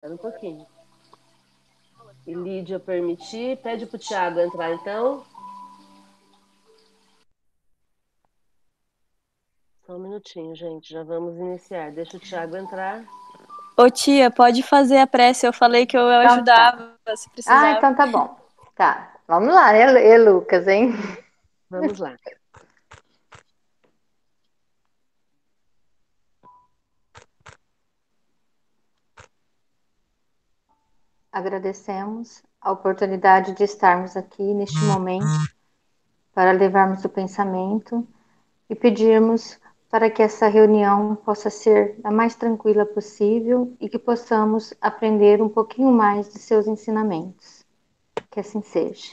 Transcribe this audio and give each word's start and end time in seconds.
Espera 0.00 0.14
um 0.14 0.16
pouquinho. 0.16 0.66
E 2.26 2.32
Lídia 2.32 2.80
permitir. 2.80 3.58
Pede 3.58 3.84
para 3.84 3.96
o 3.96 3.98
Tiago 3.98 4.40
entrar, 4.40 4.72
então. 4.72 5.22
Só 9.84 9.96
um 9.96 9.98
minutinho, 9.98 10.56
gente. 10.56 10.90
Já 10.90 11.02
vamos 11.02 11.36
iniciar. 11.36 11.92
Deixa 11.92 12.16
o 12.16 12.20
Tiago 12.20 12.56
entrar. 12.56 13.04
Ô 13.76 13.90
tia, 13.90 14.30
pode 14.30 14.62
fazer 14.62 14.96
a 14.96 15.06
prece. 15.06 15.46
Eu 15.46 15.52
falei 15.52 15.84
que 15.84 15.98
eu 15.98 16.10
então, 16.10 16.22
tá. 16.22 16.32
ajudava 16.32 16.98
tá. 17.04 17.16
se 17.16 17.28
precisar. 17.28 17.62
Ah, 17.62 17.72
então 17.72 17.94
tá 17.94 18.06
bom. 18.06 18.40
Tá. 18.74 19.12
Vamos 19.28 19.52
lá, 19.52 19.70
né, 19.70 20.16
Lucas, 20.16 20.66
hein? 20.66 20.94
Vamos 21.68 21.98
lá. 21.98 22.16
Agradecemos 31.32 32.42
a 32.60 32.72
oportunidade 32.72 33.54
de 33.54 33.64
estarmos 33.64 34.16
aqui 34.16 34.42
neste 34.54 34.82
momento 34.84 35.50
para 36.34 36.52
levarmos 36.52 37.04
o 37.04 37.08
pensamento 37.08 38.06
e 38.68 38.74
pedirmos 38.74 39.58
para 39.88 40.08
que 40.08 40.22
essa 40.22 40.46
reunião 40.48 41.16
possa 41.16 41.50
ser 41.50 41.98
a 42.04 42.10
mais 42.10 42.36
tranquila 42.36 42.86
possível 42.86 43.76
e 43.80 43.88
que 43.88 43.98
possamos 43.98 44.72
aprender 44.80 45.42
um 45.42 45.48
pouquinho 45.48 45.90
mais 45.90 46.32
de 46.32 46.38
seus 46.38 46.66
ensinamentos. 46.66 47.64
Que 48.30 48.40
assim 48.40 48.62
seja. 48.62 49.12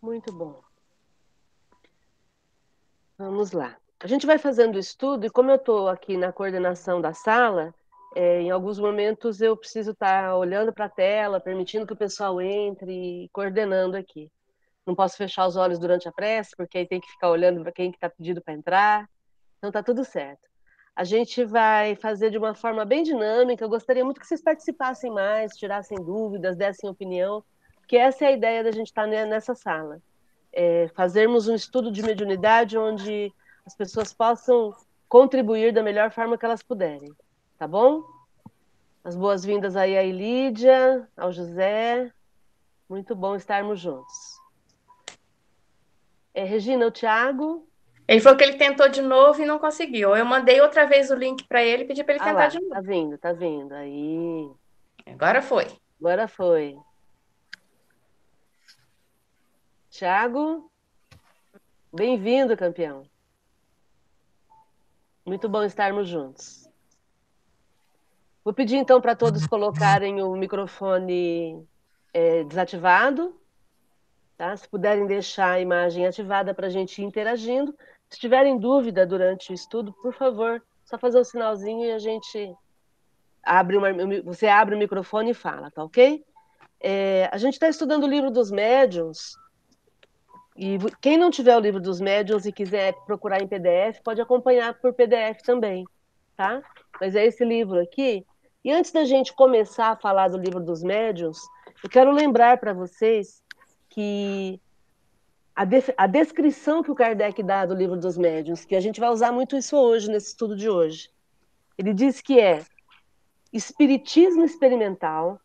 Muito 0.00 0.32
bom. 0.32 0.60
Vamos 3.18 3.52
lá. 3.52 3.81
A 4.02 4.08
gente 4.08 4.26
vai 4.26 4.36
fazendo 4.36 4.74
o 4.74 4.80
estudo, 4.80 5.26
e 5.26 5.30
como 5.30 5.52
eu 5.52 5.54
estou 5.54 5.88
aqui 5.88 6.16
na 6.16 6.32
coordenação 6.32 7.00
da 7.00 7.14
sala, 7.14 7.72
é, 8.16 8.40
em 8.40 8.50
alguns 8.50 8.76
momentos 8.76 9.40
eu 9.40 9.56
preciso 9.56 9.92
estar 9.92 10.24
tá 10.24 10.36
olhando 10.36 10.72
para 10.72 10.86
a 10.86 10.88
tela, 10.88 11.38
permitindo 11.38 11.86
que 11.86 11.92
o 11.92 11.96
pessoal 11.96 12.40
entre 12.40 13.30
coordenando 13.32 13.96
aqui. 13.96 14.28
Não 14.84 14.92
posso 14.92 15.16
fechar 15.16 15.46
os 15.46 15.54
olhos 15.54 15.78
durante 15.78 16.08
a 16.08 16.12
prece, 16.12 16.50
porque 16.56 16.78
aí 16.78 16.86
tem 16.86 17.00
que 17.00 17.08
ficar 17.12 17.30
olhando 17.30 17.62
para 17.62 17.70
quem 17.70 17.90
está 17.90 18.10
pedindo 18.10 18.42
para 18.42 18.54
entrar. 18.54 19.08
Então 19.58 19.70
tá 19.70 19.84
tudo 19.84 20.04
certo. 20.04 20.50
A 20.96 21.04
gente 21.04 21.44
vai 21.44 21.94
fazer 21.94 22.30
de 22.30 22.38
uma 22.38 22.56
forma 22.56 22.84
bem 22.84 23.04
dinâmica. 23.04 23.64
Eu 23.64 23.68
gostaria 23.68 24.04
muito 24.04 24.20
que 24.20 24.26
vocês 24.26 24.42
participassem 24.42 25.12
mais, 25.12 25.52
tirassem 25.52 25.96
dúvidas, 25.98 26.56
dessem 26.56 26.90
opinião, 26.90 27.44
porque 27.78 27.96
essa 27.96 28.24
é 28.24 28.28
a 28.28 28.32
ideia 28.32 28.64
da 28.64 28.72
gente 28.72 28.88
estar 28.88 29.08
tá 29.08 29.26
nessa 29.26 29.54
sala. 29.54 30.02
É 30.52 30.88
fazermos 30.88 31.46
um 31.46 31.54
estudo 31.54 31.92
de 31.92 32.02
mediunidade 32.02 32.76
onde 32.76 33.32
as 33.64 33.74
pessoas 33.74 34.12
possam 34.12 34.74
contribuir 35.08 35.72
da 35.72 35.82
melhor 35.82 36.10
forma 36.10 36.38
que 36.38 36.44
elas 36.44 36.62
puderem, 36.62 37.12
tá 37.58 37.66
bom? 37.66 38.02
As 39.04 39.16
boas-vindas 39.16 39.76
aí 39.76 39.96
à 39.96 40.02
Lídia, 40.02 41.08
ao 41.16 41.32
José. 41.32 42.12
Muito 42.88 43.14
bom 43.14 43.34
estarmos 43.34 43.80
juntos. 43.80 44.40
É, 46.34 46.44
Regina, 46.44 46.86
o 46.86 46.90
Thiago. 46.90 47.66
Ele 48.06 48.20
falou 48.20 48.38
que 48.38 48.44
ele 48.44 48.56
tentou 48.56 48.88
de 48.88 49.02
novo 49.02 49.42
e 49.42 49.46
não 49.46 49.58
conseguiu. 49.58 50.16
Eu 50.16 50.24
mandei 50.24 50.60
outra 50.60 50.86
vez 50.86 51.10
o 51.10 51.14
link 51.14 51.44
para 51.44 51.62
ele 51.62 51.84
e 51.84 51.86
pedi 51.86 52.04
para 52.04 52.14
ele 52.14 52.22
ah 52.22 52.26
tentar 52.26 52.38
lá, 52.38 52.46
de 52.48 52.60
novo. 52.60 52.70
Tá 52.70 52.80
vindo, 52.80 53.18
tá 53.18 53.32
vindo. 53.32 53.72
Aí. 53.72 54.50
Agora 55.06 55.42
foi. 55.42 55.66
Agora 56.00 56.28
foi. 56.28 56.78
Thiago, 59.90 60.70
bem-vindo, 61.92 62.56
campeão. 62.56 63.11
Muito 65.24 65.48
bom 65.48 65.62
estarmos 65.62 66.08
juntos. 66.08 66.68
Vou 68.44 68.52
pedir 68.52 68.76
então 68.76 69.00
para 69.00 69.14
todos 69.14 69.46
colocarem 69.46 70.20
o 70.20 70.34
microfone 70.34 71.64
é, 72.12 72.42
desativado, 72.42 73.40
tá? 74.36 74.56
Se 74.56 74.68
puderem 74.68 75.06
deixar 75.06 75.52
a 75.52 75.60
imagem 75.60 76.06
ativada 76.06 76.52
para 76.52 76.66
a 76.66 76.70
gente 76.70 77.00
ir 77.00 77.04
interagindo. 77.04 77.72
Se 78.10 78.18
tiverem 78.18 78.58
dúvida 78.58 79.06
durante 79.06 79.52
o 79.52 79.54
estudo, 79.54 79.92
por 79.92 80.12
favor, 80.12 80.60
só 80.84 80.98
fazer 80.98 81.20
um 81.20 81.24
sinalzinho 81.24 81.84
e 81.86 81.92
a 81.92 81.98
gente 82.00 82.52
abre 83.44 83.76
uma, 83.76 83.88
você 84.24 84.48
abre 84.48 84.74
o 84.74 84.78
microfone 84.78 85.30
e 85.30 85.34
fala, 85.34 85.70
tá 85.70 85.84
ok? 85.84 86.24
É, 86.80 87.28
a 87.32 87.38
gente 87.38 87.54
está 87.54 87.68
estudando 87.68 88.04
o 88.04 88.08
livro 88.08 88.28
dos 88.28 88.50
médiuns 88.50 89.36
e 90.56 90.78
quem 91.00 91.16
não 91.16 91.30
tiver 91.30 91.56
o 91.56 91.60
livro 91.60 91.80
dos 91.80 92.00
médiuns 92.00 92.44
e 92.44 92.52
quiser 92.52 92.94
procurar 93.06 93.40
em 93.40 93.48
PDF, 93.48 94.00
pode 94.04 94.20
acompanhar 94.20 94.74
por 94.74 94.92
PDF 94.92 95.40
também, 95.44 95.84
tá? 96.36 96.62
Mas 97.00 97.14
é 97.14 97.24
esse 97.24 97.44
livro 97.44 97.80
aqui. 97.80 98.26
E 98.64 98.70
antes 98.70 98.92
da 98.92 99.04
gente 99.04 99.32
começar 99.32 99.88
a 99.88 99.96
falar 99.96 100.28
do 100.28 100.36
livro 100.36 100.60
dos 100.60 100.82
médiuns, 100.82 101.38
eu 101.82 101.88
quero 101.88 102.12
lembrar 102.12 102.58
para 102.58 102.72
vocês 102.72 103.42
que 103.88 104.60
a, 105.54 105.64
de 105.64 105.82
a, 105.96 106.06
descrição 106.06 106.82
que 106.82 106.90
o 106.90 106.94
Kardec 106.94 107.42
dá 107.42 107.66
do 107.66 107.74
livro 107.74 107.96
dos 107.96 108.16
médiuns, 108.16 108.64
que 108.64 108.76
a 108.76 108.80
gente 108.80 109.00
vai 109.00 109.10
usar 109.10 109.32
muito 109.32 109.56
isso 109.56 109.76
hoje, 109.76 110.10
nesse 110.10 110.28
estudo 110.28 110.54
de 110.54 110.68
hoje. 110.68 111.10
Ele 111.76 111.92
diz 111.92 112.20
que 112.20 112.38
é 112.38 112.62
Espiritismo 113.52 114.44
Experimental, 114.44 115.40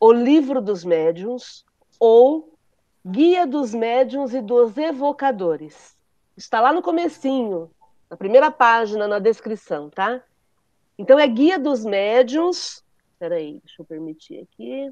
o 0.00 0.12
livro 0.12 0.60
dos 0.60 0.84
médiuns, 0.84 1.64
ou 2.00 2.53
Guia 3.06 3.46
dos 3.46 3.74
Médiuns 3.74 4.32
e 4.32 4.40
dos 4.40 4.74
Evocadores. 4.78 5.94
Está 6.34 6.58
lá 6.58 6.72
no 6.72 6.80
comecinho, 6.80 7.70
na 8.08 8.16
primeira 8.16 8.50
página, 8.50 9.06
na 9.06 9.18
descrição, 9.18 9.90
tá? 9.90 10.22
Então 10.96 11.18
é 11.18 11.26
Guia 11.28 11.58
dos 11.58 11.84
Médiuns. 11.84 12.82
Espera 13.12 13.34
aí, 13.34 13.60
deixa 13.62 13.82
eu 13.82 13.84
permitir 13.84 14.40
aqui. 14.40 14.90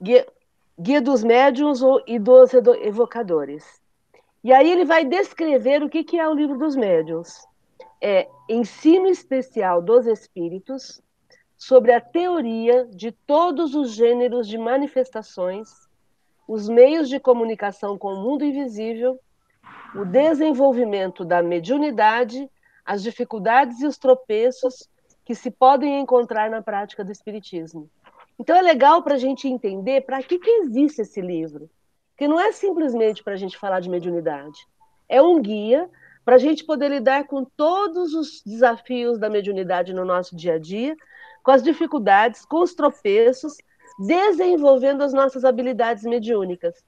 Guia, 0.00 0.28
Guia 0.78 1.02
dos 1.02 1.24
Médiuns 1.24 1.80
e 2.06 2.20
dos 2.20 2.54
Evocadores. 2.54 3.82
E 4.44 4.52
aí 4.52 4.70
ele 4.70 4.84
vai 4.84 5.04
descrever 5.04 5.82
o 5.82 5.88
que, 5.88 6.04
que 6.04 6.20
é 6.20 6.28
o 6.28 6.34
livro 6.34 6.56
dos 6.56 6.76
médiuns. 6.76 7.44
É 8.00 8.28
ensino 8.48 9.08
especial 9.08 9.82
dos 9.82 10.06
espíritos 10.06 11.02
sobre 11.56 11.92
a 11.92 12.00
teoria 12.00 12.84
de 12.86 13.10
todos 13.10 13.74
os 13.74 13.90
gêneros 13.90 14.46
de 14.46 14.56
manifestações 14.56 15.87
os 16.48 16.66
meios 16.66 17.10
de 17.10 17.20
comunicação 17.20 17.98
com 17.98 18.14
o 18.14 18.22
mundo 18.22 18.42
invisível, 18.42 19.20
o 19.94 20.02
desenvolvimento 20.06 21.22
da 21.22 21.42
mediunidade, 21.42 22.50
as 22.86 23.02
dificuldades 23.02 23.82
e 23.82 23.86
os 23.86 23.98
tropeços 23.98 24.88
que 25.26 25.34
se 25.34 25.50
podem 25.50 26.00
encontrar 26.00 26.48
na 26.48 26.62
prática 26.62 27.04
do 27.04 27.12
Espiritismo. 27.12 27.90
Então 28.38 28.56
é 28.56 28.62
legal 28.62 29.02
para 29.02 29.16
a 29.16 29.18
gente 29.18 29.46
entender 29.46 30.00
para 30.00 30.22
que, 30.22 30.38
que 30.38 30.50
existe 30.62 31.02
esse 31.02 31.20
livro. 31.20 31.68
Porque 32.12 32.26
não 32.26 32.40
é 32.40 32.50
simplesmente 32.50 33.22
para 33.22 33.34
a 33.34 33.36
gente 33.36 33.58
falar 33.58 33.80
de 33.80 33.90
mediunidade. 33.90 34.66
É 35.06 35.20
um 35.20 35.40
guia 35.42 35.88
para 36.24 36.36
a 36.36 36.38
gente 36.38 36.64
poder 36.64 36.90
lidar 36.90 37.26
com 37.26 37.44
todos 37.44 38.14
os 38.14 38.42
desafios 38.44 39.18
da 39.18 39.28
mediunidade 39.28 39.92
no 39.92 40.04
nosso 40.04 40.34
dia 40.34 40.54
a 40.54 40.58
dia, 40.58 40.96
com 41.42 41.50
as 41.50 41.62
dificuldades, 41.62 42.44
com 42.46 42.62
os 42.62 42.74
tropeços 42.74 43.58
desenvolvendo 43.98 45.02
as 45.02 45.12
nossas 45.12 45.44
habilidades 45.44 46.04
mediúnicas. 46.04 46.84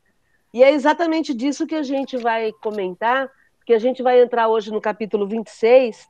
E 0.53 0.63
é 0.63 0.71
exatamente 0.71 1.35
disso 1.35 1.67
que 1.67 1.75
a 1.75 1.83
gente 1.83 2.17
vai 2.17 2.53
comentar, 2.53 3.31
que 3.67 3.73
a 3.73 3.79
gente 3.79 4.03
vai 4.03 4.23
entrar 4.23 4.49
hoje 4.49 4.71
no 4.71 4.81
capítulo 4.81 5.27
26, 5.27 6.09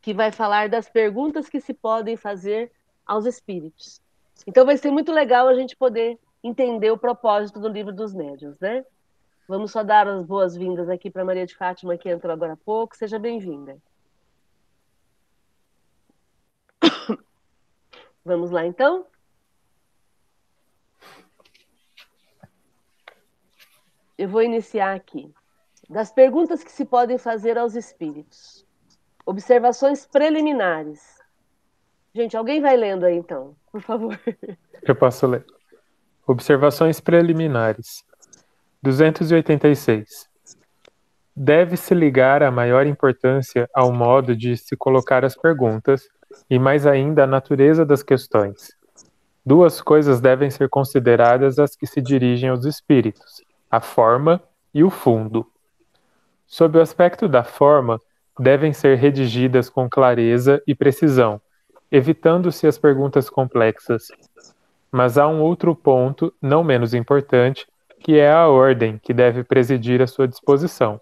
que 0.00 0.14
vai 0.14 0.32
falar 0.32 0.68
das 0.68 0.88
perguntas 0.88 1.48
que 1.48 1.60
se 1.60 1.74
podem 1.74 2.16
fazer 2.16 2.72
aos 3.06 3.26
espíritos. 3.26 4.00
Então 4.46 4.64
vai 4.64 4.76
ser 4.76 4.90
muito 4.90 5.12
legal 5.12 5.48
a 5.48 5.54
gente 5.54 5.76
poder 5.76 6.18
entender 6.42 6.90
o 6.90 6.98
propósito 6.98 7.60
do 7.60 7.68
livro 7.68 7.92
dos 7.92 8.14
médiuns, 8.14 8.58
né? 8.58 8.84
Vamos 9.46 9.72
só 9.72 9.82
dar 9.82 10.06
as 10.06 10.24
boas-vindas 10.24 10.88
aqui 10.88 11.10
para 11.10 11.24
Maria 11.24 11.44
de 11.44 11.56
Fátima, 11.56 11.98
que 11.98 12.08
entrou 12.08 12.32
agora 12.32 12.52
há 12.52 12.56
pouco. 12.56 12.96
Seja 12.96 13.18
bem-vinda. 13.18 13.76
Vamos 18.24 18.52
lá, 18.52 18.64
então? 18.64 19.04
Eu 24.20 24.28
vou 24.28 24.42
iniciar 24.42 24.94
aqui. 24.94 25.32
Das 25.88 26.12
perguntas 26.12 26.62
que 26.62 26.70
se 26.70 26.84
podem 26.84 27.16
fazer 27.16 27.56
aos 27.56 27.74
espíritos. 27.74 28.66
Observações 29.24 30.06
preliminares. 30.06 31.00
Gente, 32.14 32.36
alguém 32.36 32.60
vai 32.60 32.76
lendo 32.76 33.06
aí 33.06 33.16
então, 33.16 33.56
por 33.72 33.80
favor. 33.80 34.20
Eu 34.86 34.94
posso 34.94 35.26
ler. 35.26 35.44
Observações 36.26 37.00
preliminares. 37.00 38.04
286. 38.82 40.28
Deve-se 41.34 41.94
ligar 41.94 42.42
a 42.42 42.50
maior 42.50 42.86
importância 42.86 43.70
ao 43.74 43.90
modo 43.90 44.36
de 44.36 44.54
se 44.56 44.76
colocar 44.76 45.24
as 45.24 45.34
perguntas 45.34 46.08
e 46.48 46.58
mais 46.58 46.86
ainda 46.86 47.24
à 47.24 47.26
natureza 47.26 47.86
das 47.86 48.02
questões. 48.02 48.76
Duas 49.46 49.80
coisas 49.80 50.20
devem 50.20 50.50
ser 50.50 50.68
consideradas 50.68 51.58
as 51.58 51.74
que 51.74 51.86
se 51.86 52.02
dirigem 52.02 52.50
aos 52.50 52.66
espíritos: 52.66 53.42
a 53.70 53.80
forma 53.80 54.42
e 54.74 54.82
o 54.82 54.90
fundo. 54.90 55.46
Sob 56.46 56.78
o 56.78 56.80
aspecto 56.80 57.28
da 57.28 57.44
forma, 57.44 58.00
devem 58.38 58.72
ser 58.72 58.96
redigidas 58.96 59.68
com 59.68 59.88
clareza 59.88 60.62
e 60.66 60.74
precisão, 60.74 61.40
evitando-se 61.92 62.66
as 62.66 62.78
perguntas 62.78 63.28
complexas. 63.28 64.08
Mas 64.90 65.18
há 65.18 65.28
um 65.28 65.40
outro 65.40 65.74
ponto, 65.74 66.32
não 66.40 66.64
menos 66.64 66.94
importante, 66.94 67.66
que 68.00 68.18
é 68.18 68.32
a 68.32 68.48
ordem 68.48 68.98
que 68.98 69.12
deve 69.12 69.44
presidir 69.44 70.00
a 70.00 70.06
sua 70.06 70.26
disposição. 70.26 71.00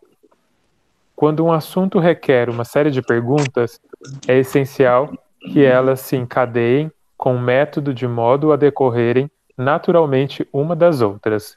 Quando 1.14 1.44
um 1.44 1.52
assunto 1.52 1.98
requer 1.98 2.50
uma 2.50 2.64
série 2.64 2.90
de 2.90 3.00
perguntas, 3.00 3.80
é 4.26 4.38
essencial 4.38 5.10
que 5.52 5.64
elas 5.64 6.00
se 6.00 6.16
encadeiem 6.16 6.92
com 7.16 7.38
método 7.38 7.94
de 7.94 8.06
modo 8.06 8.52
a 8.52 8.56
decorrerem 8.56 9.30
naturalmente 9.56 10.46
uma 10.52 10.76
das 10.76 11.00
outras. 11.00 11.56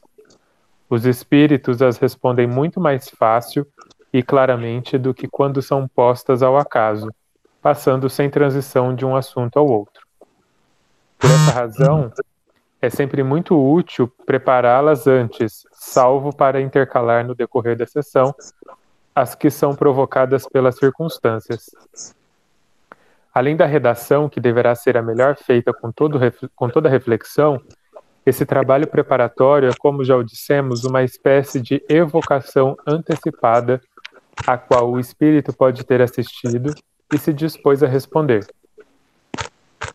Os 0.92 1.06
espíritos 1.06 1.82
as 1.82 1.98
respondem 1.98 2.46
muito 2.46 2.82
mais 2.82 3.08
fácil 3.12 3.66
e 4.12 4.22
claramente 4.22 4.98
do 4.98 5.14
que 5.14 5.26
quando 5.26 5.62
são 5.62 5.88
postas 5.88 6.44
ao 6.44 6.58
acaso, 6.58 7.10
passando 7.62 8.10
sem 8.10 8.30
transição 8.30 8.94
de 8.94 9.06
um 9.06 9.16
assunto 9.16 9.58
ao 9.58 9.66
outro. 9.66 10.06
Por 11.18 11.30
essa 11.30 11.52
razão, 11.54 12.12
é 12.82 12.90
sempre 12.90 13.24
muito 13.24 13.58
útil 13.58 14.12
prepará-las 14.26 15.08
antes, 15.08 15.66
salvo 15.72 16.36
para 16.36 16.60
intercalar 16.60 17.26
no 17.26 17.34
decorrer 17.34 17.78
da 17.78 17.88
sessão 17.88 18.36
as 19.16 19.34
que 19.34 19.50
são 19.50 19.74
provocadas 19.74 20.46
pelas 20.46 20.76
circunstâncias. 20.76 21.70
Além 23.34 23.56
da 23.56 23.66
redação, 23.66 24.28
que 24.28 24.42
deverá 24.42 24.76
ser 24.76 24.98
a 24.98 25.02
melhor 25.02 25.38
feita 25.38 25.72
com, 25.72 25.90
todo, 25.90 26.20
com 26.54 26.70
toda 26.70 26.90
reflexão, 26.90 27.62
esse 28.26 28.46
trabalho 28.46 28.88
preparatório 28.88 29.70
é, 29.70 29.74
como 29.78 30.04
já 30.04 30.16
o 30.16 30.24
dissemos, 30.24 30.84
uma 30.84 31.04
espécie 31.04 31.60
de 31.60 31.84
evocação 31.90 32.78
antecipada 32.86 33.82
a 34.46 34.58
qual 34.58 34.92
o 34.92 35.00
espírito 35.00 35.54
pode 35.54 35.84
ter 35.84 36.02
assistido 36.02 36.74
e 37.14 37.18
se 37.18 37.34
dispôs 37.34 37.84
a 37.84 37.88
responder. 37.88 38.46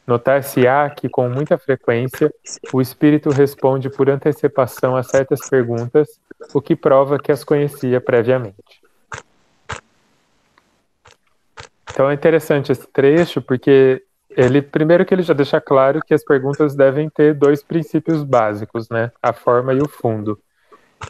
Notar-se-á 0.07 0.89
que, 0.91 1.09
com 1.09 1.29
muita 1.29 1.59
frequência, 1.59 2.33
o 2.73 2.81
espírito 2.81 3.31
responde 3.31 3.91
por 3.91 4.09
antecipação 4.09 4.97
a 4.97 5.03
certas 5.03 5.49
perguntas, 5.49 6.09
o 6.55 6.61
que 6.61 6.77
prova 6.77 7.19
que 7.19 7.33
as 7.33 7.43
conhecia 7.43 8.01
previamente. 8.01 8.87
Então 11.91 12.11
é 12.11 12.15
interessante 12.15 12.71
esse 12.71 12.87
trecho, 12.89 13.41
porque 13.41 14.06
ele, 14.37 14.61
primeiro 14.61 15.05
que 15.05 15.15
ele 15.15 15.23
já 15.23 15.33
deixa 15.33 15.61
claro 15.61 16.01
que 16.07 16.13
as 16.13 16.23
perguntas 16.23 16.77
devem 16.77 17.09
ter 17.09 17.35
dois 17.35 17.63
princípios 17.63 18.23
básicos, 18.23 18.91
né? 18.91 19.11
A 19.23 19.33
forma 19.33 19.73
e 19.73 19.79
o 19.79 19.89
fundo. 19.89 20.39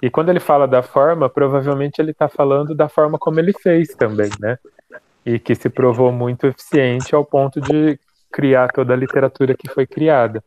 E 0.00 0.08
quando 0.08 0.28
ele 0.28 0.38
fala 0.38 0.66
da 0.68 0.82
forma, 0.82 1.28
provavelmente 1.28 1.98
ele 1.98 2.12
está 2.12 2.28
falando 2.28 2.74
da 2.74 2.88
forma 2.88 3.18
como 3.18 3.40
ele 3.40 3.52
fez 3.52 3.88
também, 3.88 4.30
né? 4.40 4.58
E 5.24 5.40
que 5.40 5.56
se 5.56 5.68
provou 5.68 6.12
muito 6.12 6.46
eficiente 6.46 7.14
ao 7.14 7.24
ponto 7.24 7.60
de 7.60 7.98
criar 8.30 8.68
toda 8.68 8.92
a 8.92 8.96
literatura 8.96 9.56
que 9.56 9.68
foi 9.68 9.86
criada. 9.86 10.42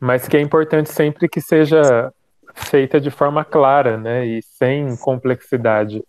Mas 0.00 0.26
que 0.26 0.36
é 0.36 0.40
importante 0.40 0.90
sempre 0.90 1.28
que 1.28 1.40
seja 1.40 2.10
feita 2.54 2.98
de 2.98 3.10
forma 3.10 3.44
clara, 3.44 3.98
né? 3.98 4.24
E 4.26 4.42
sem 4.42 4.96
complexidade, 4.96 6.02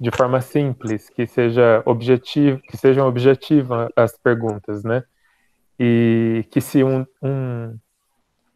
de 0.00 0.10
forma 0.10 0.40
simples, 0.40 1.10
que 1.10 1.26
seja 1.26 1.82
objetivo, 1.84 2.60
que 2.62 2.76
sejam 2.76 3.06
objetivas 3.06 3.90
as 3.94 4.16
perguntas, 4.16 4.82
né? 4.82 5.04
E 5.78 6.44
que 6.50 6.60
se 6.60 6.82
um, 6.82 7.06
um 7.22 7.78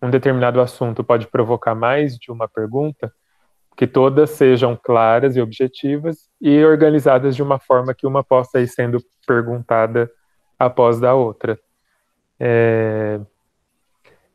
um 0.05 0.11
determinado 0.11 0.61
assunto 0.61 1.02
pode 1.02 1.26
provocar 1.26 1.75
mais 1.75 2.19
de 2.19 2.31
uma 2.31 2.46
pergunta, 2.46 3.12
que 3.76 3.87
todas 3.87 4.31
sejam 4.31 4.79
claras 4.81 5.35
e 5.37 5.41
objetivas 5.41 6.29
e 6.41 6.62
organizadas 6.64 7.35
de 7.35 7.43
uma 7.43 7.58
forma 7.58 7.94
que 7.94 8.06
uma 8.06 8.23
possa 8.23 8.61
ir 8.61 8.69
sendo 8.69 8.99
perguntada 9.26 10.11
após 10.58 11.00
da 11.00 11.14
outra. 11.14 11.58
É, 12.38 13.19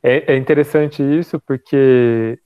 é, 0.02 0.34
é 0.34 0.38
interessante 0.38 1.04
isso 1.04 1.40
porque 1.40 2.40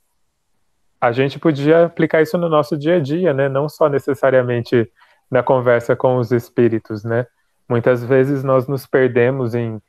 a 1.04 1.12
gente 1.12 1.38
podia 1.38 1.84
aplicar 1.84 2.22
isso 2.22 2.38
no 2.38 2.48
nosso 2.48 2.78
dia 2.78 2.96
a 2.96 3.00
dia, 3.02 3.34
né? 3.34 3.50
Não 3.50 3.68
só 3.68 3.90
necessariamente 3.90 4.90
na 5.30 5.44
conversa 5.44 5.98
com 5.98 6.16
os 6.16 6.32
espíritos, 6.32 7.04
né? 7.04 7.28
Muitas 7.68 8.06
vezes 8.06 8.42
nós 8.42 8.70
nos 8.70 8.86
perdemos 8.86 9.54
em 9.54 9.82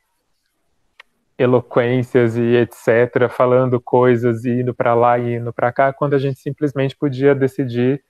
eloquências 1.37 2.35
e 2.35 2.57
etc, 2.57 3.29
falando 3.29 3.79
coisas 3.79 4.43
e 4.43 4.59
indo 4.59 4.73
para 4.73 4.93
lá 4.93 5.17
e 5.17 5.35
indo 5.35 5.53
para 5.53 5.71
cá, 5.71 5.93
quando 5.93 6.15
a 6.15 6.17
gente 6.17 6.37
simplesmente 6.37 6.97
podia 6.97 7.33
decidir 7.33 8.03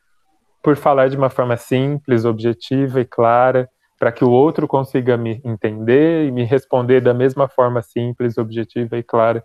por 0.64 0.76
falar 0.76 1.08
de 1.08 1.16
uma 1.16 1.30
forma 1.30 1.58
simples, 1.58 2.26
objetiva 2.26 3.02
e 3.02 3.06
clara, 3.06 3.70
para 4.00 4.12
que 4.12 4.26
o 4.26 4.32
outro 4.32 4.68
consiga 4.68 5.16
me 5.16 5.40
entender 5.46 6.26
e 6.26 6.32
me 6.32 6.44
responder 6.44 7.02
da 7.02 7.14
mesma 7.14 7.48
forma 7.48 7.84
simples, 7.84 8.40
objetiva 8.40 8.98
e 8.98 9.04
clara. 9.04 9.44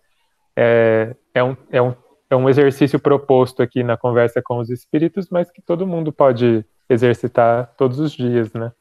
É, 0.56 1.14
é, 1.34 1.44
um, 1.44 1.54
é, 1.70 1.82
um, 1.82 1.94
é 2.30 2.36
um 2.36 2.48
exercício 2.48 3.00
proposto 3.00 3.60
aqui 3.60 3.82
na 3.82 3.96
conversa 3.96 4.40
com 4.40 4.58
os 4.58 4.70
espíritos, 4.70 5.28
mas 5.28 5.50
que 5.50 5.60
todo 5.60 5.86
mundo 5.86 6.12
pode 6.12 6.64
exercitar 6.88 7.74
todos 7.76 7.98
os 7.98 8.12
dias, 8.12 8.52
né? 8.52 8.72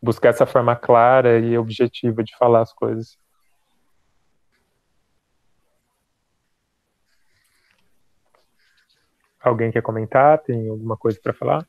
Buscar 0.00 0.28
essa 0.28 0.44
forma 0.44 0.76
clara 0.76 1.38
e 1.38 1.56
objetiva 1.56 2.22
de 2.22 2.36
falar 2.36 2.60
as 2.60 2.74
coisas. 2.74 3.18
Alguém 9.40 9.70
quer 9.70 9.80
comentar? 9.80 10.38
Tem 10.42 10.68
alguma 10.68 10.98
coisa 10.98 11.18
para 11.22 11.32
falar? 11.32 11.66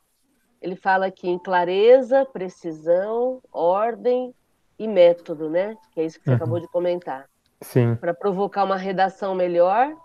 Ele 0.61 0.75
fala 0.75 1.05
aqui 1.05 1.29
em 1.29 1.39
clareza, 1.39 2.25
precisão, 2.25 3.41
ordem 3.53 4.33
e 4.77 4.87
método, 4.87 5.49
né? 5.49 5.77
Que 5.93 6.01
é 6.01 6.05
isso 6.05 6.19
que 6.19 6.25
você 6.25 6.31
uhum. 6.31 6.35
acabou 6.35 6.59
de 6.59 6.67
comentar. 6.67 7.29
Sim. 7.61 7.95
Para 7.95 8.13
provocar 8.13 8.65
uma 8.65 8.75
redação 8.75 9.33
melhor 9.33 9.95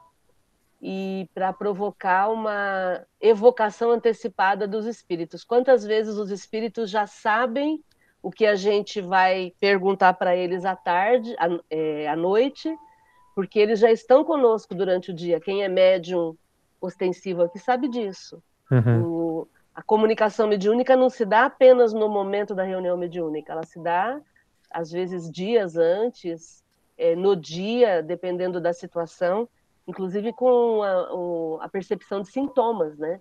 e 0.83 1.31
para 1.33 1.53
provocar 1.53 2.29
uma 2.29 3.07
evocação 3.21 3.93
antecipada 3.93 4.67
dos 4.67 4.85
espíritos. 4.85 5.45
Quantas 5.45 5.85
vezes 5.85 6.17
os 6.17 6.29
espíritos 6.31 6.91
já 6.91 7.07
sabem 7.07 7.81
o 8.21 8.33
que 8.33 8.45
a 8.45 8.57
gente 8.57 9.01
vai 9.01 9.53
perguntar 9.61 10.15
para 10.15 10.35
eles 10.35 10.65
à 10.65 10.75
tarde, 10.75 11.35
à, 11.39 11.49
é, 11.71 12.09
à 12.09 12.17
noite, 12.17 12.77
porque 13.33 13.61
eles 13.61 13.79
já 13.79 13.93
estão 13.93 14.25
conosco 14.25 14.75
durante 14.75 15.13
o 15.13 15.15
dia. 15.15 15.41
Quem 15.41 15.63
é 15.63 15.69
médium 15.69 16.37
ostensivo 16.81 17.43
aqui 17.43 17.61
sabe 17.61 17.89
disso. 17.89 18.43
Uhum. 18.69 19.03
O, 19.05 19.49
a 19.73 19.83
comunicação 19.83 20.49
mediúnica 20.49 20.97
não 20.97 21.09
se 21.09 21.25
dá 21.25 21.45
apenas 21.45 21.93
no 21.93 22.09
momento 22.09 22.57
da 22.57 22.65
reunião 22.65 22.97
mediúnica, 22.97 23.53
ela 23.53 23.65
se 23.65 23.81
dá, 23.81 24.21
às 24.69 24.91
vezes, 24.91 25.31
dias 25.31 25.77
antes, 25.77 26.63
é, 26.99 27.15
no 27.15 27.37
dia, 27.37 28.03
dependendo 28.03 28.61
da 28.61 28.73
situação, 28.73 29.49
inclusive 29.87 30.33
com 30.33 30.83
a, 30.83 31.65
a 31.65 31.69
percepção 31.69 32.23
de 32.23 32.29
sintomas, 32.29 32.97
né? 32.99 33.21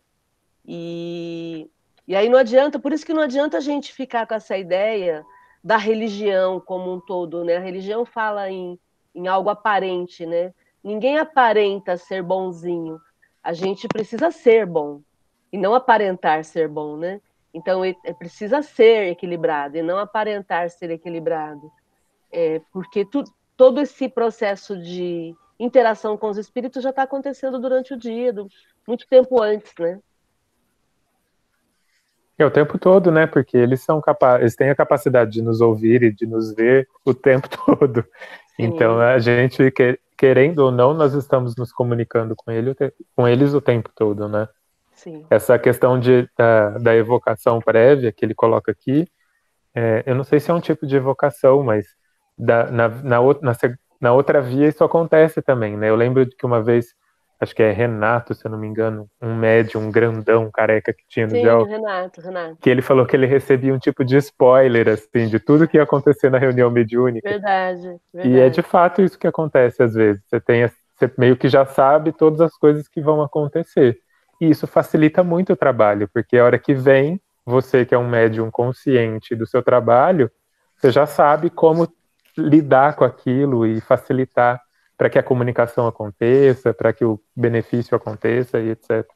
E, 0.66 1.70
e 2.08 2.16
aí 2.16 2.30
não 2.30 2.38
adianta, 2.38 2.80
por 2.80 2.94
isso 2.94 3.06
que 3.06 3.14
não 3.14 3.24
adianta 3.24 3.58
a 3.58 3.62
gente 3.62 3.94
ficar 3.94 4.28
com 4.28 4.36
essa 4.36 4.58
ideia 4.58 5.26
da 5.64 5.78
religião 5.78 6.60
como 6.60 6.94
um 6.94 7.00
todo, 7.00 7.44
né? 7.44 7.58
A 7.58 7.62
religião 7.62 8.06
fala 8.06 8.50
em, 8.50 8.80
em 9.14 9.28
algo 9.28 9.50
aparente, 9.50 10.26
né? 10.26 10.54
Ninguém 10.84 11.18
aparenta 11.18 11.98
ser 11.98 12.24
bonzinho 12.24 13.00
a 13.44 13.54
gente 13.54 13.88
precisa 13.88 14.32
ser 14.32 14.66
bom 14.66 15.02
e 15.52 15.58
não 15.58 15.74
aparentar 15.74 16.44
ser 16.46 16.68
bom, 16.68 16.96
né? 16.96 17.20
Então, 17.54 17.84
é, 17.84 17.94
precisa 18.14 18.62
ser 18.62 19.10
equilibrado 19.10 19.78
e 19.78 19.82
não 19.82 19.98
aparentar 19.98 20.70
ser 20.70 20.92
equilibrado. 20.92 21.72
É, 22.32 22.62
porque 22.72 23.04
tu, 23.04 23.24
todo 23.58 23.82
esse 23.82 24.08
processo 24.08 24.78
de 24.78 25.36
interação 25.64 26.18
com 26.18 26.30
os 26.30 26.38
espíritos 26.38 26.84
já 26.84 26.90
está 26.90 27.04
acontecendo 27.04 27.60
durante 27.60 27.94
o 27.94 27.98
dia, 27.98 28.34
do, 28.34 28.48
muito 28.88 29.08
tempo 29.08 29.42
antes, 29.42 29.72
né? 29.80 30.00
É 32.38 32.46
o 32.46 32.52
tempo 32.52 32.80
todo, 32.80 33.12
né? 33.12 33.28
Porque 33.28 33.56
eles 33.56 33.82
são 33.82 34.02
capazes, 34.02 34.42
eles 34.42 34.56
têm 34.56 34.70
a 34.72 34.76
capacidade 34.76 35.32
de 35.32 35.42
nos 35.42 35.62
ouvir 35.62 36.02
e 36.02 36.12
de 36.12 36.26
nos 36.26 36.56
ver 36.56 36.88
o 37.06 37.14
tempo 37.14 37.48
todo. 37.66 38.04
Sim. 38.56 38.64
Então 38.64 39.00
a 39.00 39.20
gente 39.20 39.70
quer, 39.72 40.00
querendo 40.18 40.60
ou 40.60 40.72
não, 40.72 40.94
nós 40.94 41.14
estamos 41.14 41.56
nos 41.56 41.72
comunicando 41.72 42.36
com, 42.36 42.50
ele, 42.50 42.76
com 43.16 43.28
eles 43.28 43.54
o 43.54 43.62
tempo 43.62 43.92
todo, 43.96 44.28
né? 44.28 44.50
Sim. 44.94 45.26
Essa 45.30 45.58
questão 45.60 46.00
de, 46.00 46.28
da, 46.38 46.78
da 46.80 46.96
evocação 46.96 47.60
prévia 47.60 48.12
que 48.12 48.26
ele 48.26 48.34
coloca 48.34 48.72
aqui, 48.72 49.08
é, 49.74 50.04
eu 50.06 50.16
não 50.16 50.24
sei 50.24 50.40
se 50.40 50.52
é 50.52 50.54
um 50.54 50.60
tipo 50.60 50.86
de 50.86 50.96
evocação, 50.96 51.64
mas 51.64 51.86
da, 52.38 52.72
na, 52.72 52.90
na, 52.90 53.20
na, 53.42 53.54
na 54.02 54.12
outra 54.12 54.42
via 54.42 54.68
isso 54.68 54.84
acontece 54.84 55.42
também, 55.42 55.78
né? 55.78 55.90
Eu 55.90 55.96
lembro 55.96 56.28
que 56.28 56.46
uma 56.46 56.62
vez 56.62 56.88
acho 57.40 57.56
que 57.56 57.64
é 57.64 57.72
Renato, 57.72 58.36
se 58.36 58.46
eu 58.46 58.52
não 58.52 58.58
me 58.58 58.68
engano, 58.68 59.08
um 59.20 59.36
médium, 59.36 59.82
um 59.82 59.92
grandão, 59.92 60.52
careca 60.52 60.94
que 60.94 61.04
tinha 61.08 61.26
no 61.26 61.32
Sim, 61.32 61.42
gel. 61.42 61.64
Renato, 61.64 62.22
Renato. 62.22 62.58
Que 62.62 62.70
ele 62.70 62.84
falou 62.84 63.06
que 63.06 63.16
ele 63.16 63.26
recebia 63.26 63.74
um 63.74 63.80
tipo 63.80 64.06
de 64.06 64.16
spoiler, 64.18 64.88
assim, 64.90 65.28
de 65.28 65.40
tudo 65.40 65.68
que 65.68 65.78
ia 65.78 65.84
acontecer 65.84 66.30
na 66.30 66.38
reunião 66.38 66.70
mediúnica. 66.70 67.28
Verdade, 67.28 67.98
verdade. 68.14 68.36
E 68.36 68.40
é 68.40 68.50
de 68.50 68.62
fato 68.62 69.02
isso 69.02 69.18
que 69.18 69.26
acontece 69.26 69.82
às 69.82 69.96
vezes. 69.96 70.22
Você 70.28 70.40
tem, 70.40 70.68
você 70.68 71.12
meio 71.18 71.36
que 71.36 71.50
já 71.50 71.66
sabe 71.66 72.12
todas 72.12 72.42
as 72.42 72.56
coisas 72.56 72.88
que 72.88 73.02
vão 73.02 73.22
acontecer. 73.24 73.98
E 74.40 74.50
isso 74.50 74.68
facilita 74.68 75.24
muito 75.24 75.54
o 75.54 75.58
trabalho, 75.58 76.08
porque 76.14 76.38
a 76.38 76.46
hora 76.46 76.60
que 76.60 76.76
vem, 76.76 77.20
você 77.44 77.86
que 77.86 77.96
é 77.96 77.98
um 77.98 78.08
médium 78.08 78.52
consciente 78.52 79.36
do 79.36 79.48
seu 79.48 79.64
trabalho, 79.64 80.30
você 80.78 80.92
já 80.92 81.08
sabe 81.08 81.50
como 81.50 81.88
lidar 82.42 82.96
com 82.96 83.04
aquilo 83.04 83.66
e 83.66 83.80
facilitar 83.82 84.62
para 84.98 85.10
que 85.10 85.18
a 85.18 85.24
comunicação 85.24 85.88
aconteça, 85.88 86.74
para 86.74 86.94
que 86.94 87.04
o 87.04 87.20
benefício 87.36 87.96
aconteça 87.96 88.60
e 88.60 88.70
etc. 88.70 89.08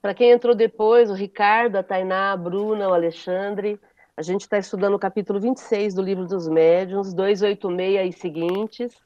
Para 0.00 0.14
quem 0.14 0.30
entrou 0.30 0.54
depois, 0.54 1.10
o 1.10 1.14
Ricardo, 1.14 1.76
a 1.76 1.82
Tainá, 1.82 2.32
a 2.32 2.36
Bruna, 2.36 2.88
o 2.88 2.94
Alexandre, 2.94 3.80
a 4.16 4.22
gente 4.22 4.42
está 4.42 4.58
estudando 4.58 4.94
o 4.94 4.98
capítulo 4.98 5.40
26 5.40 5.94
do 5.94 6.02
livro 6.02 6.26
dos 6.26 6.48
médiuns, 6.48 7.12
286 7.14 8.14
e 8.14 8.18
seguintes. 8.18 8.96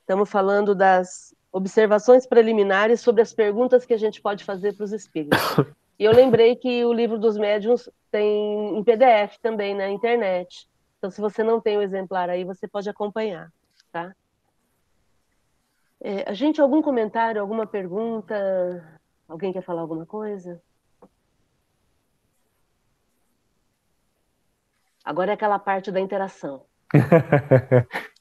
Estamos 0.00 0.30
falando 0.30 0.74
das 0.74 1.34
observações 1.52 2.26
preliminares 2.26 3.00
sobre 3.00 3.22
as 3.22 3.32
perguntas 3.32 3.84
que 3.84 3.94
a 3.94 3.98
gente 3.98 4.20
pode 4.20 4.44
fazer 4.44 4.74
para 4.74 4.84
os 4.84 4.92
espíritos. 4.92 5.38
E 6.00 6.04
eu 6.04 6.12
lembrei 6.12 6.54
que 6.54 6.84
o 6.84 6.92
livro 6.92 7.18
dos 7.18 7.36
médiuns 7.36 7.90
tem 8.08 8.78
em 8.78 8.84
PDF 8.84 9.36
também 9.42 9.74
na 9.74 9.90
internet. 9.90 10.68
Então, 10.98 11.10
se 11.10 11.20
você 11.20 11.44
não 11.44 11.60
tem 11.60 11.78
o 11.78 11.82
exemplar 11.82 12.28
aí, 12.28 12.44
você 12.44 12.66
pode 12.66 12.90
acompanhar, 12.90 13.52
tá? 13.92 14.14
É, 16.00 16.28
a 16.28 16.32
gente, 16.34 16.60
algum 16.60 16.82
comentário, 16.82 17.40
alguma 17.40 17.66
pergunta? 17.66 18.34
Alguém 19.28 19.52
quer 19.52 19.62
falar 19.62 19.82
alguma 19.82 20.04
coisa? 20.06 20.60
Agora 25.04 25.30
é 25.30 25.34
aquela 25.34 25.58
parte 25.58 25.90
da 25.90 26.00
interação. 26.00 26.66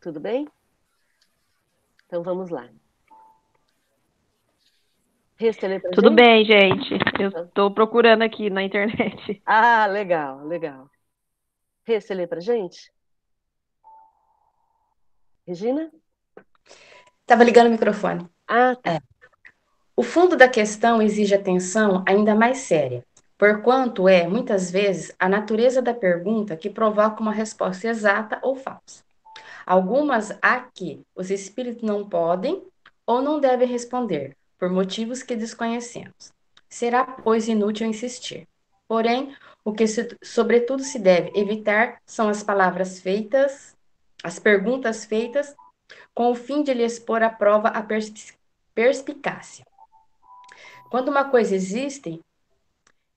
Tudo 0.00 0.20
bem? 0.20 0.46
Então 2.06 2.22
vamos 2.22 2.50
lá. 2.50 2.68
Tudo 5.92 6.08
gente? 6.08 6.16
bem, 6.16 6.44
gente. 6.44 6.94
Eu 7.20 7.44
estou 7.44 7.70
procurando 7.70 8.22
aqui 8.22 8.48
na 8.48 8.62
internet. 8.62 9.42
Ah, 9.44 9.86
legal, 9.86 10.44
legal. 10.44 10.90
Rê, 11.86 12.00
você 12.00 12.14
lê 12.14 12.26
para 12.26 12.40
gente? 12.40 12.90
Regina? 15.46 15.90
Estava 17.20 17.44
ligando 17.44 17.68
o 17.68 17.70
microfone. 17.70 18.26
Ah, 18.48 18.74
tá. 18.74 18.94
É. 18.94 19.00
O 19.94 20.02
fundo 20.02 20.36
da 20.36 20.48
questão 20.48 21.00
exige 21.00 21.34
atenção 21.34 22.02
ainda 22.06 22.34
mais 22.34 22.58
séria, 22.58 23.04
porquanto 23.38 24.08
é, 24.08 24.26
muitas 24.26 24.70
vezes, 24.70 25.14
a 25.18 25.28
natureza 25.28 25.80
da 25.80 25.94
pergunta 25.94 26.56
que 26.56 26.68
provoca 26.68 27.20
uma 27.20 27.32
resposta 27.32 27.88
exata 27.88 28.38
ou 28.42 28.56
falsa. 28.56 29.04
Algumas 29.64 30.36
há 30.42 30.60
que 30.60 31.02
os 31.14 31.30
espíritos 31.30 31.82
não 31.82 32.08
podem 32.08 32.62
ou 33.06 33.22
não 33.22 33.38
devem 33.38 33.68
responder, 33.68 34.36
por 34.58 34.70
motivos 34.70 35.22
que 35.22 35.36
desconhecemos. 35.36 36.32
Será, 36.68 37.04
pois, 37.04 37.48
inútil 37.48 37.86
insistir. 37.86 38.48
Porém, 38.88 39.34
o 39.64 39.72
que 39.72 39.86
se, 39.86 40.16
sobretudo 40.22 40.82
se 40.82 40.98
deve 40.98 41.32
evitar 41.34 42.00
são 42.06 42.28
as 42.28 42.42
palavras 42.42 43.00
feitas, 43.00 43.76
as 44.22 44.38
perguntas 44.38 45.04
feitas, 45.04 45.54
com 46.14 46.30
o 46.30 46.34
fim 46.34 46.62
de 46.62 46.72
lhes 46.72 46.98
pôr 46.98 47.22
à 47.22 47.30
prova 47.30 47.68
a 47.68 47.84
perspicácia. 48.74 49.66
Quando 50.90 51.08
uma 51.08 51.28
coisa 51.28 51.54
existe, 51.54 52.20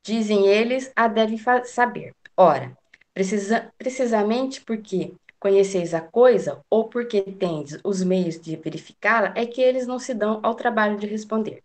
dizem 0.04 0.48
eles, 0.48 0.92
a 0.96 1.08
devem 1.08 1.40
saber. 1.66 2.14
Ora, 2.36 2.76
precisa, 3.14 3.72
precisamente 3.78 4.62
porque 4.62 5.14
conheceis 5.40 5.94
a 5.94 6.02
coisa 6.02 6.62
ou 6.70 6.90
porque 6.90 7.22
tendes 7.22 7.80
os 7.84 8.04
meios 8.04 8.40
de 8.40 8.56
verificá-la, 8.56 9.34
é 9.36 9.46
que 9.46 9.62
eles 9.62 9.88
não 9.88 9.98
se 9.98 10.14
dão 10.14 10.40
ao 10.44 10.56
trabalho 10.56 10.98
de 10.98 11.08
responder. 11.08 11.64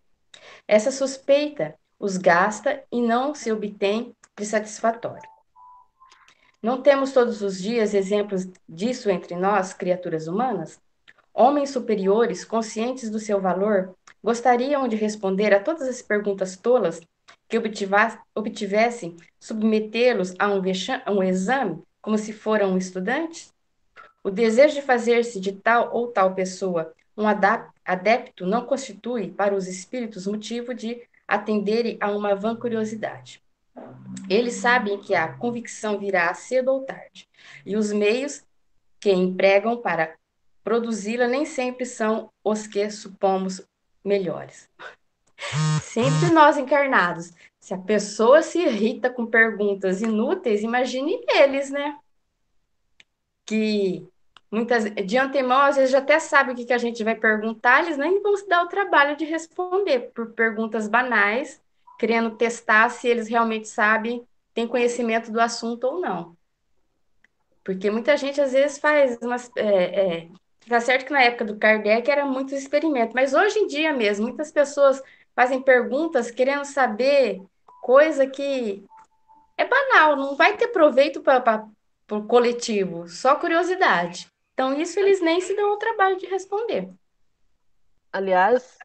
Essa 0.66 0.90
suspeita 0.90 1.75
os 1.99 2.16
gasta 2.16 2.83
e 2.90 3.00
não 3.00 3.35
se 3.35 3.50
obtém 3.50 4.14
de 4.37 4.47
satisfatório. 4.47 5.28
Não 6.62 6.81
temos 6.81 7.12
todos 7.12 7.43
os 7.43 7.61
dias 7.61 7.93
exemplos 7.93 8.49
disso 8.69 9.11
entre 9.11 9.37
nós, 9.37 9.75
criaturas 9.75 10.26
humanas? 10.26 10.81
Homens 11.33 11.71
superiores, 11.71 12.45
conscientes 12.45 13.11
do 13.11 13.19
seu 13.19 13.40
valor, 13.40 13.95
gostariam 14.23 14.88
de 14.88 14.97
responder 14.97 15.52
a 15.52 15.61
todas 15.61 15.88
as 15.88 16.00
perguntas 16.00 16.57
tolas 16.57 17.00
que 17.49 17.59
obtivessem 18.35 19.16
submetê-los 19.38 20.35
a 20.38 20.49
um, 20.49 20.62
a 21.04 21.11
um 21.12 21.23
exame 21.23 21.83
como 22.00 22.19
se 22.19 22.33
foram 22.33 22.76
estudantes? 22.76 23.53
O 24.25 24.31
desejo 24.31 24.75
de 24.75 24.81
fazer-se 24.83 25.38
de 25.38 25.52
tal 25.52 25.95
ou 25.95 26.09
tal 26.09 26.35
pessoa 26.35 26.95
um 27.14 27.26
adepto 27.85 28.47
não 28.47 28.64
constitui 28.64 29.31
para 29.31 29.54
os 29.54 29.69
espíritos 29.69 30.26
motivo 30.26 30.75
de 30.75 31.07
atenderem 31.28 31.99
a 32.00 32.11
uma 32.11 32.35
vã 32.35 32.57
curiosidade. 32.57 33.43
Eles 34.28 34.54
sabem 34.54 34.99
que 34.99 35.14
a 35.14 35.35
convicção 35.35 35.99
virá 35.99 36.33
cedo 36.33 36.73
ou 36.73 36.85
tarde, 36.85 37.28
e 37.66 37.76
os 37.76 37.93
meios 37.93 38.43
que 38.99 39.12
empregam 39.12 39.76
para 39.76 40.16
produzi-la 40.62 41.28
nem 41.28 41.45
sempre 41.45 41.85
são 41.85 42.31
os 42.43 42.66
que 42.66 42.88
supomos 42.90 43.61
melhores. 44.02 44.71
Sempre 45.83 46.31
nós 46.33 46.57
encarnados. 46.57 47.33
Se 47.61 47.75
a 47.75 47.78
pessoa 47.78 48.40
se 48.40 48.61
irrita 48.61 49.11
com 49.11 49.26
perguntas 49.26 50.00
inúteis, 50.00 50.62
imagine 50.62 51.21
eles, 51.28 51.71
né? 51.71 51.99
Que 53.45 54.09
muitas 54.54 54.84
de 54.84 55.18
antemão 55.18 55.61
às 55.61 55.76
vezes 55.76 55.90
já 55.90 55.99
até 55.99 56.18
sabe 56.18 56.52
o 56.52 56.54
que, 56.54 56.64
que 56.64 56.73
a 56.73 56.78
gente 56.78 57.02
vai 57.02 57.14
perguntar, 57.14 57.82
eles 57.82 57.96
nem 57.96 58.23
vão 58.23 58.37
se 58.37 58.49
dar 58.49 58.62
o 58.62 58.68
trabalho 58.68 59.16
de 59.16 59.25
responder 59.25 60.12
por 60.14 60.32
perguntas 60.32 60.88
banais, 60.88 61.61
querendo 61.99 62.37
testar 62.37 62.88
se 62.88 63.08
eles 63.08 63.28
realmente 63.28 63.68
sabem, 63.68 64.26
têm 64.54 64.68
conhecimento 64.68 65.32
do 65.32 65.40
assunto 65.40 65.84
ou 65.84 66.00
não. 66.00 66.37
Porque 67.64 67.90
muita 67.90 68.16
gente 68.16 68.40
às 68.40 68.52
vezes 68.52 68.78
faz 68.78 69.18
umas. 69.23 69.50
É, 69.56 69.66
é, 69.66 70.28
tá 70.68 70.80
certo 70.80 71.06
que 71.06 71.12
na 71.12 71.23
época 71.23 71.46
do 71.46 71.56
Kardec 71.56 72.11
era 72.11 72.25
muito 72.25 72.54
experimento, 72.54 73.14
mas 73.14 73.34
hoje 73.34 73.58
em 73.58 73.66
dia 73.66 73.92
mesmo, 73.92 74.26
muitas 74.26 74.52
pessoas 74.52 75.02
fazem 75.34 75.61
perguntas 75.61 76.30
querendo 76.30 76.64
saber 76.64 77.42
coisa 77.82 78.26
que 78.26 78.84
é 79.56 79.64
banal, 79.64 80.16
não 80.16 80.37
vai 80.37 80.56
ter 80.56 80.68
proveito 80.68 81.23
para 81.23 81.66
o 82.11 82.23
coletivo, 82.23 83.08
só 83.08 83.37
curiosidade. 83.37 84.26
Então, 84.54 84.73
isso 84.80 84.99
eles 85.00 85.20
nem 85.20 85.40
se 85.40 85.54
dão 85.54 85.73
o 85.73 85.76
trabalho 85.76 86.16
de 86.16 86.26
responder. 86.26 86.88
Aliás, 88.12 88.78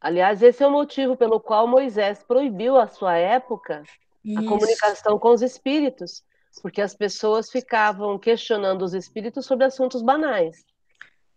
aliás, 0.00 0.42
esse 0.42 0.62
é 0.62 0.66
o 0.66 0.72
motivo 0.72 1.16
pelo 1.16 1.40
qual 1.40 1.68
Moisés 1.68 2.22
proibiu 2.24 2.76
à 2.76 2.88
sua 2.88 3.16
época 3.16 3.84
isso. 4.24 4.40
a 4.40 4.48
comunicação 4.48 5.18
com 5.20 5.30
os 5.30 5.40
espíritos, 5.40 6.24
porque 6.60 6.82
as 6.82 6.96
pessoas 6.96 7.48
ficavam 7.48 8.18
questionando 8.18 8.82
os 8.82 8.92
espíritos 8.92 9.46
sobre 9.46 9.64
assuntos 9.64 10.02
banais. 10.02 10.66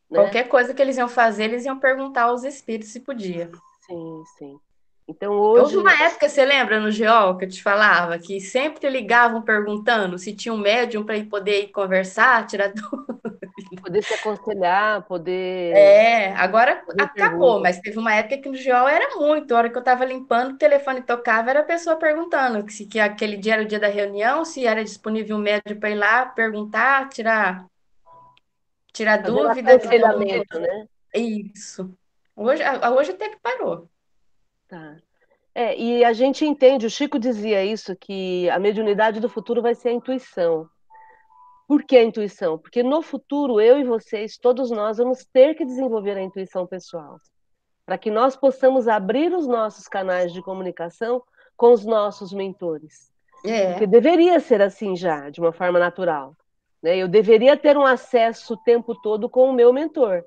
Né? 0.09 0.19
Qualquer 0.19 0.49
coisa 0.49 0.73
que 0.73 0.81
eles 0.81 0.97
iam 0.97 1.07
fazer, 1.07 1.43
eles 1.43 1.65
iam 1.65 1.79
perguntar 1.79 2.23
aos 2.23 2.43
espíritos 2.43 2.91
se 2.91 2.99
podia. 2.99 3.51
Sim, 3.85 4.23
sim. 4.39 4.59
Então 5.07 5.33
hoje. 5.33 5.75
Houve 5.75 5.77
uma 5.77 6.03
época, 6.03 6.29
você 6.29 6.45
lembra 6.45 6.79
no 6.79 6.89
GEOL 6.89 7.37
que 7.37 7.45
eu 7.45 7.49
te 7.49 7.61
falava, 7.61 8.17
que 8.17 8.39
sempre 8.39 8.89
ligavam 8.89 9.41
perguntando 9.41 10.17
se 10.17 10.33
tinha 10.33 10.53
um 10.53 10.57
médium 10.57 11.03
para 11.03 11.21
poder 11.25 11.63
ir 11.63 11.67
conversar, 11.67 12.45
tirar 12.47 12.71
dúvida. 12.73 13.13
Poder 13.81 14.03
se 14.03 14.13
aconselhar, 14.13 15.03
poder. 15.03 15.75
É, 15.75 16.33
agora 16.33 16.83
acabou, 16.99 17.59
mas 17.59 17.79
teve 17.79 17.99
uma 17.99 18.13
época 18.15 18.37
que 18.37 18.49
no 18.49 18.55
GEOL 18.55 18.87
era 18.87 19.15
muito. 19.17 19.53
A 19.53 19.57
hora 19.57 19.69
que 19.69 19.77
eu 19.77 19.81
estava 19.81 20.05
limpando, 20.05 20.53
o 20.53 20.57
telefone 20.57 21.01
tocava, 21.01 21.49
era 21.49 21.59
a 21.59 21.63
pessoa 21.65 21.97
perguntando 21.97 22.69
se 22.71 22.85
que 22.85 22.99
aquele 22.99 23.35
dia 23.35 23.53
era 23.53 23.63
o 23.63 23.67
dia 23.67 23.79
da 23.79 23.87
reunião, 23.87 24.45
se 24.45 24.65
era 24.65 24.83
disponível 24.83 25.35
um 25.35 25.39
médium 25.39 25.79
para 25.79 25.89
ir 25.89 25.95
lá 25.95 26.25
perguntar, 26.25 27.09
tirar, 27.09 27.65
tirar 28.93 29.21
Fazer 29.21 29.31
dúvida. 29.31 29.73
Aconselhamento, 29.73 30.59
né? 30.59 30.85
Isso. 31.13 31.93
Hoje, 32.35 32.63
hoje 32.95 33.11
até 33.11 33.29
que 33.29 33.39
parou. 33.41 33.89
Tá. 34.73 34.95
É, 35.53 35.77
e 35.77 36.03
a 36.03 36.13
gente 36.13 36.43
entende, 36.43 36.87
o 36.87 36.89
Chico 36.89 37.19
dizia 37.19 37.63
isso, 37.63 37.95
que 37.95 38.49
a 38.49 38.57
mediunidade 38.57 39.19
do 39.19 39.29
futuro 39.29 39.61
vai 39.61 39.75
ser 39.75 39.89
a 39.89 39.93
intuição. 39.93 40.67
Por 41.67 41.83
que 41.83 41.95
a 41.95 42.03
intuição? 42.03 42.57
Porque 42.57 42.81
no 42.81 43.03
futuro, 43.03 43.61
eu 43.61 43.77
e 43.77 43.83
vocês, 43.83 44.35
todos 44.35 44.71
nós, 44.71 44.97
vamos 44.97 45.23
ter 45.25 45.53
que 45.53 45.63
desenvolver 45.63 46.17
a 46.17 46.23
intuição 46.23 46.65
pessoal. 46.65 47.17
Para 47.85 47.99
que 47.99 48.09
nós 48.09 48.35
possamos 48.35 48.87
abrir 48.87 49.31
os 49.31 49.45
nossos 49.45 49.87
canais 49.87 50.33
de 50.33 50.41
comunicação 50.41 51.21
com 51.55 51.71
os 51.71 51.85
nossos 51.85 52.33
mentores. 52.33 53.11
É. 53.45 53.73
Porque 53.73 53.85
deveria 53.85 54.39
ser 54.39 54.59
assim 54.59 54.95
já, 54.95 55.29
de 55.29 55.39
uma 55.39 55.53
forma 55.53 55.77
natural. 55.77 56.35
Né? 56.81 56.97
Eu 56.97 57.07
deveria 57.07 57.55
ter 57.55 57.77
um 57.77 57.85
acesso 57.85 58.55
o 58.55 58.57
tempo 58.57 58.95
todo 58.95 59.29
com 59.29 59.51
o 59.51 59.53
meu 59.53 59.71
mentor. 59.71 60.23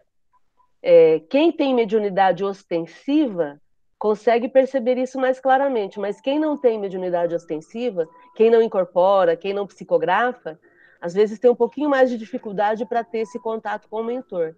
É, 0.80 1.18
quem 1.28 1.50
tem 1.50 1.74
mediunidade 1.74 2.44
ostensiva 2.44 3.60
consegue 3.98 4.48
perceber 4.48 4.98
isso 4.98 5.18
mais 5.18 5.40
claramente, 5.40 5.98
mas 5.98 6.20
quem 6.20 6.38
não 6.38 6.56
tem 6.56 6.78
mediunidade 6.78 7.34
ostensiva, 7.34 8.06
quem 8.34 8.50
não 8.50 8.62
incorpora, 8.62 9.36
quem 9.36 9.54
não 9.54 9.66
psicografa, 9.66 10.58
às 11.00 11.14
vezes 11.14 11.38
tem 11.38 11.50
um 11.50 11.56
pouquinho 11.56 11.88
mais 11.88 12.10
de 12.10 12.18
dificuldade 12.18 12.84
para 12.84 13.04
ter 13.04 13.18
esse 13.18 13.38
contato 13.38 13.88
com 13.88 14.00
o 14.00 14.04
mentor. 14.04 14.54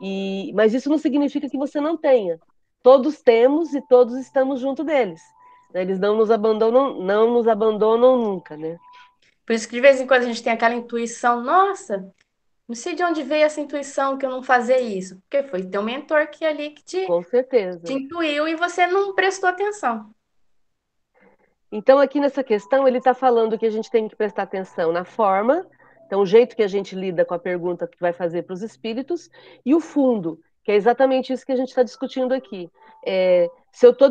E, 0.00 0.52
mas 0.54 0.74
isso 0.74 0.90
não 0.90 0.98
significa 0.98 1.48
que 1.48 1.56
você 1.56 1.80
não 1.80 1.96
tenha. 1.96 2.38
Todos 2.82 3.22
temos 3.22 3.74
e 3.74 3.80
todos 3.80 4.14
estamos 4.16 4.60
junto 4.60 4.84
deles. 4.84 5.22
Eles 5.72 5.98
não 5.98 6.16
nos 6.16 6.30
abandonam, 6.30 7.00
não 7.00 7.32
nos 7.32 7.48
abandonam 7.48 8.16
nunca, 8.16 8.56
né? 8.56 8.76
Por 9.46 9.54
isso 9.54 9.68
que 9.68 9.74
de 9.74 9.80
vez 9.80 10.00
em 10.00 10.06
quando 10.06 10.22
a 10.22 10.26
gente 10.26 10.42
tem 10.42 10.52
aquela 10.52 10.74
intuição, 10.74 11.42
nossa, 11.42 12.12
não 12.66 12.74
sei 12.74 12.94
de 12.94 13.04
onde 13.04 13.22
veio 13.22 13.44
essa 13.44 13.60
intuição 13.60 14.16
que 14.16 14.24
eu 14.24 14.30
não 14.30 14.42
fazer 14.42 14.78
isso. 14.78 15.20
Porque 15.20 15.42
foi 15.48 15.62
teu 15.62 15.82
mentor 15.82 16.28
que 16.28 16.44
ali 16.44 16.70
que 16.70 16.82
te, 16.82 17.06
Com 17.06 17.22
certeza. 17.22 17.80
te 17.80 17.92
intuiu 17.92 18.48
e 18.48 18.54
você 18.54 18.86
não 18.86 19.14
prestou 19.14 19.48
atenção. 19.48 20.10
Então, 21.70 21.98
aqui 21.98 22.20
nessa 22.20 22.44
questão, 22.44 22.86
ele 22.86 22.98
está 22.98 23.12
falando 23.12 23.58
que 23.58 23.66
a 23.66 23.70
gente 23.70 23.90
tem 23.90 24.08
que 24.08 24.16
prestar 24.16 24.44
atenção 24.44 24.92
na 24.92 25.04
forma, 25.04 25.66
então, 26.06 26.20
o 26.20 26.26
jeito 26.26 26.54
que 26.54 26.62
a 26.62 26.68
gente 26.68 26.94
lida 26.94 27.24
com 27.24 27.34
a 27.34 27.38
pergunta 27.38 27.88
que 27.88 27.98
vai 27.98 28.12
fazer 28.12 28.42
para 28.42 28.54
os 28.54 28.62
espíritos, 28.62 29.28
e 29.64 29.74
o 29.74 29.80
fundo, 29.80 30.38
que 30.62 30.70
é 30.70 30.76
exatamente 30.76 31.32
isso 31.32 31.44
que 31.44 31.52
a 31.52 31.56
gente 31.56 31.68
está 31.68 31.82
discutindo 31.82 32.32
aqui. 32.32 32.70
É, 33.04 33.48
se 33.72 33.86
eu 33.86 33.90
estou 33.90 34.08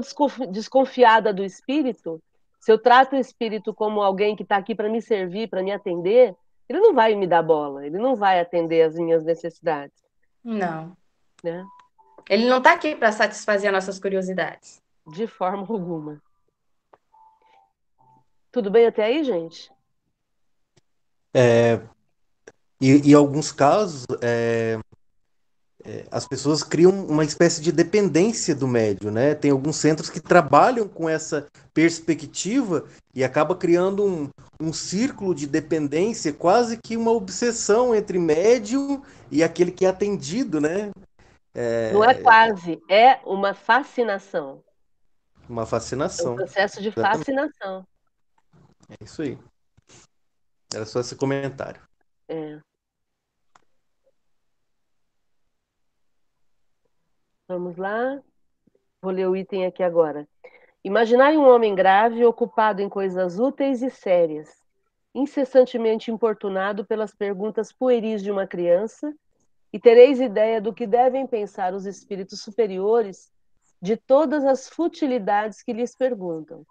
desconfiada 0.50 1.34
do 1.34 1.44
espírito, 1.44 2.22
se 2.60 2.72
eu 2.72 2.78
trato 2.78 3.16
o 3.16 3.20
espírito 3.20 3.74
como 3.74 4.02
alguém 4.02 4.36
que 4.36 4.44
está 4.44 4.58
aqui 4.58 4.76
para 4.76 4.90
me 4.90 5.02
servir, 5.02 5.48
para 5.48 5.64
me 5.64 5.72
atender, 5.72 6.36
ele 6.68 6.80
não 6.80 6.94
vai 6.94 7.16
me 7.16 7.28
dar 7.28 7.44
bola, 7.44 7.86
ele 7.86 7.98
não 7.98 8.16
vai 8.16 8.40
atender 8.40 8.84
as 8.84 8.96
minhas 8.96 9.24
necessidades. 9.24 10.04
Não. 10.44 10.96
Né? 11.44 11.66
Ele 12.30 12.48
não 12.48 12.58
está 12.58 12.74
aqui 12.74 12.96
para 12.96 13.12
satisfazer 13.12 13.70
as 13.70 13.74
nossas 13.74 14.00
curiosidades. 14.00 14.82
De 15.08 15.28
forma 15.28 15.66
alguma. 15.70 16.22
Tudo 18.52 18.70
bem 18.70 18.86
até 18.86 19.06
aí, 19.06 19.24
gente? 19.24 19.72
É, 21.34 21.82
e, 22.80 23.12
em 23.12 23.14
alguns 23.14 23.52
casos, 23.52 24.06
é, 24.22 24.80
é, 25.86 26.06
as 26.10 26.26
pessoas 26.26 26.64
criam 26.64 26.92
uma 27.06 27.26
espécie 27.26 27.62
de 27.62 27.72
dependência 27.72 28.56
do 28.56 28.68
médio, 28.68 29.12
né? 29.12 29.36
Tem 29.36 29.52
alguns 29.52 29.76
centros 29.76 30.10
que 30.10 30.20
trabalham 30.20 30.88
com 30.88 31.10
essa 31.10 31.48
perspectiva 31.74 32.86
e 33.14 33.24
acaba 33.24 33.56
criando 33.56 34.06
um, 34.06 34.30
um 34.62 34.72
círculo 34.72 35.36
de 35.36 35.46
dependência, 35.46 36.32
quase 36.32 36.78
que 36.78 36.96
uma 36.96 37.12
obsessão 37.12 37.94
entre 37.94 38.18
médium 38.18 39.02
e 39.30 39.44
aquele 39.44 39.72
que 39.72 39.86
é 39.86 39.90
atendido, 39.90 40.62
né? 40.62 40.92
É... 41.54 41.92
Não 41.92 42.04
é 42.04 42.14
quase, 42.14 42.82
é 42.90 43.20
uma 43.26 43.54
fascinação. 43.54 44.64
Uma 45.50 45.66
fascinação. 45.66 46.32
É 46.32 46.34
um 46.34 46.36
processo 46.38 46.82
de 46.82 46.92
fascinação. 46.92 47.86
É 48.90 49.04
isso 49.04 49.22
aí. 49.22 49.38
Era 50.74 50.86
só 50.86 51.02
esse 51.02 51.16
comentário. 51.16 51.82
É. 52.30 52.60
Vamos 57.54 57.78
lá. 57.78 58.20
Vou 59.00 59.12
ler 59.12 59.28
o 59.28 59.36
item 59.36 59.68
aqui 59.68 59.84
agora. 59.84 60.28
Imaginai 60.84 61.38
um 61.38 61.48
homem 61.48 61.76
grave 61.76 62.26
ocupado 62.26 62.82
em 62.82 62.90
coisas 62.90 63.38
úteis 63.38 63.84
e 63.84 63.92
sérias, 63.92 64.50
incessantemente 65.14 66.10
importunado 66.10 66.84
pelas 66.84 67.14
perguntas 67.14 67.72
pueris 67.72 68.24
de 68.24 68.32
uma 68.32 68.48
criança, 68.48 69.14
e 69.72 69.80
tereis 69.80 70.20
ideia 70.20 70.60
do 70.60 70.74
que 70.74 70.88
devem 70.88 71.28
pensar 71.28 71.76
os 71.76 71.86
espíritos 71.86 72.42
superiores 72.42 73.32
de 73.80 73.98
todas 73.98 74.44
as 74.46 74.68
futilidades 74.68 75.62
que 75.62 75.74
lhes 75.74 75.96
perguntam. 75.96 76.66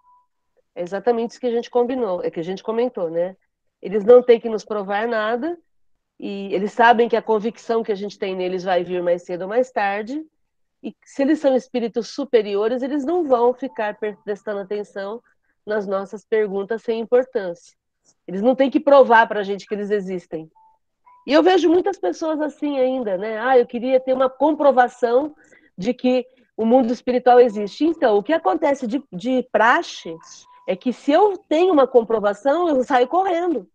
É 0.75 0.83
exatamente 0.83 1.31
isso 1.31 1.41
que 1.41 1.47
a 1.47 1.53
gente 1.53 1.71
combinou, 1.71 2.25
é 2.25 2.31
que 2.31 2.41
a 2.41 2.45
gente 2.45 2.61
comentou, 2.61 3.09
né? 3.09 3.37
Eles 3.81 4.05
não 4.05 4.21
têm 4.21 4.41
que 4.41 4.49
nos 4.49 4.65
provar 4.65 5.07
nada 5.07 5.57
e 6.19 6.53
eles 6.53 6.73
sabem 6.73 7.09
que 7.09 7.17
a 7.17 7.23
convicção 7.23 7.85
que 7.85 7.93
a 7.93 7.97
gente 7.97 8.19
tem 8.19 8.35
neles 8.35 8.65
vai 8.65 8.83
vir 8.83 9.01
mais 9.01 9.23
cedo 9.23 9.43
ou 9.43 9.49
mais 9.49 9.71
tarde. 9.71 10.27
E 10.83 10.95
se 11.05 11.23
eles 11.23 11.39
são 11.39 11.55
espíritos 11.55 12.09
superiores, 12.09 12.83
eles 12.83 13.05
não 13.05 13.25
vão 13.25 13.55
ficar 13.55 13.97
prestando 14.25 14.61
atenção 14.61 15.23
nas 15.65 15.87
nossas 15.87 16.25
perguntas 16.25 16.83
sem 16.83 17.01
importância. 17.01 17.77
Eles 18.27 18.42
não 18.42 18.55
têm 18.55 18.71
que 18.71 18.81
provar 18.81 19.29
para 19.29 19.40
a 19.40 19.42
gente 19.45 19.66
que 19.66 19.75
eles 19.75 19.90
existem. 19.90 20.51
E 21.27 21.33
eu 21.33 21.42
vejo 21.42 21.68
muitas 21.68 21.99
pessoas 21.99 22.40
assim 22.40 22.79
ainda, 22.79 23.16
né? 23.16 23.38
Ah, 23.38 23.57
eu 23.57 23.66
queria 23.66 24.01
ter 24.01 24.12
uma 24.12 24.29
comprovação 24.29 25.35
de 25.79 25.95
que 25.95 26.27
o 26.57 26.66
mundo 26.66 26.92
espiritual 26.92 27.38
existe. 27.38 27.85
Então, 27.85 28.16
o 28.16 28.23
que 28.23 28.33
acontece 28.33 28.87
de, 28.87 29.03
de 29.12 29.47
praxe 29.53 30.16
é 30.66 30.75
que 30.75 30.92
se 30.92 31.12
eu 31.12 31.38
tenho 31.49 31.73
uma 31.73 31.87
comprovação, 31.87 32.68
eu 32.68 32.83
saio 32.83 33.07
correndo. 33.07 33.68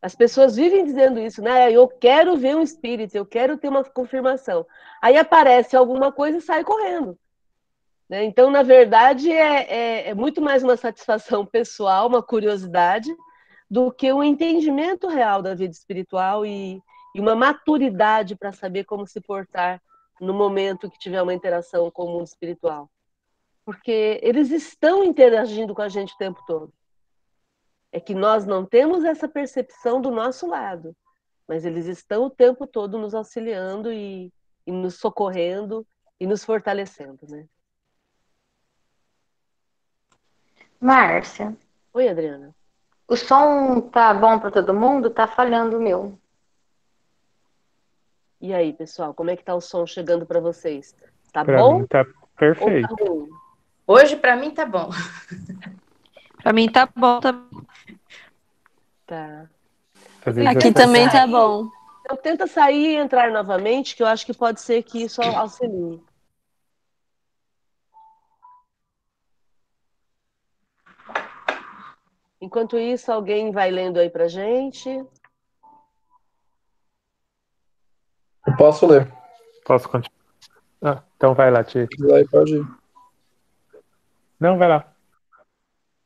As 0.00 0.14
pessoas 0.14 0.56
vivem 0.56 0.84
dizendo 0.84 1.18
isso, 1.18 1.42
né? 1.42 1.70
Eu 1.72 1.88
quero 1.88 2.36
ver 2.36 2.56
um 2.56 2.62
espírito, 2.62 3.14
eu 3.14 3.26
quero 3.26 3.56
ter 3.56 3.68
uma 3.68 3.82
confirmação. 3.84 4.66
Aí 5.02 5.16
aparece 5.16 5.76
alguma 5.76 6.12
coisa 6.12 6.38
e 6.38 6.42
sai 6.42 6.62
correndo. 6.62 7.18
Né? 8.08 8.24
Então, 8.24 8.50
na 8.50 8.62
verdade, 8.62 9.32
é, 9.32 9.62
é, 9.72 10.08
é, 10.10 10.14
muito 10.14 10.40
mais 10.40 10.62
uma 10.62 10.76
satisfação 10.76 11.44
pessoal, 11.46 12.06
uma 12.06 12.22
curiosidade, 12.22 13.14
do 13.68 13.90
que 13.90 14.12
um 14.12 14.22
entendimento 14.22 15.08
real 15.08 15.42
da 15.42 15.54
vida 15.54 15.72
espiritual 15.72 16.46
e, 16.46 16.80
e 17.14 17.20
uma 17.20 17.34
maturidade 17.34 18.36
para 18.36 18.52
saber 18.52 18.84
como 18.84 19.06
se 19.06 19.20
portar 19.20 19.82
no 20.20 20.32
momento 20.32 20.90
que 20.90 20.98
tiver 20.98 21.20
uma 21.20 21.34
interação 21.34 21.90
com 21.90 22.04
o 22.04 22.12
mundo 22.12 22.26
espiritual 22.26 22.88
porque 23.66 24.20
eles 24.22 24.52
estão 24.52 25.02
interagindo 25.02 25.74
com 25.74 25.82
a 25.82 25.88
gente 25.88 26.14
o 26.14 26.18
tempo 26.18 26.40
todo. 26.46 26.72
É 27.92 28.00
que 28.00 28.14
nós 28.14 28.44
não 28.44 28.64
temos 28.64 29.04
essa 29.04 29.28
percepção 29.28 30.00
do 30.00 30.10
nosso 30.10 30.46
lado, 30.46 30.94
mas 31.48 31.64
eles 31.64 31.86
estão 31.86 32.24
o 32.24 32.30
tempo 32.30 32.66
todo 32.66 32.98
nos 32.98 33.14
auxiliando 33.14 33.92
e, 33.92 34.32
e 34.66 34.72
nos 34.72 34.96
socorrendo 34.96 35.86
e 36.18 36.26
nos 36.26 36.44
fortalecendo, 36.44 37.26
né? 37.28 37.46
Márcia. 40.80 41.56
Oi, 41.92 42.08
Adriana. 42.08 42.54
O 43.08 43.16
som 43.16 43.80
tá 43.80 44.12
bom 44.12 44.38
para 44.38 44.50
todo 44.50 44.74
mundo? 44.74 45.10
Tá 45.10 45.26
falhando 45.26 45.78
o 45.78 45.80
meu. 45.80 46.18
E 48.40 48.52
aí, 48.52 48.72
pessoal, 48.72 49.14
como 49.14 49.30
é 49.30 49.36
que 49.36 49.44
tá 49.44 49.54
o 49.54 49.60
som 49.60 49.86
chegando 49.86 50.26
para 50.26 50.40
vocês? 50.40 50.94
Tá 51.32 51.44
pra 51.44 51.58
bom? 51.58 51.80
Mim 51.80 51.86
tá 51.86 52.04
perfeito. 52.36 52.94
Tá 52.94 53.04
Hoje, 53.86 54.16
para 54.16 54.36
mim, 54.36 54.50
tá 54.50 54.66
bom. 54.66 54.90
para 56.42 56.52
mim, 56.52 56.68
tá 56.70 56.88
bom 56.94 57.20
também. 57.20 57.48
Tá. 57.50 57.75
Aqui 60.48 60.72
também 60.72 61.08
tá 61.08 61.26
bom. 61.26 61.68
Então, 62.00 62.16
tenta 62.16 62.46
sair 62.46 62.92
e 62.92 62.96
entrar 62.96 63.30
novamente, 63.30 63.96
que 63.96 64.02
eu 64.02 64.06
acho 64.06 64.24
que 64.24 64.32
pode 64.34 64.60
ser 64.60 64.82
que 64.82 65.02
isso 65.02 65.20
auxilie. 65.22 66.00
Enquanto 72.40 72.78
isso, 72.78 73.10
alguém 73.10 73.50
vai 73.50 73.70
lendo 73.70 73.98
aí 73.98 74.08
pra 74.08 74.28
gente. 74.28 74.88
Eu 78.46 78.56
posso 78.56 78.86
ler. 78.86 79.12
Posso 79.64 79.88
continuar? 79.88 80.16
Ah, 80.82 81.02
então 81.16 81.34
vai 81.34 81.50
lá, 81.50 81.64
Tia. 81.64 81.88
Pode 82.30 82.56
ir. 82.56 82.66
Não, 84.38 84.58
vai 84.58 84.68
lá. 84.68 84.95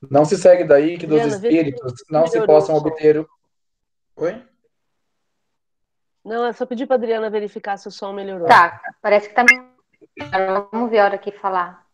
Não 0.09 0.25
se 0.25 0.37
segue 0.37 0.65
daí 0.65 0.97
que 0.97 1.07
dos 1.07 1.21
espíritos 1.23 1.93
não 2.09 2.27
se 2.27 2.45
possam 2.47 2.75
obter. 2.75 3.27
Oi? 4.17 4.47
Não, 6.25 6.45
é 6.45 6.53
só 6.53 6.67
pedir 6.67 6.87
para 6.87 6.97
Adriana 6.97 7.31
verificar 7.31 7.77
se 7.77 7.89
o 7.89 7.91
som 7.91 8.13
melhorou. 8.13 8.47
Tá, 8.47 8.81
parece 9.03 9.29
que 9.29 9.35
tá 9.35 9.45
melhor. 9.45 10.69
Vamos 10.71 10.91
ver 10.91 10.99
a 10.99 11.05
hora 11.05 11.19
que 11.19 11.33
falar. 11.33 11.87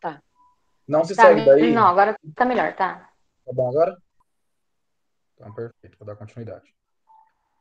Tá. 0.00 0.22
Não 0.86 1.04
se 1.04 1.14
tá, 1.14 1.24
segue 1.24 1.44
daí. 1.44 1.72
Não, 1.72 1.86
agora 1.86 2.16
tá 2.34 2.44
melhor, 2.44 2.74
tá. 2.74 3.10
Tá 3.44 3.52
bom 3.52 3.68
agora? 3.68 3.96
Então, 5.34 5.52
perfeito, 5.54 5.98
vou 5.98 6.06
dar 6.06 6.16
continuidade. 6.16 6.74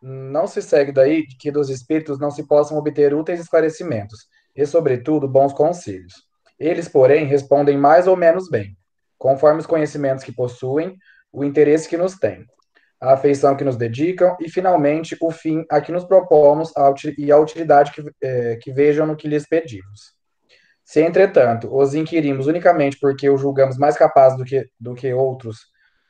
Não 0.02 0.48
se 0.48 0.62
segue 0.62 0.92
daí 0.92 1.26
que 1.26 1.52
dos 1.52 1.70
espíritos 1.70 2.20
não 2.20 2.32
se 2.32 2.48
possam 2.48 2.78
obter 2.78 3.14
úteis 3.14 3.40
esclarecimentos 3.40 4.28
e, 4.56 4.66
sobretudo, 4.66 5.28
bons 5.28 5.54
conselhos 5.54 6.30
eles, 6.60 6.90
porém, 6.90 7.26
respondem 7.26 7.78
mais 7.78 8.06
ou 8.06 8.18
menos 8.18 8.50
bem, 8.50 8.78
conforme 9.20 9.60
os 9.60 9.68
conhecimentos 9.68 10.24
que 10.24 10.32
possuem, 10.32 10.98
o 11.32 11.44
interesse 11.44 11.88
que 11.88 11.98
nos 11.98 12.16
têm, 12.16 12.48
a 13.00 13.14
afeição 13.14 13.56
que 13.56 13.64
nos 13.64 13.76
dedicam 13.76 14.36
e, 14.40 14.50
finalmente, 14.50 15.16
o 15.22 15.30
fim 15.30 15.64
a 15.70 15.80
que 15.80 15.92
nos 15.92 16.06
propomos 16.06 16.72
e 17.18 17.32
a 17.32 17.38
utilidade 17.38 17.92
que, 17.92 18.04
é, 18.22 18.56
que 18.56 18.72
vejam 18.72 19.06
no 19.06 19.16
que 19.16 19.28
lhes 19.28 19.48
pedimos. 19.48 20.18
Se, 20.84 21.02
entretanto, 21.02 21.70
os 21.72 21.94
inquirimos 21.94 22.48
unicamente 22.48 22.98
porque 23.00 23.30
o 23.30 23.38
julgamos 23.38 23.78
mais 23.78 23.96
capaz 23.96 24.36
do 24.36 24.44
que, 24.44 24.68
do 24.80 24.96
que 24.96 25.14
outros 25.14 25.58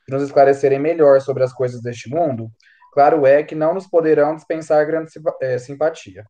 de 0.08 0.14
nos 0.14 0.24
esclarecerem 0.24 0.80
melhor 0.80 1.20
sobre 1.20 1.44
as 1.44 1.52
coisas 1.52 1.82
deste 1.82 2.10
mundo, 2.10 2.50
claro 2.94 3.28
é 3.28 3.44
que 3.44 3.56
não 3.56 3.74
nos 3.74 3.88
poderão 3.88 4.36
dispensar 4.36 4.86
grande 4.86 5.12
simpatia. 5.60 6.26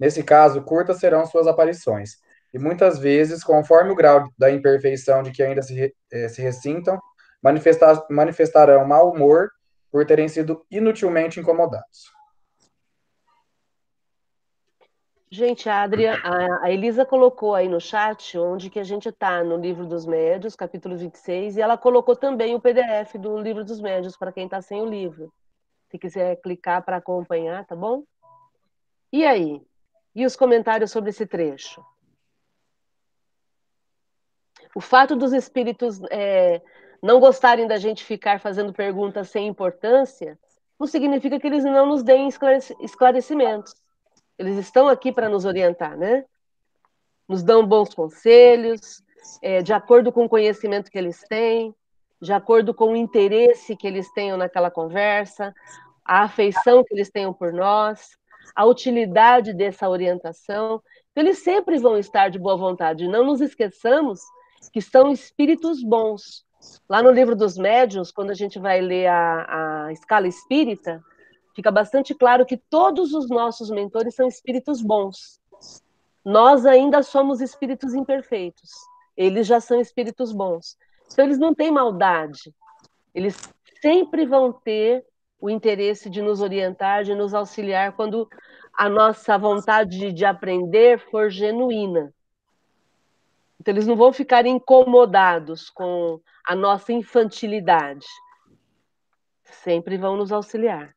Nesse 0.00 0.22
caso, 0.22 0.62
curtas 0.62 0.98
serão 0.98 1.24
suas 1.24 1.46
aparições, 1.46 2.16
e 2.56 2.58
muitas 2.58 2.98
vezes, 2.98 3.44
conforme 3.44 3.90
o 3.90 3.94
grau 3.94 4.30
da 4.38 4.50
imperfeição 4.50 5.22
de 5.22 5.30
que 5.30 5.42
ainda 5.42 5.60
se, 5.60 5.94
eh, 6.10 6.28
se 6.28 6.40
ressintam, 6.40 6.98
manifestar, 7.42 8.06
manifestarão 8.08 8.82
mau 8.86 9.12
humor 9.12 9.50
por 9.92 10.06
terem 10.06 10.26
sido 10.26 10.64
inutilmente 10.70 11.38
incomodados. 11.38 12.10
Gente, 15.30 15.68
a, 15.68 15.82
Adria, 15.82 16.18
a, 16.62 16.70
Elisa 16.70 17.04
colocou 17.04 17.54
aí 17.54 17.68
no 17.68 17.78
chat 17.78 18.38
onde 18.38 18.70
que 18.70 18.78
a 18.78 18.84
gente 18.84 19.10
está 19.10 19.44
no 19.44 19.58
livro 19.58 19.84
dos 19.84 20.06
médios, 20.06 20.56
capítulo 20.56 20.96
26, 20.96 21.58
e 21.58 21.60
ela 21.60 21.76
colocou 21.76 22.16
também 22.16 22.54
o 22.54 22.60
PDF 22.60 23.18
do 23.18 23.36
livro 23.38 23.66
dos 23.66 23.82
médios 23.82 24.16
para 24.16 24.32
quem 24.32 24.46
está 24.46 24.62
sem 24.62 24.80
o 24.80 24.86
livro. 24.86 25.30
Se 25.90 25.98
quiser 25.98 26.36
clicar 26.36 26.82
para 26.82 26.96
acompanhar, 26.96 27.66
tá 27.66 27.76
bom? 27.76 28.02
E 29.12 29.26
aí? 29.26 29.60
E 30.14 30.24
os 30.24 30.34
comentários 30.34 30.90
sobre 30.90 31.10
esse 31.10 31.26
trecho? 31.26 31.84
O 34.76 34.80
fato 34.82 35.16
dos 35.16 35.32
espíritos 35.32 36.02
é, 36.10 36.60
não 37.02 37.18
gostarem 37.18 37.66
da 37.66 37.78
gente 37.78 38.04
ficar 38.04 38.38
fazendo 38.38 38.74
perguntas 38.74 39.30
sem 39.30 39.46
importância 39.46 40.38
não 40.78 40.86
significa 40.86 41.40
que 41.40 41.46
eles 41.46 41.64
não 41.64 41.86
nos 41.86 42.02
deem 42.02 42.28
esclarecimentos. 42.28 43.74
Eles 44.38 44.58
estão 44.58 44.86
aqui 44.86 45.10
para 45.10 45.30
nos 45.30 45.46
orientar, 45.46 45.96
né? 45.96 46.26
Nos 47.26 47.42
dão 47.42 47.66
bons 47.66 47.94
conselhos, 47.94 49.02
é, 49.40 49.62
de 49.62 49.72
acordo 49.72 50.12
com 50.12 50.26
o 50.26 50.28
conhecimento 50.28 50.90
que 50.90 50.98
eles 50.98 51.24
têm, 51.26 51.74
de 52.20 52.34
acordo 52.34 52.74
com 52.74 52.92
o 52.92 52.96
interesse 52.96 53.76
que 53.76 53.86
eles 53.86 54.12
tenham 54.12 54.36
naquela 54.36 54.70
conversa, 54.70 55.54
a 56.04 56.24
afeição 56.24 56.84
que 56.84 56.92
eles 56.92 57.08
tenham 57.08 57.32
por 57.32 57.50
nós, 57.50 58.10
a 58.54 58.66
utilidade 58.66 59.54
dessa 59.54 59.88
orientação. 59.88 60.82
Então, 61.12 61.24
eles 61.24 61.38
sempre 61.38 61.78
vão 61.78 61.96
estar 61.96 62.28
de 62.28 62.38
boa 62.38 62.58
vontade. 62.58 63.08
Não 63.08 63.24
nos 63.24 63.40
esqueçamos 63.40 64.20
que 64.72 64.80
são 64.80 65.10
espíritos 65.10 65.82
bons. 65.82 66.44
Lá 66.88 67.02
no 67.02 67.10
livro 67.10 67.36
dos 67.36 67.56
médiuns, 67.56 68.10
quando 68.10 68.30
a 68.30 68.34
gente 68.34 68.58
vai 68.58 68.80
ler 68.80 69.06
a, 69.06 69.86
a 69.86 69.92
escala 69.92 70.26
espírita, 70.26 71.02
fica 71.54 71.70
bastante 71.70 72.14
claro 72.14 72.46
que 72.46 72.56
todos 72.56 73.12
os 73.14 73.28
nossos 73.28 73.70
mentores 73.70 74.14
são 74.14 74.26
espíritos 74.26 74.82
bons. 74.82 75.40
Nós 76.24 76.66
ainda 76.66 77.02
somos 77.02 77.40
espíritos 77.40 77.94
imperfeitos. 77.94 78.70
Eles 79.16 79.46
já 79.46 79.60
são 79.60 79.80
espíritos 79.80 80.32
bons. 80.32 80.76
Então, 81.12 81.24
eles 81.24 81.38
não 81.38 81.54
têm 81.54 81.70
maldade. 81.70 82.52
Eles 83.14 83.38
sempre 83.80 84.26
vão 84.26 84.52
ter 84.52 85.04
o 85.40 85.48
interesse 85.48 86.10
de 86.10 86.20
nos 86.20 86.40
orientar, 86.40 87.04
de 87.04 87.14
nos 87.14 87.32
auxiliar 87.32 87.92
quando 87.92 88.28
a 88.76 88.88
nossa 88.88 89.38
vontade 89.38 90.12
de 90.12 90.24
aprender 90.24 90.98
for 91.10 91.30
genuína. 91.30 92.12
Então, 93.66 93.74
eles 93.74 93.86
não 93.88 93.96
vão 93.96 94.12
ficar 94.12 94.46
incomodados 94.46 95.68
com 95.70 96.20
a 96.46 96.54
nossa 96.54 96.92
infantilidade. 96.92 98.06
Sempre 99.64 99.98
vão 99.98 100.16
nos 100.16 100.30
auxiliar. 100.30 100.94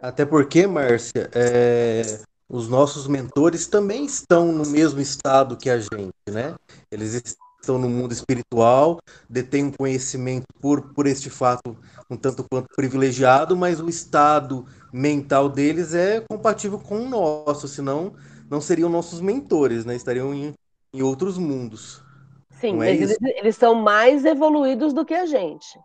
Até 0.00 0.24
porque, 0.24 0.64
Márcia, 0.68 1.28
é, 1.34 2.02
os 2.48 2.68
nossos 2.68 3.08
mentores 3.08 3.66
também 3.66 4.04
estão 4.04 4.52
no 4.52 4.64
mesmo 4.64 5.00
estado 5.00 5.56
que 5.56 5.68
a 5.68 5.80
gente, 5.80 6.14
né? 6.30 6.54
Eles 6.88 7.14
estão 7.60 7.78
no 7.78 7.88
mundo 7.88 8.12
espiritual, 8.12 9.00
detêm 9.28 9.64
um 9.64 9.72
conhecimento 9.72 10.46
por, 10.60 10.94
por 10.94 11.08
este 11.08 11.28
fato 11.28 11.76
um 12.08 12.16
tanto 12.16 12.46
quanto 12.48 12.68
privilegiado, 12.76 13.56
mas 13.56 13.80
o 13.80 13.88
estado 13.88 14.66
mental 14.92 15.48
deles 15.48 15.94
é 15.94 16.20
compatível 16.20 16.78
com 16.78 17.00
o 17.00 17.08
nosso, 17.08 17.66
senão 17.66 18.14
não 18.50 18.60
seriam 18.60 18.88
nossos 18.88 19.20
mentores, 19.20 19.84
né? 19.84 19.94
Estariam 19.94 20.34
em, 20.34 20.54
em 20.92 21.02
outros 21.02 21.36
mundos. 21.36 22.02
Sim, 22.50 22.82
é 22.82 22.90
eles, 22.90 23.16
eles, 23.20 23.56
são 23.56 23.74
mais 23.74 24.24
evoluídos 24.24 24.92
do 24.92 25.04
que 25.04 25.14
a 25.14 25.26
gente. 25.26 25.78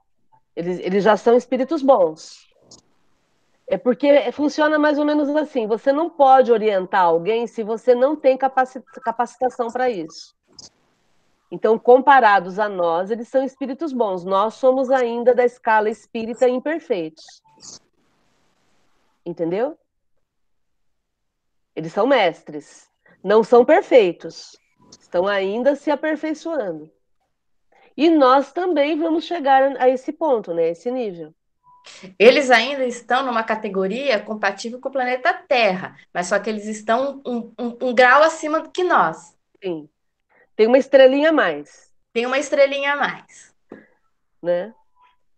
Eles, 0.55 0.79
eles 0.79 1.03
já 1.03 1.15
são 1.15 1.35
espíritos 1.35 1.81
bons. 1.83 2.47
É 3.67 3.77
porque 3.77 4.31
funciona 4.31 4.79
mais 4.79 4.97
ou 4.97 5.05
menos 5.05 5.29
assim: 5.35 5.67
você 5.67 5.91
não 5.91 6.09
pode 6.09 6.51
orientar 6.51 7.03
alguém 7.03 7.47
se 7.47 7.63
você 7.63 7.93
não 7.93 8.15
tem 8.15 8.37
capacitação 8.37 9.67
para 9.67 9.89
isso. 9.89 10.35
Então, 11.51 11.77
comparados 11.77 12.57
a 12.57 12.67
nós, 12.67 13.11
eles 13.11 13.27
são 13.27 13.43
espíritos 13.43 13.93
bons. 13.93 14.25
Nós 14.25 14.55
somos 14.55 14.89
ainda 14.89 15.35
da 15.35 15.45
escala 15.45 15.87
espírita 15.87 16.49
imperfeitos. 16.49 17.43
Entendeu? 19.23 19.77
Eles 21.75 21.93
são 21.93 22.07
mestres. 22.07 22.89
Não 23.23 23.43
são 23.43 23.63
perfeitos. 23.63 24.57
Estão 24.99 25.27
ainda 25.27 25.75
se 25.75 25.89
aperfeiçoando. 25.89 26.91
E 27.95 28.09
nós 28.09 28.51
também 28.51 28.97
vamos 28.97 29.25
chegar 29.25 29.75
a 29.77 29.87
esse 29.87 30.11
ponto, 30.11 30.53
né? 30.53 30.69
Esse 30.69 30.89
nível. 30.89 31.33
Eles 32.17 32.49
ainda 32.49 32.85
estão 32.85 33.25
numa 33.25 33.43
categoria 33.43 34.19
compatível 34.19 34.79
com 34.79 34.89
o 34.89 34.91
planeta 34.91 35.33
Terra, 35.33 35.97
mas 36.13 36.27
só 36.27 36.39
que 36.39 36.49
eles 36.49 36.65
estão 36.65 37.21
um, 37.25 37.53
um, 37.59 37.77
um 37.81 37.93
grau 37.93 38.23
acima 38.23 38.61
do 38.61 38.71
que 38.71 38.83
nós. 38.83 39.37
Sim. 39.61 39.89
Tem 40.55 40.67
uma 40.67 40.77
estrelinha 40.77 41.29
a 41.29 41.33
mais. 41.33 41.91
Tem 42.13 42.25
uma 42.25 42.37
estrelinha 42.37 42.93
a 42.93 42.95
mais. 42.95 43.53
Né? 44.41 44.73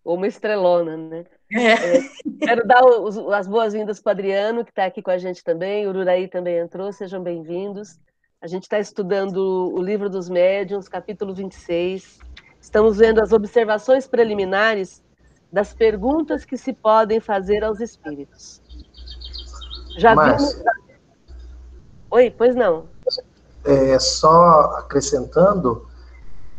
Ou 0.03 0.15
uma 0.15 0.27
estrelona, 0.27 0.97
né? 0.97 1.25
É. 1.51 1.97
É, 1.97 2.09
quero 2.39 2.67
dar 2.67 2.83
os, 2.83 3.17
as 3.17 3.47
boas-vindas 3.47 4.01
para 4.01 4.09
o 4.09 4.13
Adriano, 4.13 4.63
que 4.65 4.71
está 4.71 4.85
aqui 4.85 5.01
com 5.01 5.11
a 5.11 5.17
gente 5.17 5.43
também. 5.43 5.85
O 5.85 5.89
Ururaí 5.89 6.27
também 6.27 6.57
entrou, 6.57 6.91
sejam 6.91 7.21
bem-vindos. 7.21 7.99
A 8.41 8.47
gente 8.47 8.63
está 8.63 8.79
estudando 8.79 9.71
o 9.73 9.81
livro 9.81 10.09
dos 10.09 10.29
médiuns, 10.29 10.87
capítulo 10.87 11.33
26. 11.33 12.19
Estamos 12.59 12.97
vendo 12.97 13.21
as 13.21 13.31
observações 13.31 14.07
preliminares 14.07 15.03
das 15.51 15.73
perguntas 15.73 16.43
que 16.43 16.57
se 16.57 16.73
podem 16.73 17.19
fazer 17.19 17.63
aos 17.63 17.79
espíritos. 17.79 18.61
Já 19.97 20.15
Mas, 20.15 20.53
vimos. 20.53 20.65
Oi, 22.11 22.33
pois 22.35 22.55
não. 22.55 22.87
É, 23.63 23.97
só 23.99 24.77
acrescentando, 24.77 25.87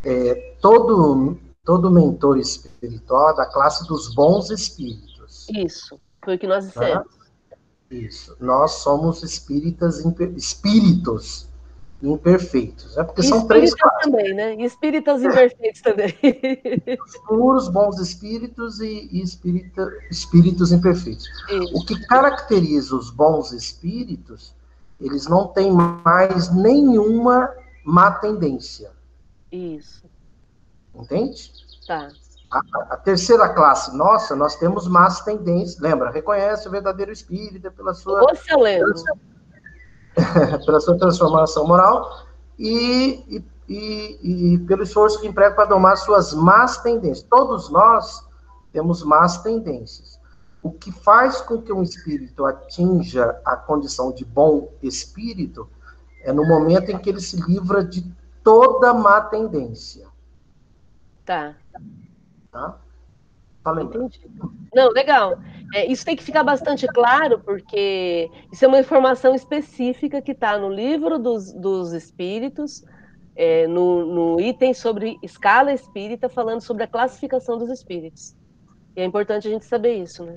é, 0.03 0.55
todo, 0.61 1.37
todo 1.67 1.91
mentor 1.91 2.37
espiritual 2.37 3.31
é 3.31 3.35
da 3.35 3.45
classe 3.45 3.85
dos 3.89 4.15
bons 4.15 4.49
espíritos. 4.49 5.45
Isso, 5.49 5.99
foi 6.23 6.37
o 6.37 6.39
que 6.39 6.47
nós 6.47 6.65
dissemos. 6.65 7.05
Isso. 7.91 8.37
Nós 8.39 8.71
somos 8.75 9.21
espíritas, 9.21 10.01
espíritos 10.37 11.49
imperfeitos. 12.01 12.97
É 12.97 13.03
porque 13.03 13.21
são 13.21 13.45
três 13.47 13.73
classes. 13.73 14.03
também, 14.03 14.33
né? 14.33 14.55
Espíritas 14.63 15.21
imperfeitos 15.21 15.81
também. 15.81 16.17
Puros, 17.27 17.67
bons 17.67 17.99
espíritos 17.99 18.79
e, 18.79 19.09
e 19.11 19.21
espírita, 19.21 19.91
espíritos 20.09 20.71
imperfeitos. 20.71 21.27
Isso. 21.49 21.77
O 21.77 21.85
que 21.85 21.99
caracteriza 22.07 22.95
os 22.95 23.09
bons 23.09 23.51
espíritos, 23.51 24.55
eles 25.01 25.27
não 25.27 25.47
têm 25.47 25.69
mais 25.69 26.49
nenhuma 26.49 27.53
má 27.83 28.11
tendência. 28.11 28.89
Isso. 29.51 30.07
Entende? 30.97 31.51
Tá. 31.87 32.09
A, 32.49 32.59
a, 32.93 32.97
terceira 32.97 33.49
classe 33.49 33.95
nossa, 33.95 34.35
nós 34.35 34.55
temos 34.55 34.87
más 34.87 35.21
tendências. 35.21 35.79
Lembra? 35.79 36.09
Reconhece 36.09 36.67
o 36.67 36.71
verdadeiro 36.71 37.11
espírito 37.11 37.69
pela 37.71 37.93
sua. 37.93 38.21
Você 38.21 38.55
lembra? 38.55 38.93
pela 40.65 40.79
sua 40.79 40.97
transformação 40.97 41.67
moral 41.67 42.25
e, 42.57 43.43
e, 43.67 44.19
e, 44.23 44.57
pelo 44.59 44.83
esforço 44.83 45.19
que 45.21 45.27
emprega 45.27 45.55
para 45.55 45.65
domar 45.65 45.97
suas 45.97 46.33
más 46.33 46.77
tendências. 46.77 47.27
Todos 47.29 47.69
nós 47.69 48.25
temos 48.71 49.03
más 49.03 49.41
tendências. 49.43 50.17
O 50.63 50.71
que 50.71 50.91
faz 50.91 51.41
com 51.41 51.61
que 51.61 51.71
um 51.71 51.83
espírito 51.83 52.45
atinja 52.45 53.39
a 53.45 53.55
condição 53.55 54.11
de 54.11 54.25
bom 54.25 54.73
espírito 54.81 55.69
é 56.23 56.33
no 56.33 56.45
momento 56.45 56.91
em 56.91 56.97
que 56.97 57.09
ele 57.09 57.21
se 57.21 57.39
livra 57.41 57.83
de 57.83 58.03
toda 58.43 58.93
má 58.93 59.21
tendência. 59.21 60.06
Tá. 61.27 61.57
Tá? 62.53 62.79
Entendi. 63.81 64.21
Não, 64.73 64.89
legal. 64.91 65.37
É, 65.75 65.85
isso 65.85 66.05
tem 66.05 66.15
que 66.15 66.23
ficar 66.23 66.41
bastante 66.41 66.87
claro, 66.87 67.37
porque 67.39 68.31
isso 68.49 68.63
é 68.63 68.67
uma 68.69 68.79
informação 68.79 69.35
específica 69.35 70.21
que 70.21 70.31
está 70.31 70.57
no 70.57 70.69
livro 70.69 71.19
dos, 71.19 71.51
dos 71.51 71.91
espíritos, 71.91 72.85
é, 73.35 73.67
no, 73.67 74.05
no, 74.05 74.39
item 74.39 74.73
sobre 74.73 75.19
escala 75.21 75.73
espírita, 75.73 76.29
falando 76.29 76.61
sobre 76.61 76.83
a 76.83 76.87
classificação 76.87 77.57
dos 77.57 77.69
espíritos. 77.69 78.33
E 78.95 79.01
é 79.01 79.03
importante 79.03 79.49
a 79.49 79.51
gente 79.51 79.65
saber 79.65 80.01
isso, 80.01 80.23
né? 80.23 80.35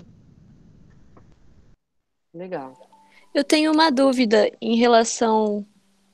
Legal. 2.35 2.75
Eu 3.33 3.45
tenho 3.45 3.73
uma 3.73 3.93
dúvida 3.93 4.51
em 4.61 4.75
relação. 4.75 5.65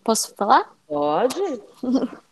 Posso 0.04 0.34
falar? 0.34 0.76
Pode. 0.86 1.40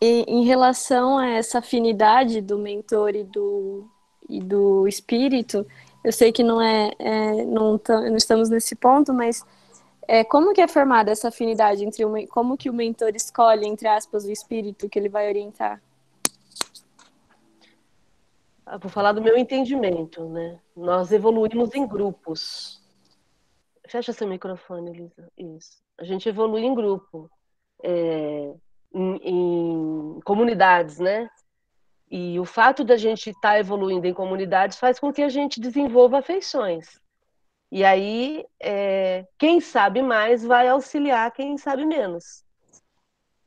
em 0.00 0.44
relação 0.44 1.18
a 1.18 1.28
essa 1.28 1.58
afinidade 1.58 2.40
do 2.40 2.58
mentor 2.58 3.14
e 3.14 3.24
do, 3.24 3.88
e 4.28 4.40
do 4.40 4.86
espírito, 4.86 5.66
eu 6.02 6.12
sei 6.12 6.30
que 6.30 6.42
não 6.42 6.60
é, 6.60 6.90
é 6.98 7.44
não, 7.44 7.80
não, 7.88 8.16
estamos 8.16 8.50
nesse 8.50 8.74
ponto, 8.76 9.12
mas 9.14 9.44
é, 10.06 10.22
como 10.22 10.52
que 10.52 10.60
é 10.60 10.68
formada 10.68 11.10
essa 11.10 11.28
afinidade 11.28 11.84
entre 11.84 12.04
uma, 12.04 12.26
como 12.26 12.56
que 12.56 12.68
o 12.68 12.74
mentor 12.74 13.12
escolhe 13.14 13.66
entre 13.66 13.88
aspas 13.88 14.24
o 14.24 14.30
espírito 14.30 14.88
que 14.88 14.98
ele 14.98 15.08
vai 15.08 15.28
orientar? 15.28 15.80
vou 18.80 18.90
falar 18.90 19.12
do 19.12 19.22
meu 19.22 19.36
entendimento, 19.36 20.28
né? 20.28 20.58
Nós 20.74 21.12
evoluímos 21.12 21.74
em 21.74 21.86
grupos. 21.86 22.82
Fecha 23.86 24.12
seu 24.12 24.26
microfone, 24.26 24.90
Elisa. 24.90 25.30
Isso. 25.36 25.82
A 25.98 26.04
gente 26.04 26.28
evolui 26.28 26.62
em 26.62 26.74
grupo, 26.74 27.30
é, 27.82 28.54
em, 28.94 30.20
comunidades, 30.24 30.98
né? 30.98 31.28
E 32.10 32.38
o 32.38 32.44
fato 32.44 32.84
da 32.84 32.96
gente 32.96 33.30
estar 33.30 33.52
tá 33.52 33.58
evoluindo 33.58 34.06
em 34.06 34.14
comunidades 34.14 34.78
faz 34.78 35.00
com 35.00 35.12
que 35.12 35.22
a 35.22 35.28
gente 35.28 35.60
desenvolva 35.60 36.18
afeições. 36.18 37.00
E 37.72 37.84
aí, 37.84 38.44
é, 38.60 39.26
quem 39.36 39.60
sabe 39.60 40.00
mais 40.00 40.44
vai 40.44 40.68
auxiliar 40.68 41.32
quem 41.32 41.58
sabe 41.58 41.84
menos. 41.84 42.44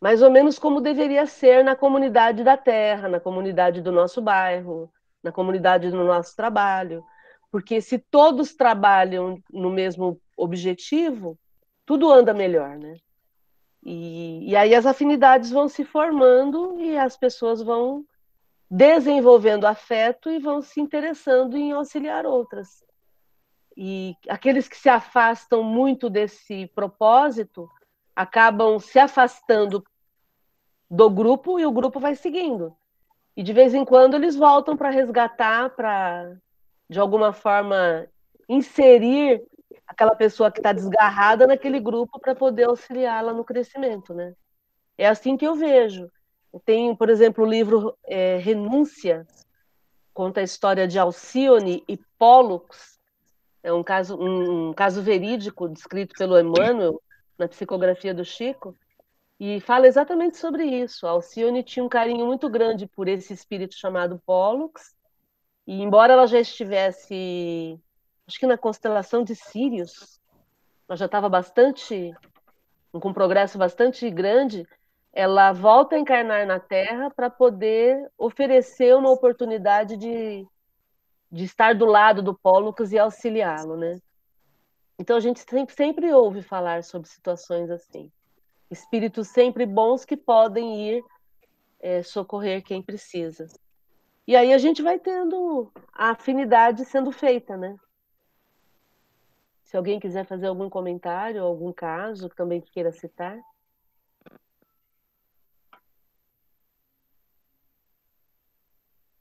Mais 0.01 0.21
ou 0.21 0.29
menos 0.29 0.60
como 0.60 0.81
deveria 0.81 1.25
ser 1.25 1.63
na 1.63 1.75
comunidade 1.75 2.43
da 2.43 2.57
terra, 2.57 3.07
na 3.07 3.19
comunidade 3.19 3.81
do 3.81 3.91
nosso 3.91 4.21
bairro, 4.21 4.91
na 5.23 5.31
comunidade 5.31 5.89
do 5.89 6.03
nosso 6.03 6.36
trabalho. 6.36 7.03
Porque 7.49 7.79
se 7.79 7.97
todos 7.97 8.53
trabalham 8.53 9.41
no 9.49 9.69
mesmo 9.69 10.19
objetivo, 10.36 11.39
tudo 11.86 12.12
anda 12.12 12.33
melhor, 12.33 12.77
né? 12.77 12.97
E, 13.89 14.50
e 14.50 14.54
aí 14.54 14.76
as 14.76 14.86
afinidades 14.86 15.50
vão 15.50 15.69
se 15.69 15.86
formando 15.86 16.76
e 16.78 16.97
as 16.97 17.15
pessoas 17.15 17.62
vão 17.62 18.04
desenvolvendo 18.69 19.65
afeto 19.65 20.30
e 20.30 20.39
vão 20.39 20.62
se 20.62 20.82
interessando 20.82 21.56
em 21.56 21.71
auxiliar 21.71 22.26
outras. 22.26 22.84
E 23.78 24.13
aqueles 24.28 24.67
que 24.67 24.76
se 24.76 24.89
afastam 24.89 25.63
muito 25.63 26.10
desse 26.10 26.67
propósito 26.76 27.69
acabam 28.13 28.78
se 28.78 29.00
afastando 29.00 29.82
do 30.91 31.10
grupo 31.10 31.58
e 31.58 31.65
o 31.65 31.71
grupo 31.71 31.97
vai 31.97 32.13
seguindo. 32.13 32.76
E 33.38 33.41
de 33.41 33.54
vez 33.54 33.73
em 33.73 33.86
quando 33.86 34.15
eles 34.15 34.36
voltam 34.36 34.76
para 34.76 34.89
resgatar, 34.89 35.69
para 35.69 36.36
de 36.89 37.00
alguma 37.00 37.32
forma 37.32 38.06
inserir 38.50 39.41
aquela 39.97 40.15
pessoa 40.15 40.51
que 40.51 40.60
está 40.60 40.71
desgarrada 40.71 41.47
naquele 41.47 41.79
grupo 41.79 42.19
para 42.19 42.36
poder 42.36 42.65
auxiliá-la 42.65 43.33
no 43.33 43.43
crescimento, 43.43 44.13
né? 44.13 44.36
É 44.95 45.07
assim 45.07 45.36
que 45.36 45.45
eu 45.45 45.55
vejo. 45.55 46.07
Tem, 46.63 46.95
por 46.95 47.10
exemplo, 47.10 47.43
o 47.43 47.49
livro 47.49 47.97
é, 48.05 48.38
Renúncia, 48.38 49.25
conta 50.13 50.39
a 50.39 50.43
história 50.43 50.88
de 50.88 50.99
Alcione 50.99 51.83
e 51.88 51.97
Pollux, 52.17 52.99
é 53.63 53.73
um 53.73 53.83
caso, 53.83 54.15
um, 54.15 54.69
um 54.69 54.73
caso 54.73 55.01
verídico 55.01 55.67
descrito 55.67 56.13
pelo 56.15 56.39
Emmanuel 56.39 57.01
na 57.38 57.47
psicografia 57.47 58.13
do 58.13 58.23
Chico, 58.23 58.75
e 59.39 59.60
fala 59.60 59.88
exatamente 59.88 60.38
sobre 60.38 60.63
isso. 60.63 61.07
Alcione 61.07 61.63
tinha 61.63 61.83
um 61.83 61.89
carinho 61.89 62.25
muito 62.25 62.47
grande 62.49 62.86
por 62.86 63.07
esse 63.07 63.33
espírito 63.33 63.75
chamado 63.75 64.21
Pollux, 64.25 64.95
e 65.65 65.81
embora 65.81 66.13
ela 66.13 66.27
já 66.27 66.39
estivesse, 66.39 67.79
acho 68.27 68.39
que 68.39 68.47
na 68.47 68.57
constelação 68.57 69.23
de 69.23 69.35
Sírios, 69.35 70.19
ela 70.87 70.97
já 70.97 71.05
estava 71.05 71.29
bastante, 71.29 72.13
com 72.91 73.09
um 73.09 73.13
progresso 73.13 73.57
bastante 73.57 74.09
grande, 74.09 74.67
ela 75.13 75.53
volta 75.53 75.95
a 75.95 75.99
encarnar 75.99 76.45
na 76.45 76.59
Terra 76.59 77.09
para 77.09 77.29
poder 77.29 78.11
oferecer 78.17 78.95
uma 78.95 79.09
oportunidade 79.09 79.97
de 79.97 80.47
de 81.31 81.43
estar 81.43 81.75
do 81.75 81.85
lado 81.85 82.21
do 82.21 82.33
Pólux 82.33 82.91
e 82.91 82.97
auxiliá-lo, 82.97 83.75
né? 83.75 83.99
Então 84.97 85.17
a 85.17 85.19
gente 85.19 85.39
sempre, 85.39 85.75
sempre 85.75 86.13
ouve 86.13 86.41
falar 86.41 86.83
sobre 86.83 87.07
situações 87.07 87.69
assim. 87.69 88.11
Espíritos 88.71 89.27
sempre 89.27 89.65
bons 89.65 90.05
que 90.05 90.17
podem 90.17 90.89
ir 90.89 91.03
é, 91.79 92.01
socorrer 92.01 92.63
quem 92.63 92.81
precisa. 92.81 93.47
E 94.25 94.35
aí 94.35 94.53
a 94.53 94.57
gente 94.57 94.81
vai 94.81 94.99
tendo 94.99 95.71
a 95.93 96.11
afinidade 96.11 96.83
sendo 96.85 97.11
feita, 97.11 97.55
né? 97.55 97.75
Se 99.67 99.75
alguém 99.75 99.99
quiser 99.99 100.25
fazer 100.25 100.47
algum 100.47 100.69
comentário, 100.69 101.43
algum 101.43 101.73
caso 101.73 102.30
que 102.30 102.36
também 102.38 102.62
queira 102.62 102.89
citar. 102.93 103.38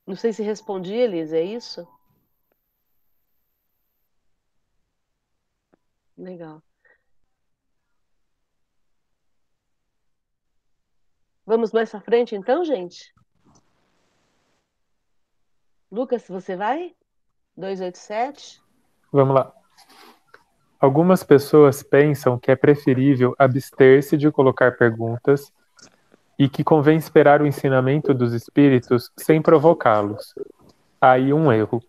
Não 0.07 0.15
sei 0.15 0.33
se 0.33 0.45
respondi, 0.45 0.95
Elisa, 0.95 1.37
é 1.37 1.43
isso? 1.43 1.85
Legal. 6.17 6.63
Vamos 11.45 11.73
mais 11.73 11.91
para 11.91 12.01
frente, 12.01 12.37
então, 12.37 12.65
gente? 12.65 13.13
Lucas, 15.91 16.29
você 16.29 16.55
vai? 16.57 16.95
287? 17.57 18.63
Vamos 19.11 19.35
lá. 19.35 19.66
Algumas 20.79 21.25
pessoas 21.25 21.83
pensam 21.83 22.39
que 22.39 22.51
é 22.51 22.57
preferível 22.57 23.35
abster-se 23.39 24.17
de 24.17 24.31
colocar 24.31 24.77
perguntas 24.77 25.51
e 26.39 26.49
que 26.49 26.63
convém 26.63 26.99
esperar 26.99 27.41
o 27.41 27.47
ensinamento 27.47 28.13
dos 28.13 28.35
espíritos 28.35 29.11
sem 29.17 29.41
provocá-los. 29.41 30.35
Aí 31.01 31.33
um 31.33 31.51
erro. 31.51 31.83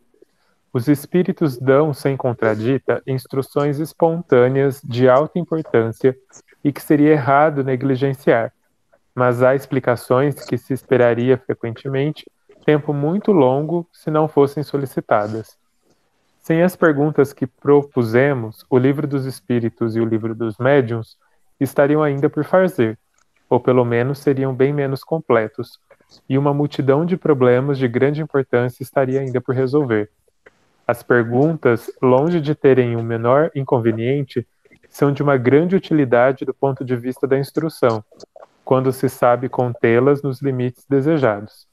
Os 0.72 0.88
espíritos 0.88 1.58
dão, 1.58 1.94
sem 1.94 2.16
contradita, 2.16 3.02
instruções 3.06 3.80
espontâneas 3.80 4.82
de 4.82 5.10
alta 5.10 5.38
importância 5.38 6.16
e 6.64 6.72
que 6.72 6.82
seria 6.82 7.12
errado 7.12 7.64
negligenciar, 7.64 8.54
mas 9.14 9.42
há 9.42 9.56
explicações 9.56 10.36
que 10.46 10.58
se 10.58 10.74
esperaria 10.74 11.38
frequentemente 11.38 12.26
tempo 12.66 12.94
muito 12.94 13.32
longo 13.32 13.88
se 13.92 14.12
não 14.12 14.28
fossem 14.28 14.62
solicitadas. 14.62 15.58
Sem 16.48 16.64
as 16.64 16.78
perguntas 16.78 17.34
que 17.34 17.46
propusemos, 17.46 18.64
o 18.70 18.78
Livro 18.78 19.06
dos 19.06 19.26
Espíritos 19.26 19.98
e 19.98 20.00
o 20.00 20.06
Livro 20.06 20.34
dos 20.34 20.58
Médiuns 20.58 21.18
estariam 21.60 22.02
ainda 22.02 22.30
por 22.30 22.46
fazer, 22.46 22.98
ou 23.50 23.60
pelo 23.60 23.84
menos 23.84 24.20
seriam 24.20 24.56
bem 24.56 24.72
menos 24.72 25.04
completos, 25.04 25.78
e 26.30 26.38
uma 26.38 26.54
multidão 26.54 27.06
de 27.06 27.18
problemas 27.18 27.78
de 27.78 27.86
grande 27.86 28.22
importância 28.22 28.82
estaria 28.82 29.20
ainda 29.20 29.42
por 29.42 29.54
resolver. 29.54 30.10
As 30.88 31.04
perguntas, 31.04 31.92
longe 32.02 32.40
de 32.40 32.56
terem 32.56 32.96
um 32.96 33.04
menor 33.04 33.52
inconveniente, 33.54 34.48
são 34.88 35.12
de 35.12 35.22
uma 35.22 35.36
grande 35.36 35.76
utilidade 35.76 36.46
do 36.46 36.54
ponto 36.54 36.86
de 36.86 36.96
vista 36.96 37.28
da 37.28 37.38
instrução, 37.38 38.02
quando 38.64 38.94
se 38.94 39.10
sabe 39.10 39.50
contê-las 39.50 40.22
nos 40.22 40.42
limites 40.42 40.86
desejados. 40.90 41.68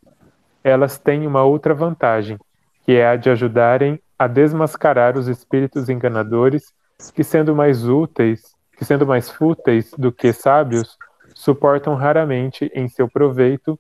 Elas 0.65 0.99
têm 0.99 1.29
uma 1.29 1.45
outra 1.45 1.75
vantagem, 1.75 2.37
que 2.85 2.91
é 2.91 3.07
a 3.07 3.15
de 3.15 3.31
ajudarem 3.31 4.01
a 4.19 4.27
desmascarar 4.27 5.17
os 5.17 5.29
espíritos 5.29 5.89
enganadores 5.89 6.73
que, 7.15 7.25
sendo 7.25 7.55
mais 7.55 7.87
úteis, 7.87 8.55
que 8.77 8.85
sendo 8.85 9.07
mais 9.07 9.29
fúteis 9.29 9.93
do 9.97 10.13
que 10.13 10.33
sábios, 10.33 10.97
suportam 11.35 11.95
raramente 11.95 12.71
em 12.75 12.89
seu 12.89 13.09
proveito 13.09 13.79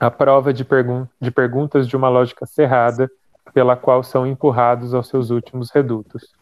a 0.00 0.10
prova 0.10 0.52
de, 0.52 0.64
pergun 0.64 1.06
de 1.20 1.30
perguntas 1.30 1.86
de 1.86 1.96
uma 1.96 2.08
lógica 2.08 2.46
cerrada 2.46 3.10
pela 3.52 3.76
qual 3.76 4.02
são 4.02 4.26
empurrados 4.26 4.94
aos 4.94 5.08
seus 5.08 5.30
últimos 5.30 5.70
redutos. 5.70 6.32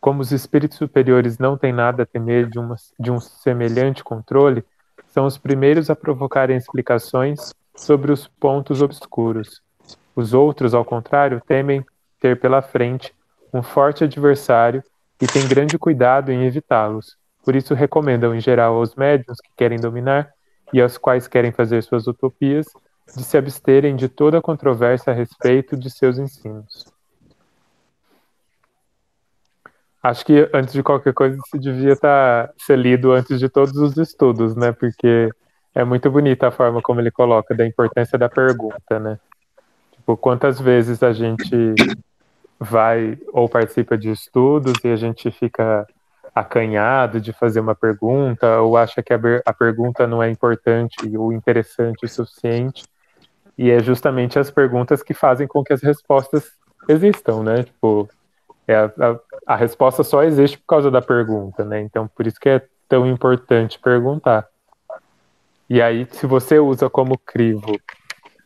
Como 0.00 0.20
os 0.20 0.32
espíritos 0.32 0.78
superiores 0.78 1.38
não 1.38 1.56
têm 1.56 1.72
nada 1.72 2.02
a 2.02 2.06
temer 2.06 2.48
de, 2.48 2.58
uma, 2.58 2.76
de 2.98 3.10
um 3.10 3.20
semelhante 3.20 4.02
controle, 4.02 4.64
são 5.08 5.26
os 5.26 5.38
primeiros 5.38 5.90
a 5.90 5.96
provocarem 5.96 6.56
explicações 6.56 7.52
sobre 7.74 8.12
os 8.12 8.26
pontos 8.26 8.82
obscuros. 8.82 9.62
Os 10.14 10.34
outros, 10.34 10.74
ao 10.74 10.84
contrário, 10.84 11.40
temem 11.46 11.84
ter 12.20 12.38
pela 12.38 12.62
frente 12.62 13.14
um 13.52 13.62
forte 13.62 14.04
adversário 14.04 14.82
e 15.20 15.26
têm 15.26 15.48
grande 15.48 15.78
cuidado 15.78 16.30
em 16.30 16.44
evitá-los. 16.44 17.16
Por 17.44 17.56
isso, 17.56 17.74
recomendam 17.74 18.34
em 18.34 18.40
geral 18.40 18.76
aos 18.76 18.94
médiuns 18.94 19.38
que 19.40 19.50
querem 19.56 19.78
dominar 19.78 20.30
e 20.72 20.80
aos 20.80 20.98
quais 20.98 21.26
querem 21.26 21.50
fazer 21.50 21.82
suas 21.82 22.06
utopias 22.06 22.66
de 23.16 23.24
se 23.24 23.36
absterem 23.36 23.96
de 23.96 24.08
toda 24.08 24.40
controvérsia 24.40 25.12
a 25.12 25.16
respeito 25.16 25.76
de 25.76 25.90
seus 25.90 26.18
ensinos. 26.18 26.86
Acho 30.02 30.24
que 30.24 30.48
antes 30.54 30.72
de 30.72 30.82
qualquer 30.82 31.12
coisa 31.12 31.36
isso 31.36 31.58
devia 31.58 31.92
estar 31.92 32.48
tá, 32.48 32.54
ser 32.58 32.78
lido 32.78 33.12
antes 33.12 33.38
de 33.38 33.48
todos 33.48 33.76
os 33.76 33.96
estudos, 33.98 34.56
né? 34.56 34.72
Porque 34.72 35.28
é 35.74 35.84
muito 35.84 36.10
bonita 36.10 36.48
a 36.48 36.50
forma 36.50 36.80
como 36.80 37.00
ele 37.00 37.10
coloca 37.10 37.54
da 37.54 37.66
importância 37.66 38.18
da 38.18 38.28
pergunta, 38.28 38.98
né? 38.98 39.18
Tipo, 39.92 40.16
quantas 40.16 40.58
vezes 40.58 41.02
a 41.02 41.12
gente 41.12 41.74
vai 42.60 43.18
ou 43.32 43.48
participa 43.48 43.96
de 43.96 44.10
estudos 44.10 44.74
e 44.84 44.88
a 44.88 44.96
gente 44.96 45.30
fica 45.30 45.86
acanhado 46.34 47.18
de 47.18 47.32
fazer 47.32 47.58
uma 47.58 47.74
pergunta 47.74 48.60
ou 48.60 48.76
acha 48.76 49.02
que 49.02 49.14
a, 49.14 49.18
a 49.46 49.52
pergunta 49.52 50.06
não 50.06 50.22
é 50.22 50.30
importante 50.30 51.16
ou 51.16 51.32
interessante 51.32 52.04
o 52.04 52.08
suficiente 52.08 52.84
e 53.56 53.70
é 53.70 53.80
justamente 53.80 54.38
as 54.38 54.50
perguntas 54.50 55.02
que 55.02 55.14
fazem 55.14 55.46
com 55.46 55.64
que 55.64 55.72
as 55.72 55.82
respostas 55.82 56.52
existam, 56.86 57.42
né? 57.42 57.62
Tipo, 57.62 58.08
é 58.66 58.76
a, 58.76 58.84
a, 58.84 59.54
a, 59.54 59.56
resposta 59.56 60.02
só 60.02 60.22
existe 60.22 60.58
por 60.58 60.66
causa 60.66 60.90
da 60.90 61.02
pergunta, 61.02 61.64
né? 61.64 61.80
Então, 61.80 62.08
por 62.08 62.26
isso 62.26 62.38
que 62.38 62.48
é 62.48 62.62
tão 62.88 63.06
importante 63.06 63.78
perguntar. 63.78 64.46
E 65.68 65.80
aí, 65.80 66.06
se 66.10 66.26
você 66.26 66.58
usa 66.58 66.88
como 66.88 67.18
crivo 67.18 67.78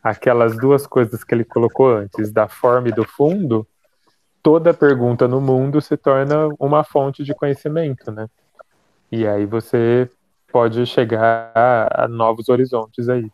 aquelas 0.03 0.57
duas 0.57 0.87
coisas 0.87 1.23
que 1.25 1.35
ele 1.35 1.45
colocou 1.45 1.97
antes, 1.97 2.33
da 2.33 2.49
forma 2.49 2.89
e 2.89 2.93
do 2.93 3.05
fundo, 3.05 3.67
toda 4.45 4.75
pergunta 4.75 5.27
no 5.27 5.41
mundo 5.41 5.81
se 5.81 5.97
torna 5.97 6.49
uma 6.61 6.85
fonte 6.85 7.25
de 7.25 7.35
conhecimento, 7.35 8.13
né? 8.13 8.29
E 9.11 9.27
aí 9.27 9.47
você 9.47 10.09
pode 10.53 10.85
chegar 10.87 11.51
a, 11.55 12.05
a 12.05 12.09
novos 12.09 12.51
horizontes 12.51 13.09
aí. 13.09 13.31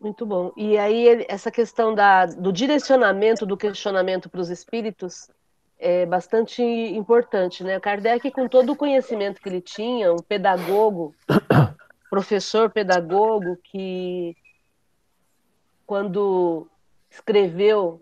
Muito 0.00 0.26
bom. 0.26 0.52
E 0.56 0.76
aí, 0.76 1.24
essa 1.28 1.50
questão 1.50 1.94
da, 1.94 2.26
do 2.26 2.52
direcionamento 2.52 3.46
do 3.46 3.56
questionamento 3.56 4.28
para 4.28 4.40
os 4.40 4.50
espíritos 4.50 5.30
é 5.78 6.06
bastante 6.06 6.62
importante, 6.62 7.62
né? 7.62 7.78
Kardec, 7.78 8.30
com 8.30 8.48
todo 8.48 8.72
o 8.72 8.76
conhecimento 8.76 9.40
que 9.40 9.48
ele 9.48 9.60
tinha, 9.60 10.12
um 10.12 10.16
pedagogo, 10.16 11.14
professor 12.08 12.70
pedagogo, 12.70 13.58
que 13.62 14.36
quando 15.86 16.66
escreveu 17.10 18.00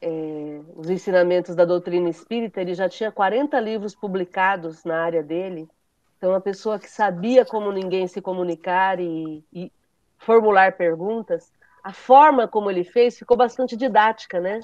é, 0.00 0.60
os 0.76 0.90
ensinamentos 0.90 1.54
da 1.54 1.64
doutrina 1.64 2.08
espírita, 2.08 2.60
ele 2.60 2.74
já 2.74 2.88
tinha 2.88 3.10
40 3.10 3.58
livros 3.60 3.94
publicados 3.94 4.84
na 4.84 5.02
área 5.02 5.22
dele. 5.22 5.68
Então, 6.16 6.30
uma 6.30 6.40
pessoa 6.40 6.78
que 6.78 6.90
sabia 6.90 7.44
como 7.44 7.72
ninguém 7.72 8.08
se 8.08 8.20
comunicar 8.20 8.98
e, 8.98 9.44
e 9.52 9.72
formular 10.18 10.76
perguntas, 10.76 11.52
a 11.82 11.92
forma 11.92 12.48
como 12.48 12.70
ele 12.70 12.84
fez 12.84 13.16
ficou 13.16 13.36
bastante 13.36 13.76
didática, 13.76 14.40
né? 14.40 14.60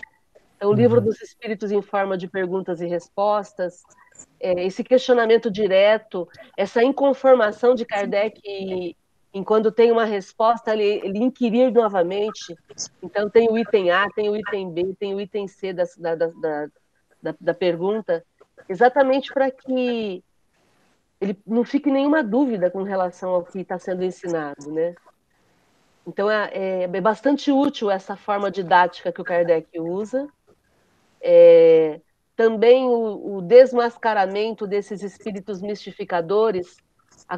Então, 0.65 0.73
o 0.73 0.75
livro 0.75 0.99
uhum. 0.99 1.05
dos 1.05 1.21
Espíritos 1.21 1.71
em 1.71 1.83
forma 1.83 2.17
de 2.17 2.27
perguntas 2.27 2.81
e 2.81 2.87
respostas, 2.87 3.83
é, 4.41 4.65
esse 4.65 4.83
questionamento 4.83 5.51
direto, 5.51 6.27
essa 6.57 6.83
inconformação 6.83 7.75
de 7.75 7.85
Kardec 7.85 8.41
em, 8.43 8.97
em 9.35 9.45
quando 9.45 9.71
tem 9.71 9.93
uma 9.93 10.07
resposta, 10.07 10.73
ele, 10.73 11.07
ele, 11.07 11.19
inquirir 11.19 11.71
novamente. 11.71 12.57
Então, 13.03 13.29
tem 13.29 13.51
o 13.51 13.59
item 13.59 13.91
A, 13.91 14.09
tem 14.09 14.31
o 14.31 14.37
item 14.37 14.71
B, 14.71 14.97
tem 14.99 15.15
o 15.15 15.21
item 15.21 15.47
C 15.47 15.75
da, 15.75 15.85
da, 15.99 16.15
da, 16.15 16.67
da, 17.23 17.35
da 17.39 17.55
pergunta, 17.55 18.25
exatamente 18.67 19.35
para 19.35 19.51
que 19.51 20.25
ele 21.21 21.39
não 21.47 21.63
fique 21.63 21.91
nenhuma 21.91 22.23
dúvida 22.23 22.71
com 22.71 22.83
relação 22.83 23.29
ao 23.35 23.45
que 23.45 23.59
está 23.59 23.79
sendo 23.79 24.03
ensinado, 24.03 24.73
né? 24.73 24.95
Então 26.07 26.31
é, 26.31 26.51
é, 26.53 26.83
é, 26.85 27.01
bastante 27.03 27.53
útil 27.53 27.91
essa 27.91 28.17
forma 28.17 28.51
didática 28.51 29.13
que 29.13 29.21
o 29.21 29.25
Kardec 29.25 29.79
usa. 29.79 30.27
É, 31.27 32.03
também 32.37 32.85
o, 32.85 33.37
o, 33.37 33.41
desmascaramento 33.41 34.67
desses 34.67 35.03
espíritos 35.03 35.63
mistificadores 35.63 36.77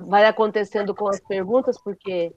vai 0.02 0.24
acontecendo 0.24 0.92
com 0.92 1.08
as 1.08 1.20
perguntas, 1.20 1.80
porque 1.80 2.32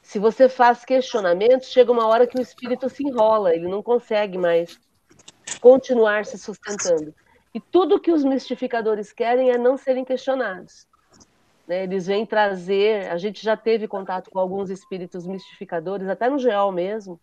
se 0.00 0.20
você 0.20 0.48
faz 0.48 0.84
questionamentos, 0.84 1.72
chega 1.72 1.90
uma 1.90 2.06
hora 2.06 2.28
que 2.28 2.38
o 2.38 2.40
espírito 2.40 2.88
se 2.88 3.02
enrola, 3.02 3.52
ele 3.52 3.66
não 3.66 3.82
consegue 3.82 4.38
mais 4.38 4.78
continuar 5.60 6.24
se 6.24 6.38
sustentando. 6.38 7.12
E 7.52 7.58
tudo 7.58 7.98
que 7.98 8.12
os 8.12 8.22
mistificadores 8.22 9.12
querem 9.12 9.50
é 9.50 9.58
não 9.58 9.76
serem 9.76 10.04
questionados. 10.04 10.86
Né? 11.66 11.82
Eles 11.82 12.06
vêm 12.06 12.24
trazer. 12.24 13.10
A 13.10 13.16
gente 13.16 13.42
já 13.42 13.56
teve 13.56 13.88
contato 13.88 14.30
com 14.30 14.38
alguns 14.38 14.70
espíritos 14.70 15.26
mistificadores, 15.26 16.08
até 16.08 16.28
no 16.28 16.38
geol 16.38 16.70
mesmo, 16.70 17.20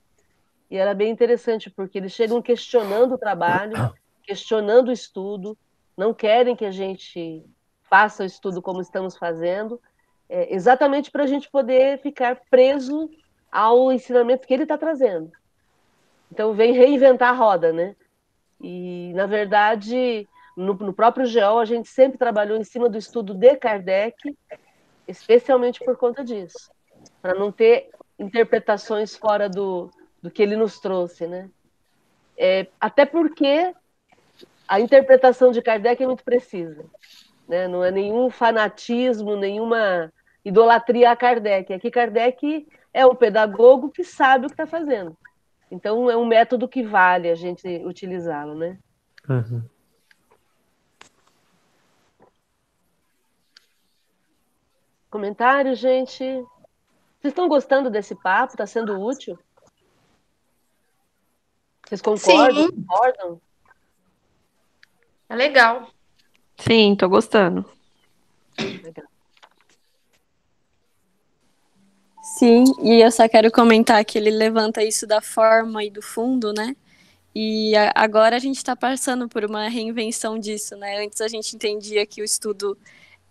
e 0.76 0.78
era 0.78 0.94
bem 0.94 1.10
interessante, 1.10 1.70
porque 1.70 1.98
eles 1.98 2.12
chegam 2.12 2.42
questionando 2.42 3.14
o 3.14 3.18
trabalho, 3.18 3.94
questionando 4.22 4.90
o 4.90 4.92
estudo, 4.92 5.58
não 5.96 6.14
querem 6.14 6.54
que 6.54 6.66
a 6.66 6.72
gente 6.72 7.46
faça 7.84 8.24
o 8.24 8.26
estudo 8.26 8.62
como 8.62 8.82
estamos 8.82 9.16
fazendo, 9.16 9.80
é, 10.28 10.54
exatamente 10.54 11.10
para 11.10 11.24
a 11.24 11.28
gente 11.28 11.50
poder 11.50 12.02
ficar 12.02 12.42
preso 12.50 13.10
ao 13.50 13.90
ensinamento 13.90 14.46
que 14.46 14.54
ele 14.54 14.64
está 14.64 14.78
trazendo. 14.78 15.32
Então, 16.30 16.54
vem 16.54 16.74
reinventar 16.74 17.30
a 17.30 17.38
roda, 17.38 17.72
né? 17.72 17.96
E, 18.60 19.14
na 19.16 19.26
verdade, 19.26 20.28
no, 20.58 20.74
no 20.74 20.92
próprio 20.92 21.26
GEO, 21.26 21.58
a 21.58 21.64
gente 21.64 21.88
sempre 21.88 22.18
trabalhou 22.18 22.58
em 22.58 22.66
cima 22.66 22.90
do 22.90 22.98
estudo 22.98 23.34
de 23.34 23.56
Kardec, 23.56 24.38
especialmente 25.08 25.80
por 25.86 25.96
conta 25.96 26.22
disso, 26.22 26.70
para 27.22 27.34
não 27.34 27.50
ter 27.50 27.92
interpretações 28.20 29.16
fora 29.16 29.48
do, 29.48 29.90
do 30.26 30.32
que 30.32 30.42
ele 30.42 30.56
nos 30.56 30.80
trouxe, 30.80 31.28
né? 31.28 31.52
É, 32.36 32.66
até 32.82 33.06
porque 33.06 33.72
a 34.68 34.80
interpretação 34.80 35.52
de 35.52 35.62
Kardec 35.62 36.02
é 36.02 36.08
muito 36.08 36.24
precisa, 36.24 36.84
né? 37.48 37.68
Não 37.68 37.84
é 37.84 37.92
nenhum 37.92 38.32
fanatismo, 38.32 39.36
nenhuma 39.36 40.12
idolatria 40.44 41.12
a 41.12 41.16
Kardec. 41.16 41.72
Aqui 41.72 41.92
Kardec 41.92 42.68
é 42.92 43.06
um 43.06 43.14
pedagogo 43.14 43.92
que 43.92 44.04
sabe 44.04 44.48
o 44.48 44.50
que 44.50 44.54
está 44.54 44.66
fazendo. 44.66 45.16
Então 45.70 46.10
é 46.10 46.18
um 46.18 46.26
método 46.26 46.68
que 46.68 46.82
vale 46.82 47.30
a 47.30 47.36
gente 47.36 47.68
utilizá-lo, 47.86 48.56
né? 48.56 48.80
Uhum. 49.30 49.62
Comentário, 55.12 55.76
gente? 55.76 56.24
Vocês 56.24 57.32
estão 57.32 57.48
gostando 57.48 57.92
desse 57.92 58.16
papo? 58.16 58.54
Está 58.54 58.66
sendo 58.66 59.00
útil? 59.00 59.38
Vocês 61.88 62.02
concordam? 62.02 62.68
Sim. 62.68 62.72
concordam? 62.72 63.42
É 65.30 65.36
legal. 65.36 65.90
Sim, 66.58 66.94
estou 66.94 67.10
gostando. 67.10 67.66
Legal. 68.60 69.06
Sim, 72.38 72.64
e 72.84 73.02
eu 73.02 73.12
só 73.12 73.30
quero 73.30 73.52
comentar 73.52 74.04
que 74.04 74.18
ele 74.18 74.30
levanta 74.30 74.84
isso 74.84 75.08
da 75.08 75.22
forma 75.22 75.84
e 75.84 75.90
do 75.90 76.02
fundo, 76.02 76.52
né? 76.52 76.76
E 77.34 77.76
a, 77.76 77.92
agora 77.96 78.36
a 78.36 78.40
gente 78.40 78.58
está 78.58 78.76
passando 78.76 79.28
por 79.30 79.46
uma 79.46 79.68
reinvenção 79.68 80.40
disso, 80.40 80.76
né? 80.76 81.04
Antes 81.06 81.22
a 81.22 81.28
gente 81.28 81.56
entendia 81.56 82.06
que 82.06 82.22
o 82.22 82.26
estudo 82.26 82.78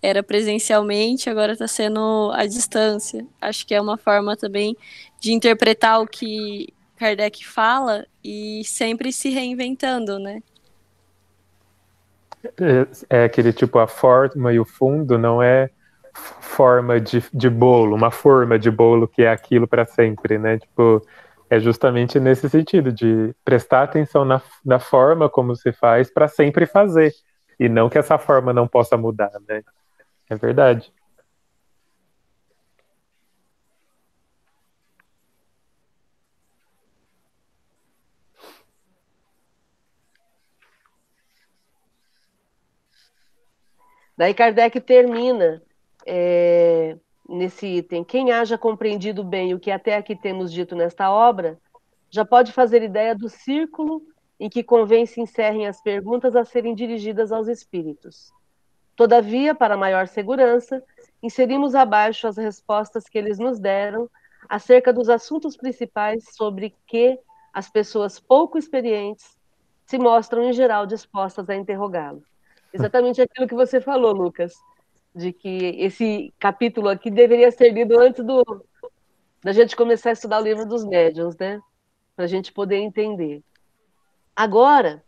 era 0.00 0.22
presencialmente, 0.22 1.30
agora 1.30 1.52
está 1.52 1.66
sendo 1.66 2.30
à 2.34 2.46
distância. 2.46 3.26
Acho 3.40 3.66
que 3.66 3.74
é 3.74 3.80
uma 3.80 3.96
forma 3.96 4.36
também 4.36 4.76
de 5.20 5.32
interpretar 5.32 6.00
o 6.00 6.06
que 6.06 6.72
Kardec 7.04 7.46
fala 7.46 8.06
e 8.24 8.62
sempre 8.64 9.12
se 9.12 9.28
reinventando, 9.28 10.18
né? 10.18 10.42
É, 13.10 13.20
é 13.20 13.24
aquele 13.24 13.52
tipo, 13.52 13.78
a 13.78 13.86
forma 13.86 14.54
e 14.54 14.58
o 14.58 14.64
fundo 14.64 15.18
não 15.18 15.42
é 15.42 15.68
forma 16.14 16.98
de, 16.98 17.22
de 17.34 17.50
bolo, 17.50 17.94
uma 17.94 18.10
forma 18.10 18.58
de 18.58 18.70
bolo 18.70 19.06
que 19.06 19.22
é 19.22 19.30
aquilo 19.30 19.68
para 19.68 19.84
sempre, 19.84 20.38
né? 20.38 20.58
Tipo, 20.58 21.06
é 21.50 21.60
justamente 21.60 22.18
nesse 22.18 22.48
sentido, 22.48 22.90
de 22.90 23.34
prestar 23.44 23.82
atenção 23.82 24.24
na, 24.24 24.40
na 24.64 24.78
forma 24.78 25.28
como 25.28 25.54
se 25.54 25.72
faz 25.74 26.10
para 26.10 26.26
sempre 26.26 26.64
fazer, 26.64 27.12
e 27.60 27.68
não 27.68 27.90
que 27.90 27.98
essa 27.98 28.16
forma 28.16 28.50
não 28.50 28.66
possa 28.66 28.96
mudar, 28.96 29.32
né? 29.46 29.62
É 30.30 30.36
verdade. 30.36 30.90
Daí 44.16 44.32
Kardec 44.32 44.80
termina 44.80 45.62
é, 46.06 46.96
nesse 47.28 47.66
item: 47.66 48.04
quem 48.04 48.32
haja 48.32 48.56
compreendido 48.56 49.24
bem 49.24 49.54
o 49.54 49.60
que 49.60 49.70
até 49.70 49.96
aqui 49.96 50.14
temos 50.14 50.52
dito 50.52 50.76
nesta 50.76 51.10
obra, 51.10 51.58
já 52.10 52.24
pode 52.24 52.52
fazer 52.52 52.82
ideia 52.82 53.14
do 53.14 53.28
círculo 53.28 54.02
em 54.38 54.48
que 54.48 54.62
convém 54.62 55.06
se 55.06 55.20
encerrem 55.20 55.66
as 55.66 55.80
perguntas 55.82 56.36
a 56.36 56.44
serem 56.44 56.74
dirigidas 56.74 57.32
aos 57.32 57.48
espíritos. 57.48 58.32
Todavia, 58.96 59.54
para 59.54 59.76
maior 59.76 60.06
segurança, 60.06 60.82
inserimos 61.22 61.74
abaixo 61.74 62.28
as 62.28 62.36
respostas 62.36 63.08
que 63.08 63.18
eles 63.18 63.38
nos 63.38 63.58
deram 63.58 64.08
acerca 64.48 64.92
dos 64.92 65.08
assuntos 65.08 65.56
principais 65.56 66.24
sobre 66.36 66.74
que 66.86 67.18
as 67.52 67.68
pessoas 67.68 68.20
pouco 68.20 68.58
experientes 68.58 69.36
se 69.86 69.98
mostram, 69.98 70.44
em 70.44 70.52
geral, 70.52 70.86
dispostas 70.86 71.48
a 71.48 71.56
interrogá-lo. 71.56 72.22
Exatamente 72.74 73.22
aquilo 73.22 73.46
que 73.46 73.54
você 73.54 73.80
falou, 73.80 74.12
Lucas, 74.12 74.52
de 75.14 75.32
que 75.32 75.76
esse 75.78 76.34
capítulo 76.40 76.88
aqui 76.88 77.08
deveria 77.08 77.52
ser 77.52 77.70
lido 77.70 77.96
antes 78.00 78.24
do, 78.24 78.44
da 79.40 79.52
gente 79.52 79.76
começar 79.76 80.10
a 80.10 80.12
estudar 80.12 80.40
o 80.40 80.42
livro 80.42 80.66
dos 80.66 80.84
médiuns, 80.84 81.36
né? 81.36 81.60
Para 82.16 82.24
a 82.24 82.28
gente 82.28 82.52
poder 82.52 82.78
entender. 82.78 83.44
Agora, 84.34 85.04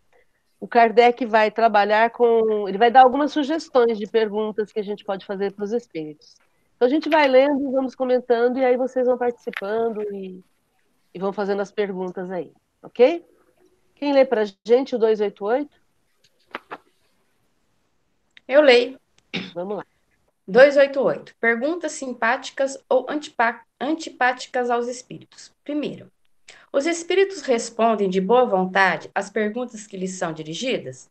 o 0.61 0.69
Kardec 0.69 1.27
vai 1.27 1.51
trabalhar 1.51 2.11
com. 2.11 2.69
Ele 2.69 2.79
vai 2.79 2.91
dar 2.91 3.03
algumas 3.03 3.33
sugestões 3.33 3.99
de 3.99 4.07
perguntas 4.07 4.71
que 4.71 4.79
a 4.79 4.85
gente 4.85 5.05
pode 5.05 5.27
fazer 5.27 5.53
para 5.53 5.65
os 5.65 5.73
espíritos. 5.73 6.37
Então 6.77 6.87
a 6.87 6.91
gente 6.91 7.09
vai 7.09 7.27
lendo, 7.27 7.73
vamos 7.73 7.97
comentando, 7.97 8.59
e 8.59 8.65
aí 8.65 8.77
vocês 8.77 9.07
vão 9.07 9.19
participando 9.19 10.03
e, 10.15 10.41
e 11.13 11.19
vão 11.19 11.33
fazendo 11.33 11.63
as 11.63 11.73
perguntas 11.73 12.31
aí, 12.31 12.53
ok? 12.81 13.27
Quem 13.97 14.13
lê 14.13 14.25
para 14.25 14.43
a 14.43 14.47
gente 14.65 14.95
o 14.95 14.99
288? 14.99 15.86
Eu 18.47 18.61
leio. 18.61 18.99
Vamos 19.55 19.79
lá. 19.79 19.87
288. 20.47 21.35
Perguntas 21.41 21.93
simpáticas 21.93 22.79
ou 22.89 23.07
antipá 23.09 23.65
antipáticas 23.81 24.71
aos 24.71 24.87
espíritos. 24.87 25.53
Primeiro, 25.65 26.11
os 26.73 26.87
espíritos 26.87 27.43
respondem 27.43 28.09
de 28.09 28.21
boa 28.21 28.45
vontade 28.45 29.11
às 29.15 29.29
perguntas 29.29 29.87
que 29.87 29.97
lhes 29.97 30.13
são 30.13 30.33
dirigidas? 30.33 31.11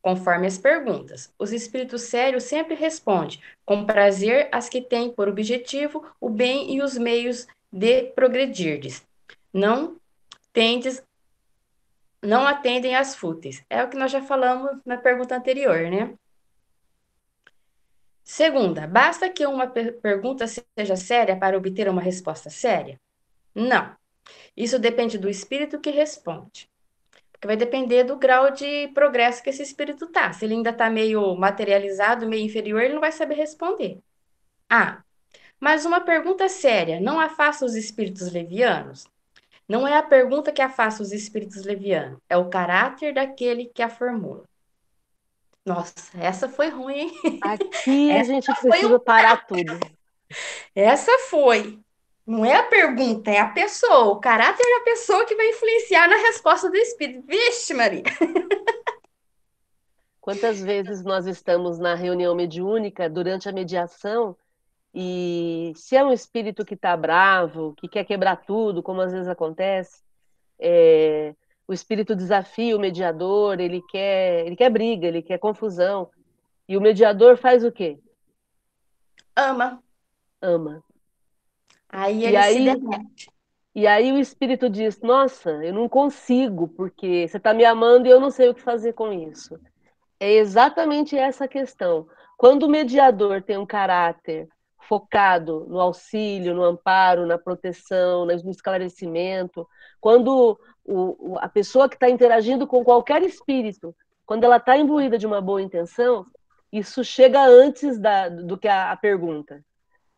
Conforme 0.00 0.46
as 0.46 0.58
perguntas, 0.58 1.32
os 1.38 1.52
espíritos 1.52 2.02
sérios 2.02 2.44
sempre 2.44 2.74
respondem 2.74 3.40
com 3.64 3.86
prazer 3.86 4.48
às 4.52 4.68
que 4.68 4.80
têm 4.80 5.10
por 5.10 5.28
objetivo 5.28 6.06
o 6.20 6.28
bem 6.28 6.74
e 6.74 6.82
os 6.82 6.96
meios 6.96 7.46
de 7.72 8.04
progredirdes. 8.12 9.02
Não 9.52 9.96
tendes 10.52 11.02
não 12.22 12.46
atendem 12.46 12.94
às 12.94 13.14
fúteis. 13.14 13.62
É 13.68 13.82
o 13.82 13.88
que 13.88 13.98
nós 13.98 14.10
já 14.10 14.22
falamos 14.22 14.78
na 14.86 14.96
pergunta 14.96 15.36
anterior, 15.36 15.90
né? 15.90 16.14
Segunda, 18.24 18.86
basta 18.86 19.28
que 19.28 19.46
uma 19.46 19.66
per 19.66 20.00
pergunta 20.00 20.46
seja 20.46 20.96
séria 20.96 21.36
para 21.38 21.56
obter 21.58 21.88
uma 21.88 22.00
resposta 22.00 22.50
séria? 22.50 22.98
Não. 23.54 23.94
Isso 24.56 24.78
depende 24.78 25.18
do 25.18 25.28
espírito 25.28 25.80
que 25.80 25.90
responde. 25.90 26.70
Porque 27.32 27.46
vai 27.46 27.56
depender 27.56 28.04
do 28.04 28.16
grau 28.16 28.50
de 28.50 28.88
progresso 28.88 29.42
que 29.42 29.50
esse 29.50 29.62
espírito 29.62 30.06
tá. 30.08 30.32
Se 30.32 30.44
ele 30.46 30.54
ainda 30.54 30.70
está 30.70 30.90
meio 30.90 31.34
materializado, 31.36 32.28
meio 32.28 32.44
inferior, 32.44 32.82
ele 32.82 32.94
não 32.94 33.00
vai 33.00 33.12
saber 33.12 33.34
responder. 33.34 34.00
Ah, 34.70 35.02
mas 35.60 35.84
uma 35.84 36.00
pergunta 36.00 36.48
séria 36.48 37.00
não 37.00 37.20
afasta 37.20 37.64
os 37.64 37.74
espíritos 37.74 38.32
levianos? 38.32 39.06
Não 39.68 39.86
é 39.88 39.96
a 39.96 40.02
pergunta 40.02 40.52
que 40.52 40.62
afasta 40.62 41.02
os 41.02 41.12
espíritos 41.12 41.64
levianos, 41.64 42.20
é 42.28 42.36
o 42.36 42.48
caráter 42.50 43.14
daquele 43.14 43.66
que 43.66 43.82
a 43.82 43.88
formula. 43.88 44.44
Nossa, 45.64 45.94
essa 46.18 46.48
foi 46.48 46.68
ruim, 46.68 47.10
hein? 47.24 47.40
Aqui 47.42 48.12
a 48.12 48.22
gente 48.22 48.46
precisa 48.60 49.00
parar 49.00 49.46
tudo. 49.46 49.78
Essa 50.74 51.10
foi. 51.30 51.78
Não 52.26 52.44
é 52.44 52.56
a 52.56 52.62
pergunta, 52.62 53.30
é 53.30 53.38
a 53.38 53.48
pessoa, 53.48 54.12
o 54.12 54.20
caráter 54.20 54.64
da 54.64 54.84
pessoa 54.84 55.26
que 55.26 55.36
vai 55.36 55.50
influenciar 55.50 56.08
na 56.08 56.16
resposta 56.16 56.70
do 56.70 56.76
espírito. 56.76 57.26
Vixe, 57.26 57.74
Maria! 57.74 58.02
Quantas 60.20 60.60
vezes 60.62 61.02
nós 61.02 61.26
estamos 61.26 61.78
na 61.78 61.94
reunião 61.94 62.34
mediúnica 62.34 63.10
durante 63.10 63.46
a 63.46 63.52
mediação 63.52 64.34
e 64.94 65.72
se 65.76 65.96
é 65.96 66.04
um 66.04 66.12
espírito 66.12 66.64
que 66.64 66.72
está 66.74 66.96
bravo, 66.96 67.74
que 67.76 67.88
quer 67.88 68.04
quebrar 68.04 68.36
tudo, 68.36 68.82
como 68.82 69.02
às 69.02 69.12
vezes 69.12 69.28
acontece, 69.28 70.02
é, 70.58 71.34
o 71.66 71.72
espírito 71.72 72.14
desafia 72.14 72.76
o 72.76 72.80
mediador, 72.80 73.58
ele 73.60 73.82
quer, 73.90 74.46
ele 74.46 74.56
quer 74.56 74.70
briga, 74.70 75.06
ele 75.06 75.22
quer 75.22 75.38
confusão. 75.38 76.10
E 76.68 76.76
o 76.76 76.80
mediador 76.80 77.36
faz 77.36 77.64
o 77.64 77.72
quê? 77.72 77.98
Ama. 79.34 79.82
Ama. 80.40 80.82
Aí 81.88 82.24
ele 82.24 82.32
e 82.32 82.36
aí, 82.36 82.54
se 82.54 82.78
derrete. 82.78 83.34
E 83.74 83.86
aí 83.86 84.12
o 84.12 84.18
espírito 84.18 84.70
diz: 84.70 85.00
Nossa, 85.00 85.50
eu 85.64 85.72
não 85.72 85.88
consigo, 85.88 86.68
porque 86.68 87.26
você 87.26 87.38
está 87.38 87.52
me 87.52 87.64
amando 87.64 88.06
e 88.06 88.10
eu 88.10 88.20
não 88.20 88.30
sei 88.30 88.48
o 88.48 88.54
que 88.54 88.60
fazer 88.60 88.92
com 88.92 89.12
isso. 89.12 89.58
É 90.20 90.32
exatamente 90.32 91.16
essa 91.16 91.48
questão. 91.48 92.06
Quando 92.36 92.64
o 92.64 92.68
mediador 92.68 93.42
tem 93.42 93.58
um 93.58 93.66
caráter 93.66 94.48
focado 94.88 95.66
no 95.68 95.80
auxílio, 95.80 96.54
no 96.54 96.62
amparo, 96.62 97.26
na 97.26 97.38
proteção, 97.38 98.24
no 98.24 98.50
esclarecimento, 98.50 99.66
quando 100.00 100.58
o, 100.84 101.38
a 101.38 101.48
pessoa 101.48 101.88
que 101.88 101.96
está 101.96 102.08
interagindo 102.08 102.66
com 102.66 102.84
qualquer 102.84 103.22
espírito, 103.22 103.94
quando 104.26 104.44
ela 104.44 104.56
está 104.56 104.76
imbuída 104.76 105.18
de 105.18 105.26
uma 105.26 105.40
boa 105.40 105.62
intenção, 105.62 106.26
isso 106.72 107.04
chega 107.04 107.44
antes 107.46 107.98
da, 107.98 108.28
do 108.28 108.58
que 108.58 108.68
a, 108.68 108.90
a 108.90 108.96
pergunta, 108.96 109.64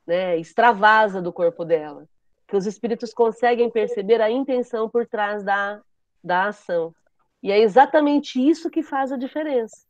né? 0.06 0.36
extravasa 0.38 1.20
do 1.20 1.32
corpo 1.32 1.64
dela, 1.64 2.08
que 2.48 2.56
os 2.56 2.66
espíritos 2.66 3.12
conseguem 3.12 3.70
perceber 3.70 4.20
a 4.20 4.30
intenção 4.30 4.88
por 4.88 5.06
trás 5.06 5.42
da, 5.42 5.80
da 6.22 6.46
ação. 6.46 6.94
E 7.42 7.52
é 7.52 7.58
exatamente 7.58 8.40
isso 8.40 8.70
que 8.70 8.82
faz 8.82 9.12
a 9.12 9.16
diferença. 9.16 9.86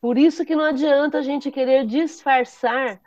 Por 0.00 0.18
isso 0.18 0.44
que 0.44 0.56
não 0.56 0.64
adianta 0.64 1.18
a 1.18 1.22
gente 1.22 1.50
querer 1.50 1.86
disfarçar 1.86 3.00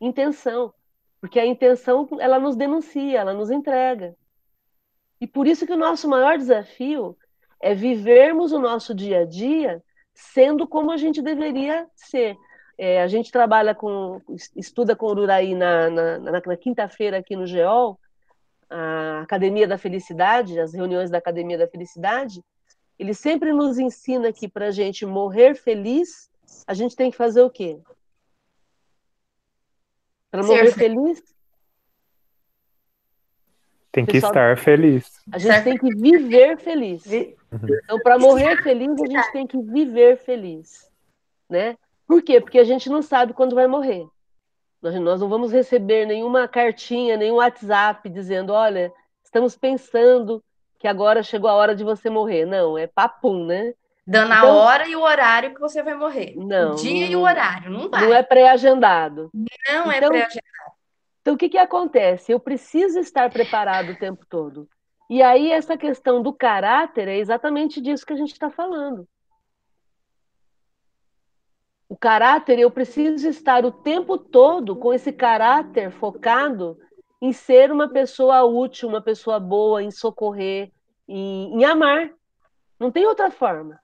intenção, 0.00 0.72
porque 1.20 1.38
a 1.38 1.46
intenção 1.46 2.08
ela 2.20 2.38
nos 2.38 2.56
denuncia, 2.56 3.20
ela 3.20 3.34
nos 3.34 3.50
entrega. 3.50 4.14
E 5.20 5.26
por 5.26 5.46
isso 5.46 5.66
que 5.66 5.72
o 5.72 5.76
nosso 5.76 6.08
maior 6.08 6.38
desafio 6.38 7.16
é 7.60 7.74
vivermos 7.74 8.52
o 8.52 8.58
nosso 8.58 8.94
dia 8.94 9.20
a 9.20 9.24
dia 9.24 9.82
sendo 10.14 10.66
como 10.66 10.90
a 10.90 10.96
gente 10.96 11.22
deveria 11.22 11.86
ser. 11.94 12.36
É, 12.76 13.02
a 13.02 13.08
gente 13.08 13.30
trabalha 13.32 13.74
com, 13.74 14.20
estuda 14.56 14.94
com 14.94 15.06
o 15.06 15.10
Ururaí 15.10 15.54
na, 15.54 15.90
na, 15.90 16.18
na, 16.18 16.32
na 16.32 16.56
quinta-feira 16.56 17.18
aqui 17.18 17.34
no 17.34 17.46
GEOL, 17.46 17.98
a 18.70 19.20
Academia 19.22 19.66
da 19.66 19.78
Felicidade, 19.78 20.60
as 20.60 20.74
reuniões 20.74 21.10
da 21.10 21.18
Academia 21.18 21.58
da 21.58 21.66
Felicidade, 21.66 22.42
ele 22.98 23.14
sempre 23.14 23.52
nos 23.52 23.78
ensina 23.78 24.32
que 24.32 24.48
para 24.48 24.66
a 24.66 24.70
gente 24.70 25.06
morrer 25.06 25.54
feliz, 25.54 26.28
a 26.66 26.74
gente 26.74 26.96
tem 26.96 27.10
que 27.10 27.16
fazer 27.16 27.42
o 27.42 27.50
quê? 27.50 27.78
Para 30.30 30.42
morrer 30.42 30.72
feliz, 30.72 31.22
tem 33.90 34.04
que 34.04 34.12
Pessoal, 34.12 34.32
estar 34.32 34.58
feliz. 34.58 35.20
A 35.32 35.38
gente 35.38 35.64
tem 35.64 35.78
que 35.78 35.94
viver 35.94 36.58
feliz. 36.58 37.04
Então, 37.10 37.98
para 38.02 38.18
morrer 38.18 38.62
feliz, 38.62 39.00
a 39.00 39.06
gente 39.06 39.32
tem 39.32 39.46
que 39.46 39.58
viver 39.58 40.18
feliz. 40.18 40.90
Né? 41.48 41.76
Por 42.06 42.22
quê? 42.22 42.40
Porque 42.40 42.58
a 42.58 42.64
gente 42.64 42.90
não 42.90 43.02
sabe 43.02 43.32
quando 43.32 43.54
vai 43.54 43.66
morrer. 43.66 44.06
Nós, 44.82 44.94
nós 44.94 45.20
não 45.20 45.28
vamos 45.28 45.52
receber 45.52 46.06
nenhuma 46.06 46.46
cartinha, 46.46 47.16
nenhum 47.16 47.36
WhatsApp 47.36 48.08
dizendo: 48.08 48.52
olha, 48.52 48.92
estamos 49.24 49.56
pensando 49.56 50.42
que 50.78 50.86
agora 50.86 51.22
chegou 51.22 51.50
a 51.50 51.54
hora 51.54 51.74
de 51.74 51.82
você 51.82 52.08
morrer. 52.08 52.44
Não, 52.44 52.78
é 52.78 52.86
papum, 52.86 53.44
né? 53.44 53.74
Dando 54.06 54.32
então, 54.32 54.50
a 54.50 54.54
hora 54.54 54.88
e 54.88 54.96
o 54.96 55.02
horário 55.02 55.52
que 55.52 55.60
você 55.60 55.82
vai 55.82 55.94
morrer. 55.94 56.34
Não. 56.36 56.72
O 56.72 56.76
dia 56.76 57.04
não, 57.04 57.12
e 57.12 57.16
o 57.16 57.20
horário, 57.20 57.70
não 57.70 57.90
vai. 57.90 58.06
Não 58.06 58.14
é 58.14 58.22
pré-agendado. 58.22 59.30
Não 59.34 59.92
é 59.92 59.98
então, 59.98 60.06
é 60.06 60.08
pré-agendado. 60.08 60.57
Então, 61.28 61.34
o 61.34 61.38
que, 61.38 61.50
que 61.50 61.58
acontece? 61.58 62.32
Eu 62.32 62.40
preciso 62.40 62.98
estar 62.98 63.30
preparado 63.30 63.90
o 63.90 63.98
tempo 63.98 64.24
todo. 64.30 64.66
E 65.10 65.22
aí, 65.22 65.50
essa 65.50 65.76
questão 65.76 66.22
do 66.22 66.32
caráter 66.32 67.06
é 67.06 67.18
exatamente 67.18 67.82
disso 67.82 68.06
que 68.06 68.14
a 68.14 68.16
gente 68.16 68.32
está 68.32 68.48
falando. 68.48 69.06
O 71.86 71.94
caráter, 71.94 72.58
eu 72.58 72.70
preciso 72.70 73.28
estar 73.28 73.62
o 73.66 73.70
tempo 73.70 74.16
todo 74.16 74.74
com 74.74 74.90
esse 74.94 75.12
caráter 75.12 75.90
focado 75.90 76.78
em 77.20 77.30
ser 77.30 77.70
uma 77.70 77.90
pessoa 77.90 78.44
útil, 78.44 78.88
uma 78.88 79.02
pessoa 79.02 79.38
boa, 79.38 79.82
em 79.82 79.90
socorrer, 79.90 80.72
em, 81.06 81.60
em 81.60 81.62
amar. 81.62 82.10
Não 82.80 82.90
tem 82.90 83.06
outra 83.06 83.30
forma. 83.30 83.78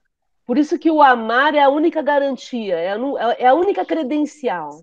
Por 0.47 0.57
isso 0.57 0.78
que 0.78 0.90
o 0.90 1.03
amar 1.03 1.55
é 1.55 1.61
a 1.61 1.68
única 1.68 2.01
garantia, 2.01 2.78
é 2.78 2.92
a, 2.92 2.97
é 3.38 3.47
a 3.47 3.53
única 3.53 3.84
credencial. 3.84 4.82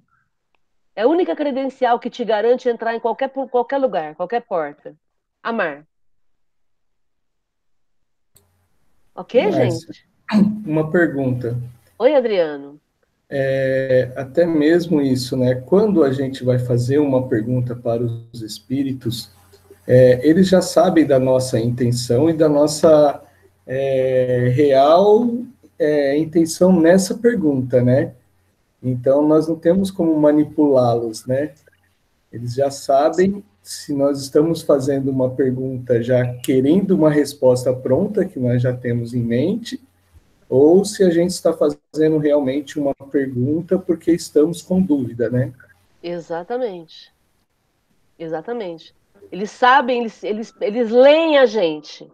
É 0.96 1.04
a 1.04 1.08
única 1.08 1.36
credencial 1.36 2.00
que 2.00 2.10
te 2.10 2.26
garante 2.26 2.68
entrar 2.68 2.96
em 2.96 3.00
qualquer, 3.00 3.30
qualquer 3.30 3.78
lugar, 3.78 4.16
qualquer 4.16 4.42
porta. 4.42 4.96
Amar. 5.42 5.86
Ok, 9.16 9.44
Mas, 9.44 9.56
gente? 9.56 10.06
Uma 10.66 10.90
pergunta. 10.90 11.58
Oi, 11.98 12.16
Adriano. 12.16 12.80
É, 13.30 14.12
até 14.16 14.46
mesmo 14.46 15.02
isso, 15.02 15.38
né? 15.38 15.56
Quando 15.56 16.04
a 16.04 16.12
gente 16.12 16.44
vai 16.44 16.60
fazer 16.60 17.00
uma 17.00 17.28
pergunta 17.28 17.76
para 17.76 18.04
os 18.04 18.42
espíritos, 18.42 19.32
é, 19.88 20.20
eles 20.28 20.50
já 20.50 20.62
sabem 20.62 21.06
da 21.06 21.18
nossa 21.18 21.60
intenção 21.60 22.30
e 22.30 22.34
da 22.34 22.50
nossa 22.50 23.24
é, 23.66 24.52
real 24.54 25.30
é, 25.80 26.18
intenção 26.18 26.78
nessa 26.78 27.16
pergunta, 27.16 27.82
né? 27.82 28.14
Então, 28.82 29.28
nós 29.28 29.48
não 29.48 29.56
temos 29.56 29.92
como 29.92 30.18
manipulá-los, 30.20 31.26
né? 31.26 31.54
Eles 32.32 32.54
já 32.54 32.72
sabem 32.72 33.44
se 33.62 33.94
nós 33.94 34.20
estamos 34.20 34.62
fazendo 34.62 35.12
uma 35.12 35.30
pergunta 35.30 36.02
já 36.02 36.26
querendo 36.38 36.92
uma 36.96 37.10
resposta 37.12 37.72
pronta, 37.74 38.26
que 38.26 38.40
nós 38.40 38.62
já 38.62 38.74
temos 38.74 39.14
em 39.14 39.22
mente, 39.22 39.80
ou 40.50 40.84
se 40.84 41.04
a 41.04 41.10
gente 41.10 41.32
está 41.32 41.54
fazendo 41.54 42.18
realmente 42.18 42.80
uma 42.80 42.94
pergunta 43.12 43.78
porque 43.78 44.12
estamos 44.12 44.62
com 44.62 44.82
dúvida, 44.82 45.30
né? 45.30 45.54
Exatamente. 46.02 47.14
Exatamente. 48.18 48.94
Eles 49.32 49.52
sabem, 49.52 50.02
eles, 50.02 50.24
eles, 50.24 50.54
eles 50.60 50.90
leem 50.90 51.38
a 51.38 51.46
gente. 51.46 52.12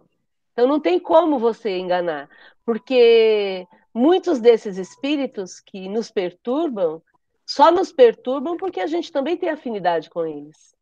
Então 0.52 0.68
não 0.68 0.78
tem 0.78 1.00
como 1.00 1.38
você 1.38 1.78
enganar. 1.78 2.28
Porque 2.64 3.66
muitos 3.98 4.38
desses 4.38 4.78
espíritos 4.78 5.60
que 5.60 5.88
nos 5.88 6.10
perturbam 6.10 7.02
só 7.44 7.72
nos 7.72 7.90
perturbam 7.90 8.56
porque 8.56 8.78
a 8.78 8.86
gente 8.86 9.10
também 9.10 9.36
tem 9.36 9.48
afinidade 9.48 10.08
com 10.08 10.24
eles. 10.24 10.76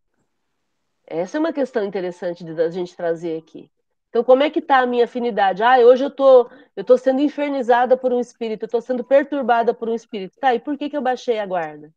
Essa 1.06 1.38
é 1.38 1.40
uma 1.40 1.52
questão 1.52 1.84
interessante 1.84 2.44
da 2.44 2.68
gente 2.70 2.96
trazer 2.96 3.38
aqui. 3.38 3.70
Então, 4.10 4.24
como 4.24 4.42
é 4.42 4.50
que 4.50 4.58
está 4.58 4.78
a 4.78 4.86
minha 4.86 5.04
afinidade? 5.04 5.62
Ah, 5.62 5.78
hoje 5.78 6.04
eu 6.04 6.10
tô, 6.10 6.50
eu 6.74 6.84
tô 6.84 6.98
sendo 6.98 7.20
infernizada 7.20 7.96
por 7.96 8.12
um 8.12 8.20
espírito, 8.20 8.64
eu 8.64 8.68
tô 8.68 8.80
sendo 8.80 9.04
perturbada 9.04 9.72
por 9.72 9.88
um 9.88 9.94
espírito. 9.94 10.36
Tá, 10.40 10.54
e 10.54 10.58
por 10.58 10.76
que, 10.76 10.90
que 10.90 10.96
eu 10.96 11.02
baixei 11.02 11.38
a 11.38 11.46
guarda? 11.46 11.92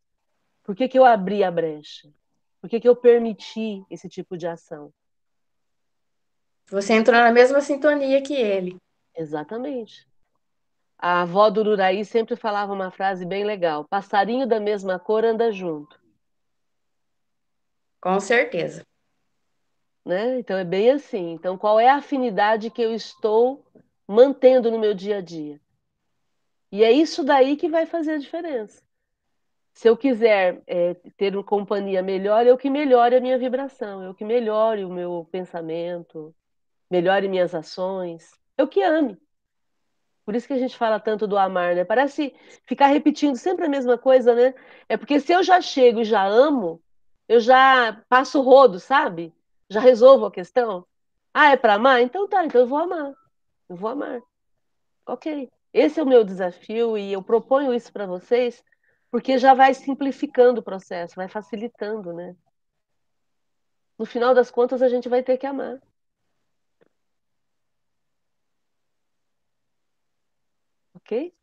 Por 0.62 0.74
que, 0.76 0.88
que 0.88 0.98
eu 0.98 1.04
abri 1.04 1.42
a 1.42 1.50
brecha? 1.50 2.08
Por 2.60 2.70
que, 2.70 2.78
que 2.78 2.88
eu 2.88 2.94
permiti 2.94 3.82
esse 3.90 4.08
tipo 4.08 4.36
de 4.36 4.46
ação? 4.46 4.92
Você 6.68 6.94
entrou 6.94 7.18
na 7.18 7.32
mesma 7.32 7.60
sintonia 7.60 8.22
que 8.22 8.34
ele. 8.34 8.76
Exatamente. 9.16 10.09
A 11.02 11.22
avó 11.22 11.48
do 11.48 11.62
Uraí 11.62 12.04
sempre 12.04 12.36
falava 12.36 12.74
uma 12.74 12.90
frase 12.90 13.24
bem 13.24 13.42
legal: 13.42 13.86
passarinho 13.86 14.46
da 14.46 14.60
mesma 14.60 14.98
cor 14.98 15.24
anda 15.24 15.50
junto. 15.50 15.98
Com 17.98 18.20
certeza. 18.20 18.84
Né? 20.04 20.38
Então 20.38 20.58
é 20.58 20.64
bem 20.64 20.90
assim. 20.90 21.32
Então, 21.32 21.56
qual 21.56 21.80
é 21.80 21.88
a 21.88 21.96
afinidade 21.96 22.70
que 22.70 22.82
eu 22.82 22.94
estou 22.94 23.64
mantendo 24.06 24.70
no 24.70 24.78
meu 24.78 24.92
dia 24.92 25.18
a 25.18 25.20
dia? 25.22 25.58
E 26.70 26.84
é 26.84 26.92
isso 26.92 27.24
daí 27.24 27.56
que 27.56 27.68
vai 27.68 27.86
fazer 27.86 28.12
a 28.12 28.18
diferença. 28.18 28.82
Se 29.72 29.88
eu 29.88 29.96
quiser 29.96 30.62
é, 30.66 30.94
ter 31.16 31.34
uma 31.34 31.42
companhia 31.42 32.02
melhor, 32.02 32.46
eu 32.46 32.58
que 32.58 32.68
melhore 32.68 33.16
a 33.16 33.20
minha 33.20 33.38
vibração, 33.38 34.02
eu 34.02 34.14
que 34.14 34.24
melhore 34.24 34.84
o 34.84 34.90
meu 34.90 35.26
pensamento, 35.32 36.34
melhore 36.90 37.28
minhas 37.28 37.54
ações, 37.54 38.30
eu 38.58 38.68
que 38.68 38.82
ame. 38.82 39.18
Por 40.30 40.36
isso 40.36 40.46
que 40.46 40.52
a 40.52 40.58
gente 40.58 40.76
fala 40.76 41.00
tanto 41.00 41.26
do 41.26 41.36
amar, 41.36 41.74
né? 41.74 41.84
Parece 41.84 42.32
ficar 42.64 42.86
repetindo 42.86 43.34
sempre 43.34 43.66
a 43.66 43.68
mesma 43.68 43.98
coisa, 43.98 44.32
né? 44.32 44.54
É 44.88 44.96
porque 44.96 45.18
se 45.18 45.32
eu 45.32 45.42
já 45.42 45.60
chego 45.60 46.02
e 46.02 46.04
já 46.04 46.24
amo, 46.24 46.80
eu 47.26 47.40
já 47.40 48.00
passo 48.08 48.38
o 48.38 48.42
rodo, 48.42 48.78
sabe? 48.78 49.34
Já 49.68 49.80
resolvo 49.80 50.26
a 50.26 50.30
questão. 50.30 50.86
Ah, 51.34 51.50
é 51.50 51.56
para 51.56 51.74
amar? 51.74 52.00
Então 52.00 52.28
tá, 52.28 52.44
então 52.44 52.60
eu 52.60 52.66
vou 52.68 52.78
amar. 52.78 53.12
Eu 53.68 53.74
vou 53.74 53.90
amar. 53.90 54.20
Ok. 55.04 55.50
Esse 55.72 55.98
é 55.98 56.02
o 56.04 56.06
meu 56.06 56.22
desafio 56.22 56.96
e 56.96 57.12
eu 57.12 57.24
proponho 57.24 57.74
isso 57.74 57.92
para 57.92 58.06
vocês 58.06 58.62
porque 59.10 59.36
já 59.36 59.52
vai 59.52 59.74
simplificando 59.74 60.60
o 60.60 60.62
processo, 60.62 61.16
vai 61.16 61.26
facilitando, 61.26 62.12
né? 62.12 62.36
No 63.98 64.06
final 64.06 64.32
das 64.32 64.48
contas, 64.48 64.80
a 64.80 64.88
gente 64.88 65.08
vai 65.08 65.24
ter 65.24 65.38
que 65.38 65.46
amar. 65.46 65.80
Ok? 71.10 71.34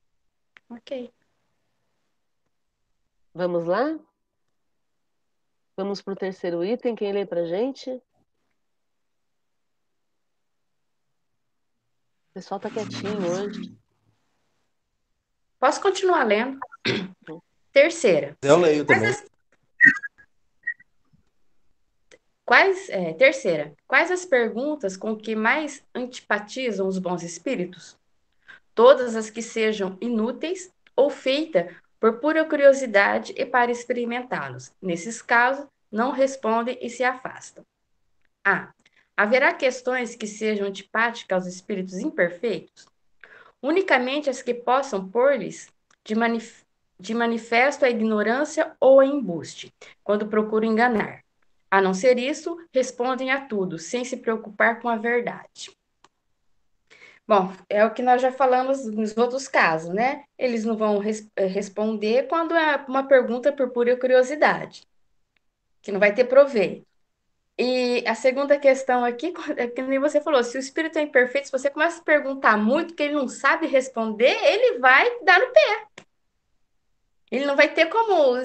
Ok. 0.70 1.14
Vamos 3.34 3.66
lá? 3.66 4.00
Vamos 5.76 6.02
para 6.02 6.14
o 6.14 6.16
terceiro 6.16 6.64
item. 6.64 6.96
Quem 6.96 7.12
lê 7.12 7.26
para 7.26 7.46
gente? 7.46 7.90
O 7.92 8.02
pessoal 12.34 12.60
está 12.60 12.70
quietinho 12.70 13.30
hoje. 13.30 13.78
Posso 15.60 15.82
continuar 15.82 16.24
lendo? 16.24 16.58
Terceira. 17.74 18.38
Eu 18.42 18.58
leio 18.58 18.86
também. 18.86 19.02
Quais 19.02 19.20
as, 19.20 19.30
quais, 22.46 22.90
é, 22.90 23.14
terceira. 23.16 23.76
Quais 23.86 24.12
as 24.12 24.26
perguntas 24.26 24.96
com 24.96 25.18
que 25.18 25.36
mais 25.36 25.86
antipatizam 25.94 26.88
os 26.88 26.98
bons 26.98 27.22
espíritos? 27.22 27.97
Todas 28.78 29.16
as 29.16 29.32
que 29.32 29.42
sejam 29.42 29.98
inúteis 30.00 30.72
ou 30.96 31.10
feitas 31.10 31.76
por 32.00 32.20
pura 32.20 32.46
curiosidade 32.46 33.34
e 33.36 33.44
para 33.44 33.72
experimentá-los. 33.72 34.72
Nesses 34.80 35.20
casos, 35.20 35.66
não 35.92 36.12
respondem 36.12 36.78
e 36.80 36.88
se 36.88 37.04
afastam. 37.04 37.64
A. 38.46 38.70
Haverá 39.18 39.52
questões 39.52 40.16
que 40.16 40.28
sejam 40.28 40.68
antipáticas 40.68 41.44
aos 41.44 41.52
espíritos 41.52 41.96
imperfeitos? 41.96 42.86
Unicamente 43.64 44.30
as 44.30 44.44
que 44.44 44.54
possam 44.54 45.10
pôr-lhes 45.10 45.70
de, 46.06 46.14
manif 46.14 46.64
de 47.00 47.16
manifesto 47.16 47.84
a 47.84 47.90
ignorância 47.90 48.76
ou 48.80 49.00
a 49.00 49.06
embuste, 49.08 49.74
quando 50.04 50.28
procuram 50.28 50.68
enganar. 50.68 51.24
A 51.72 51.82
não 51.82 51.96
ser 51.96 52.20
isso, 52.20 52.56
respondem 52.72 53.32
a 53.32 53.42
tudo, 53.42 53.80
sem 53.80 54.06
se 54.06 54.18
preocupar 54.18 54.80
com 54.80 54.88
a 54.88 54.98
verdade. 54.98 55.76
Bom, 57.28 57.54
é 57.70 57.84
o 57.86 57.94
que 57.94 58.02
nós 58.02 58.22
já 58.22 58.32
falamos 58.32 58.86
nos 58.86 59.16
outros 59.18 59.48
casos, 59.50 59.94
né? 59.94 60.24
Eles 60.38 60.64
não 60.64 60.78
vão 60.78 60.98
res 60.98 61.30
eh, 61.36 61.46
responder 61.46 62.28
quando 62.28 62.56
é 62.56 62.78
uma 62.88 63.06
pergunta 63.06 63.52
por 63.52 63.70
pura 63.72 63.98
curiosidade, 64.00 64.88
que 65.82 65.92
não 65.92 66.00
vai 66.00 66.14
ter 66.14 66.26
proveito. 66.26 66.88
E 67.58 68.04
a 68.08 68.16
segunda 68.16 68.60
questão 68.60 69.04
aqui, 69.04 69.34
é 69.58 69.68
que 69.68 69.82
nem 69.82 70.00
você 70.00 70.22
falou, 70.22 70.44
se 70.44 70.58
o 70.58 70.60
espírito 70.60 71.00
é 71.00 71.02
imperfeito, 71.04 71.48
se 71.48 71.52
você 71.52 71.70
começa 71.70 72.02
a 72.02 72.04
perguntar 72.04 72.58
muito 72.58 72.96
que 72.96 73.04
ele 73.04 73.16
não 73.16 73.28
sabe 73.28 73.68
responder, 73.68 74.36
ele 74.44 74.80
vai 74.80 75.24
dar 75.24 75.40
no 75.40 75.52
pé. 75.52 75.88
Ele 77.32 77.46
não 77.46 77.56
vai 77.58 77.74
ter 77.74 77.88
como 77.88 78.36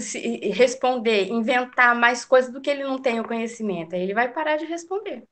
responder, 0.55 1.28
inventar 1.28 1.95
mais 1.95 2.24
coisas 2.24 2.53
do 2.53 2.61
que 2.61 2.70
ele 2.70 2.83
não 2.83 3.01
tem 3.01 3.20
o 3.20 3.24
conhecimento. 3.24 3.95
Aí 3.95 4.03
ele 4.03 4.14
vai 4.14 4.33
parar 4.33 4.57
de 4.57 4.64
responder. 4.64 5.24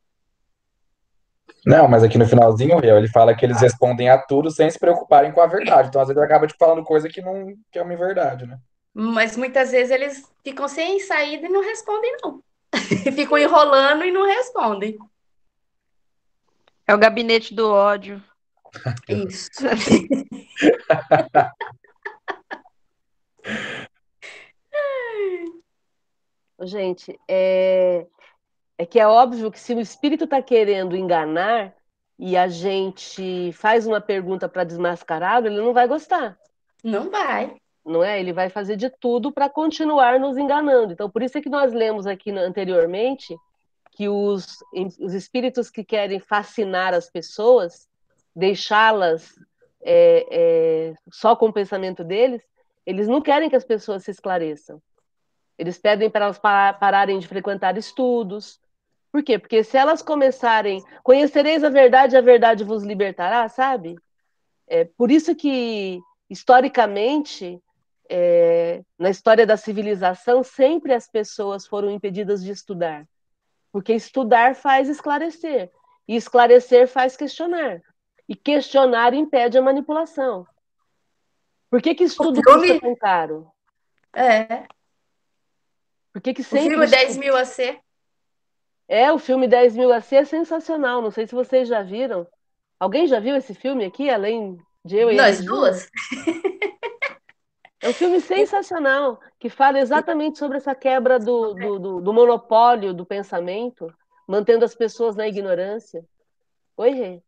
Não, 1.64 1.88
mas 1.88 2.02
aqui 2.02 2.16
no 2.16 2.26
finalzinho, 2.26 2.82
ele 2.82 3.08
fala 3.08 3.34
que 3.34 3.44
eles 3.44 3.60
respondem 3.60 4.08
a 4.08 4.18
tudo 4.18 4.50
sem 4.50 4.70
se 4.70 4.78
preocuparem 4.78 5.32
com 5.32 5.40
a 5.40 5.46
verdade. 5.46 5.88
Então, 5.88 6.00
às 6.00 6.08
vezes, 6.08 6.22
acaba 6.22 6.46
te 6.46 6.54
falando 6.58 6.82
coisa 6.84 7.08
que 7.08 7.20
não 7.20 7.54
que 7.70 7.78
é 7.78 7.82
uma 7.82 7.96
verdade, 7.96 8.46
né? 8.46 8.58
Mas 8.92 9.36
muitas 9.36 9.70
vezes 9.70 9.90
eles 9.90 10.30
ficam 10.42 10.66
sem 10.68 10.98
saída 11.00 11.46
e 11.46 11.50
não 11.50 11.62
respondem, 11.62 12.16
não. 12.22 12.42
ficam 13.14 13.38
enrolando 13.38 14.04
e 14.04 14.10
não 14.10 14.26
respondem. 14.26 14.98
É 16.86 16.94
o 16.94 16.98
gabinete 16.98 17.54
do 17.54 17.70
ódio. 17.70 18.22
Isso. 19.08 19.50
Gente, 26.62 27.18
é... 27.26 28.06
é 28.80 28.86
que 28.86 28.98
é 28.98 29.06
óbvio 29.06 29.52
que 29.52 29.60
se 29.60 29.74
o 29.74 29.78
espírito 29.78 30.24
está 30.24 30.40
querendo 30.40 30.96
enganar 30.96 31.74
e 32.18 32.34
a 32.34 32.48
gente 32.48 33.52
faz 33.52 33.86
uma 33.86 34.00
pergunta 34.00 34.48
para 34.48 34.64
desmascará-lo, 34.64 35.48
ele 35.48 35.60
não 35.60 35.74
vai 35.74 35.86
gostar. 35.86 36.38
Não 36.82 37.10
vai. 37.10 37.56
Não 37.84 38.02
é? 38.02 38.18
Ele 38.18 38.32
vai 38.32 38.48
fazer 38.48 38.76
de 38.76 38.88
tudo 38.88 39.30
para 39.30 39.50
continuar 39.50 40.18
nos 40.18 40.38
enganando. 40.38 40.94
Então, 40.94 41.10
por 41.10 41.22
isso 41.22 41.36
é 41.36 41.42
que 41.42 41.50
nós 41.50 41.74
lemos 41.74 42.06
aqui 42.06 42.30
anteriormente 42.30 43.36
que 43.90 44.08
os, 44.08 44.46
os 44.98 45.12
espíritos 45.12 45.68
que 45.68 45.84
querem 45.84 46.18
fascinar 46.18 46.94
as 46.94 47.10
pessoas, 47.10 47.86
deixá-las 48.34 49.34
é, 49.82 50.26
é, 50.30 50.94
só 51.12 51.36
com 51.36 51.48
o 51.48 51.52
pensamento 51.52 52.02
deles, 52.02 52.42
eles 52.86 53.06
não 53.06 53.20
querem 53.20 53.50
que 53.50 53.56
as 53.56 53.64
pessoas 53.64 54.04
se 54.04 54.10
esclareçam. 54.10 54.80
Eles 55.58 55.76
pedem 55.76 56.08
para 56.08 56.24
elas 56.24 56.38
pararem 56.38 57.18
de 57.18 57.28
frequentar 57.28 57.76
estudos. 57.76 58.58
Por 59.12 59.22
quê? 59.22 59.38
Porque 59.38 59.64
se 59.64 59.76
elas 59.76 60.02
começarem, 60.02 60.82
conhecereis 61.02 61.64
a 61.64 61.68
verdade, 61.68 62.16
a 62.16 62.20
verdade 62.20 62.62
vos 62.62 62.84
libertará, 62.84 63.48
sabe? 63.48 63.96
É 64.66 64.84
por 64.84 65.10
isso 65.10 65.34
que, 65.34 66.00
historicamente, 66.28 67.60
é, 68.08 68.82
na 68.98 69.10
história 69.10 69.44
da 69.44 69.56
civilização, 69.56 70.44
sempre 70.44 70.94
as 70.94 71.08
pessoas 71.08 71.66
foram 71.66 71.90
impedidas 71.90 72.42
de 72.42 72.52
estudar. 72.52 73.04
Porque 73.72 73.92
estudar 73.92 74.54
faz 74.54 74.88
esclarecer. 74.88 75.70
E 76.06 76.14
esclarecer 76.16 76.86
faz 76.86 77.16
questionar. 77.16 77.80
E 78.28 78.36
questionar 78.36 79.12
impede 79.12 79.58
a 79.58 79.62
manipulação. 79.62 80.46
Por 81.68 81.82
que, 81.82 81.94
que 81.94 82.04
estudo 82.04 82.40
filme... 82.42 82.68
custa 82.68 82.80
tão 82.80 82.96
caro? 82.96 83.50
É. 84.12 84.66
Por 86.12 86.20
que, 86.20 86.34
que 86.34 86.42
sempre. 86.42 86.66
O 86.66 86.70
filme 86.70 86.86
10 86.86 87.16
mil 87.16 87.36
a 87.36 87.44
C. 87.44 87.80
É, 88.90 89.12
o 89.12 89.20
filme 89.20 89.46
10 89.46 89.76
mil 89.76 89.92
a 89.92 90.00
C 90.00 90.16
é 90.16 90.24
sensacional. 90.24 91.00
Não 91.00 91.12
sei 91.12 91.24
se 91.24 91.32
vocês 91.32 91.68
já 91.68 91.80
viram. 91.80 92.26
Alguém 92.76 93.06
já 93.06 93.20
viu 93.20 93.36
esse 93.36 93.54
filme 93.54 93.84
aqui, 93.84 94.10
além 94.10 94.58
de 94.84 94.96
eu 94.96 95.12
e 95.12 95.16
Nós 95.16 95.44
duas? 95.44 95.88
É 97.80 97.88
um 97.88 97.92
filme 97.94 98.20
sensacional, 98.20 99.20
que 99.38 99.48
fala 99.48 99.78
exatamente 99.78 100.38
sobre 100.38 100.58
essa 100.58 100.74
quebra 100.74 101.18
do, 101.18 101.54
do, 101.54 101.78
do, 101.78 102.00
do 102.00 102.12
monopólio 102.12 102.92
do 102.92 103.06
pensamento, 103.06 103.94
mantendo 104.26 104.64
as 104.64 104.74
pessoas 104.74 105.14
na 105.14 105.26
ignorância. 105.26 106.04
Oi, 106.76 106.90
Rê. 106.90 107.22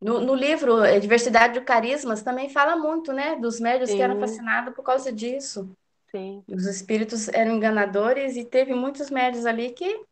No, 0.00 0.20
no, 0.20 0.34
livro 0.34 0.78
Diversidade 1.00 1.54
de 1.54 1.60
Carismas 1.60 2.22
também 2.22 2.48
fala 2.48 2.76
muito, 2.76 3.12
né, 3.12 3.34
dos 3.36 3.58
médios 3.58 3.90
Sim. 3.90 3.96
que 3.96 4.02
eram 4.02 4.20
fascinados 4.20 4.72
por 4.72 4.84
causa 4.84 5.12
disso. 5.12 5.68
Sim. 6.10 6.44
Os 6.48 6.64
espíritos 6.64 7.28
eram 7.28 7.56
enganadores 7.56 8.36
e 8.36 8.44
teve 8.44 8.72
muitos 8.74 9.10
médios 9.10 9.44
ali 9.44 9.72
que 9.72 10.06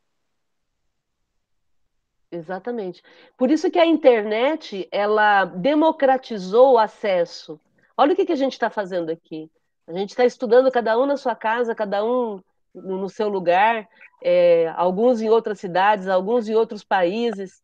Exatamente. 2.31 3.03
Por 3.37 3.51
isso 3.51 3.71
que 3.71 3.79
a 3.79 3.87
internet 3.87 4.89
ela 4.91 5.45
democratizou 5.45 6.75
o 6.75 6.79
acesso. 6.79 7.61
Olha 7.97 8.13
o 8.13 8.17
que, 8.17 8.27
que 8.27 8.33
a 8.33 8.37
gente 8.37 8.53
está 8.53 8.69
fazendo 8.69 9.11
aqui. 9.11 9.51
A 9.87 9.93
gente 9.93 10.11
está 10.11 10.25
estudando 10.25 10.71
cada 10.71 10.99
um 10.99 11.07
na 11.07 11.17
sua 11.17 11.35
casa, 11.37 11.75
cada 11.75 12.05
um 12.05 12.41
no 12.75 13.09
seu 13.09 13.29
lugar, 13.29 13.89
é, 14.23 14.69
alguns 14.77 15.21
em 15.23 15.31
outras 15.31 15.59
cidades, 15.61 16.09
alguns 16.09 16.49
em 16.49 16.55
outros 16.55 16.85
países. 16.85 17.63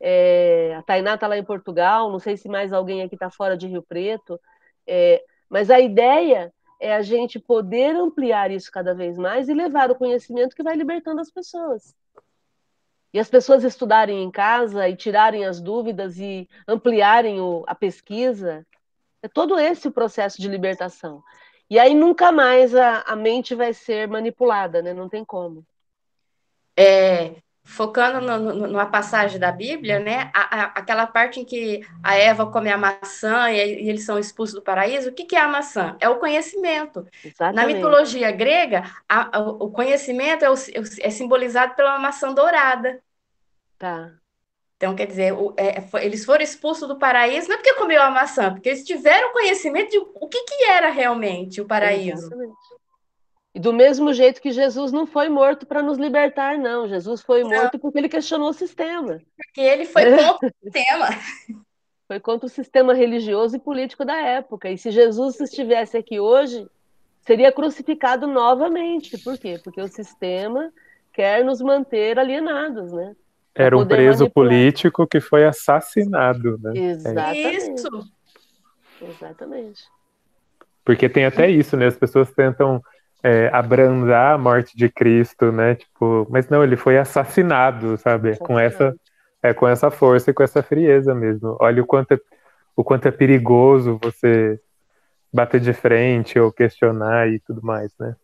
é, 0.00 0.74
a 0.76 0.82
Tainá 0.82 1.14
está 1.14 1.26
lá 1.26 1.38
em 1.38 1.44
Portugal, 1.44 2.10
não 2.10 2.18
sei 2.18 2.36
se 2.36 2.48
mais 2.48 2.72
alguém 2.72 3.02
aqui 3.02 3.14
está 3.16 3.30
fora 3.30 3.56
de 3.56 3.66
Rio 3.68 3.82
Preto, 3.82 4.40
é, 4.86 5.24
mas 5.48 5.70
a 5.70 5.80
ideia 5.80 6.52
é 6.80 6.94
a 6.94 7.02
gente 7.02 7.38
poder 7.38 7.96
ampliar 7.96 8.50
isso 8.50 8.70
cada 8.72 8.94
vez 8.94 9.18
mais 9.18 9.48
e 9.48 9.54
levar 9.54 9.90
o 9.90 9.96
conhecimento 9.96 10.54
que 10.56 10.62
vai 10.62 10.76
libertando 10.76 11.20
as 11.20 11.30
pessoas. 11.30 11.94
E 13.12 13.18
as 13.18 13.28
pessoas 13.28 13.64
estudarem 13.64 14.22
em 14.22 14.30
casa 14.30 14.88
e 14.88 14.96
tirarem 14.96 15.44
as 15.44 15.60
dúvidas 15.60 16.18
e 16.18 16.48
ampliarem 16.66 17.40
o, 17.40 17.64
a 17.66 17.74
pesquisa. 17.74 18.66
É 19.22 19.28
todo 19.28 19.58
esse 19.58 19.88
o 19.88 19.92
processo 19.92 20.40
de 20.40 20.48
libertação. 20.48 21.22
E 21.70 21.78
aí 21.78 21.94
nunca 21.94 22.30
mais 22.32 22.74
a, 22.74 23.02
a 23.02 23.16
mente 23.16 23.54
vai 23.54 23.74
ser 23.74 24.08
manipulada, 24.08 24.82
né? 24.82 24.94
Não 24.94 25.08
tem 25.08 25.24
como. 25.24 25.66
É, 26.76 27.42
focando 27.68 28.20
no, 28.22 28.38
no, 28.38 28.66
numa 28.66 28.86
passagem 28.86 29.38
da 29.38 29.52
Bíblia, 29.52 30.00
né? 30.00 30.30
A, 30.34 30.40
a, 30.40 30.62
aquela 30.74 31.06
parte 31.06 31.38
em 31.38 31.44
que 31.44 31.86
a 32.02 32.16
Eva 32.16 32.50
come 32.50 32.70
a 32.70 32.78
maçã 32.78 33.50
e, 33.50 33.56
e 33.56 33.88
eles 33.90 34.04
são 34.04 34.18
expulsos 34.18 34.54
do 34.54 34.62
paraíso. 34.62 35.10
O 35.10 35.12
que, 35.12 35.26
que, 35.26 35.36
é 35.36 35.40
a 35.40 35.46
maçã? 35.46 35.94
É 36.00 36.08
o 36.08 36.16
conhecimento. 36.16 37.06
Exatamente. 37.22 37.56
Na 37.56 37.66
mitologia 37.66 38.30
grega, 38.32 38.90
a, 39.06 39.38
o 39.38 39.70
conhecimento 39.70 40.46
é, 40.46 40.50
o, 40.50 40.54
é, 40.54 41.10
simbolizado 41.10 41.74
pela 41.74 41.98
maçã 41.98 42.32
dourada. 42.32 43.00
Tá. 43.78 44.12
Então, 44.78 44.94
quer 44.94 45.06
dizer, 45.06 45.34
o, 45.34 45.52
é, 45.56 45.82
foi, 45.82 46.06
eles 46.06 46.24
foram 46.24 46.42
expulsos 46.42 46.88
do 46.88 46.98
paraíso, 46.98 47.48
não 47.48 47.56
é 47.56 47.58
porque 47.58 47.74
comeu 47.74 48.00
a 48.00 48.10
maçã, 48.10 48.50
porque 48.50 48.70
eles 48.70 48.84
tiveram 48.84 49.32
conhecimento 49.32 49.90
de 49.90 49.98
o 49.98 50.26
que, 50.26 50.42
que 50.44 50.64
era 50.64 50.90
realmente 50.90 51.60
o 51.60 51.66
paraíso. 51.66 52.26
Exatamente. 52.26 52.77
E 53.54 53.60
do 53.60 53.72
mesmo 53.72 54.12
jeito 54.12 54.40
que 54.40 54.52
Jesus 54.52 54.92
não 54.92 55.06
foi 55.06 55.28
morto 55.28 55.66
para 55.66 55.82
nos 55.82 55.98
libertar, 55.98 56.58
não. 56.58 56.88
Jesus 56.88 57.22
foi 57.22 57.42
não. 57.42 57.50
morto 57.50 57.78
porque 57.78 57.98
ele 57.98 58.08
questionou 58.08 58.50
o 58.50 58.54
sistema. 58.54 59.20
Porque 59.36 59.60
ele 59.60 59.84
foi 59.84 60.04
contra 60.16 60.46
o 60.46 60.52
sistema. 60.62 61.08
Foi 62.06 62.20
contra 62.20 62.46
o 62.46 62.50
sistema 62.50 62.94
religioso 62.94 63.56
e 63.56 63.60
político 63.60 64.04
da 64.04 64.16
época. 64.16 64.70
E 64.70 64.78
se 64.78 64.90
Jesus 64.90 65.40
estivesse 65.40 65.96
aqui 65.96 66.20
hoje, 66.20 66.66
seria 67.20 67.52
crucificado 67.52 68.26
novamente. 68.26 69.18
Por 69.18 69.38
quê? 69.38 69.60
Porque 69.62 69.80
o 69.80 69.88
sistema 69.88 70.72
quer 71.12 71.44
nos 71.44 71.60
manter 71.60 72.18
alienados, 72.18 72.92
né? 72.92 73.14
Era 73.54 73.76
um 73.76 73.86
preso 73.86 74.24
manipular. 74.24 74.48
político 74.48 75.06
que 75.06 75.20
foi 75.20 75.44
assassinado, 75.44 76.58
né? 76.62 76.72
Exatamente. 76.78 77.74
Isso. 77.74 77.88
Exatamente. 79.02 79.82
Porque 80.84 81.08
tem 81.08 81.26
até 81.26 81.50
isso, 81.50 81.76
né? 81.76 81.86
As 81.86 81.96
pessoas 81.96 82.30
tentam 82.32 82.80
é, 83.22 83.48
abrandar 83.52 84.34
a 84.34 84.38
morte 84.38 84.76
de 84.76 84.88
Cristo, 84.88 85.50
né? 85.50 85.74
Tipo, 85.74 86.26
mas 86.30 86.48
não, 86.48 86.62
ele 86.62 86.76
foi 86.76 86.98
assassinado, 86.98 87.96
sabe? 87.98 88.36
Com 88.38 88.58
essa, 88.58 88.94
é, 89.42 89.52
com 89.52 89.66
essa 89.66 89.90
força 89.90 90.30
e 90.30 90.34
com 90.34 90.42
essa 90.42 90.62
frieza 90.62 91.14
mesmo. 91.14 91.56
Olha 91.60 91.82
o 91.82 91.86
quanto 91.86 92.12
é, 92.12 92.20
o 92.76 92.84
quanto 92.84 93.08
é 93.08 93.10
perigoso 93.10 93.98
você 94.02 94.60
bater 95.32 95.60
de 95.60 95.72
frente 95.72 96.38
ou 96.38 96.52
questionar 96.52 97.28
e 97.28 97.40
tudo 97.40 97.62
mais, 97.62 97.92
né? 97.98 98.14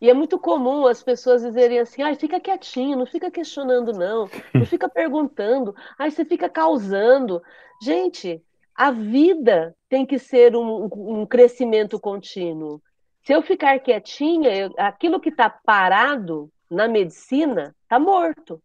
E 0.00 0.08
é 0.08 0.14
muito 0.14 0.38
comum 0.38 0.86
as 0.86 1.02
pessoas 1.02 1.42
dizerem 1.42 1.78
assim, 1.78 2.02
ai, 2.02 2.14
fica 2.14 2.40
quietinho, 2.40 2.96
não 2.96 3.04
fica 3.04 3.30
questionando, 3.30 3.92
não, 3.92 4.30
não 4.54 4.64
fica 4.64 4.88
perguntando, 4.88 5.74
ai, 5.98 6.10
você 6.10 6.24
fica 6.24 6.48
causando. 6.48 7.42
Gente, 7.82 8.42
a 8.74 8.90
vida 8.90 9.76
tem 9.90 10.06
que 10.06 10.18
ser 10.18 10.56
um, 10.56 10.88
um 10.90 11.26
crescimento 11.26 12.00
contínuo. 12.00 12.80
Se 13.22 13.32
eu 13.32 13.42
ficar 13.42 13.78
quietinha, 13.80 14.54
eu, 14.54 14.74
aquilo 14.78 15.20
que 15.20 15.28
está 15.28 15.50
parado 15.50 16.50
na 16.70 16.88
medicina 16.88 17.74
está 17.82 17.98
morto. 17.98 18.62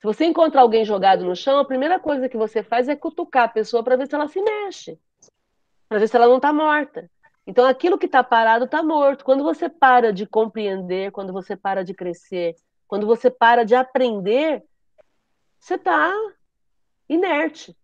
Se 0.00 0.04
você 0.04 0.24
encontrar 0.24 0.62
alguém 0.62 0.84
jogado 0.84 1.24
no 1.24 1.36
chão, 1.36 1.58
a 1.58 1.64
primeira 1.64 1.98
coisa 1.98 2.28
que 2.28 2.36
você 2.36 2.62
faz 2.62 2.88
é 2.88 2.96
cutucar 2.96 3.44
a 3.44 3.48
pessoa 3.48 3.82
para 3.82 3.96
ver 3.96 4.06
se 4.06 4.14
ela 4.14 4.28
se 4.28 4.40
mexe, 4.40 4.98
para 5.88 5.98
ver 5.98 6.08
se 6.08 6.16
ela 6.16 6.26
não 6.26 6.36
está 6.36 6.52
morta. 6.52 7.10
Então, 7.46 7.66
aquilo 7.66 7.98
que 7.98 8.06
está 8.06 8.22
parado 8.22 8.64
está 8.64 8.82
morto. 8.82 9.24
Quando 9.24 9.42
você 9.42 9.68
para 9.68 10.12
de 10.12 10.26
compreender, 10.26 11.10
quando 11.10 11.32
você 11.32 11.56
para 11.56 11.84
de 11.84 11.92
crescer, 11.92 12.54
quando 12.86 13.06
você 13.06 13.30
para 13.30 13.64
de 13.64 13.74
aprender, 13.74 14.62
você 15.58 15.74
está 15.74 16.12
inerte. 17.08 17.76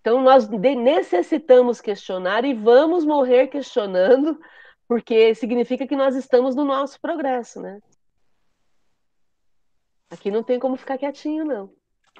Então, 0.00 0.20
nós 0.20 0.48
necessitamos 0.48 1.80
questionar 1.80 2.44
e 2.44 2.54
vamos 2.54 3.04
morrer 3.04 3.46
questionando 3.46 4.38
porque 4.94 5.34
significa 5.34 5.88
que 5.88 5.96
nós 5.96 6.14
estamos 6.14 6.54
no 6.54 6.64
nosso 6.64 7.00
progresso, 7.00 7.60
né? 7.60 7.80
Aqui 10.08 10.30
não 10.30 10.44
tem 10.44 10.60
como 10.60 10.76
ficar 10.76 10.96
quietinho, 10.96 11.44
não. 11.44 11.68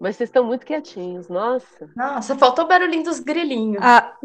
Mas 0.00 0.16
vocês 0.16 0.28
estão 0.28 0.42
muito 0.42 0.66
quietinhos, 0.66 1.28
nossa. 1.28 1.88
Nossa, 1.94 2.36
faltou 2.36 2.64
o 2.64 2.68
barulhinho 2.68 3.04
dos 3.04 3.20
grilinhos. 3.20 3.80
A, 3.80 4.18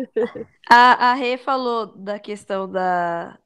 a, 0.67 1.11
a 1.11 1.13
Rê 1.13 1.37
falou 1.37 1.95
da 1.95 2.17
questão 2.17 2.67
da, 2.67 3.37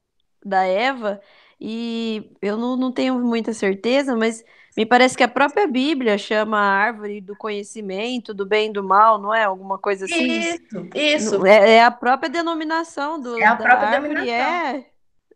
da 0.42 0.64
Eva, 0.64 1.20
e 1.60 2.34
eu 2.42 2.56
não, 2.56 2.78
não 2.78 2.94
tenho 2.94 3.20
muita 3.20 3.52
certeza, 3.52 4.16
mas 4.16 4.42
me 4.78 4.86
parece 4.86 5.18
que 5.18 5.24
a 5.24 5.28
própria 5.28 5.66
Bíblia 5.66 6.20
chama 6.20 6.60
a 6.60 6.62
árvore 6.62 7.20
do 7.20 7.36
conhecimento, 7.36 8.32
do 8.32 8.46
bem 8.46 8.70
e 8.70 8.74
do 8.74 8.84
mal, 8.84 9.20
não 9.20 9.34
é? 9.34 9.44
Alguma 9.44 9.80
coisa 9.80 10.06
assim? 10.06 10.40
Isso, 10.40 10.90
isso. 10.94 11.44
É, 11.48 11.78
é 11.78 11.84
a 11.84 11.90
própria 11.90 12.30
denominação 12.30 13.20
do, 13.20 13.40
é 13.40 13.46
a 13.46 13.56
própria 13.56 13.90
árvore, 13.90 14.14
denominação. 14.14 14.36
é 14.36 14.86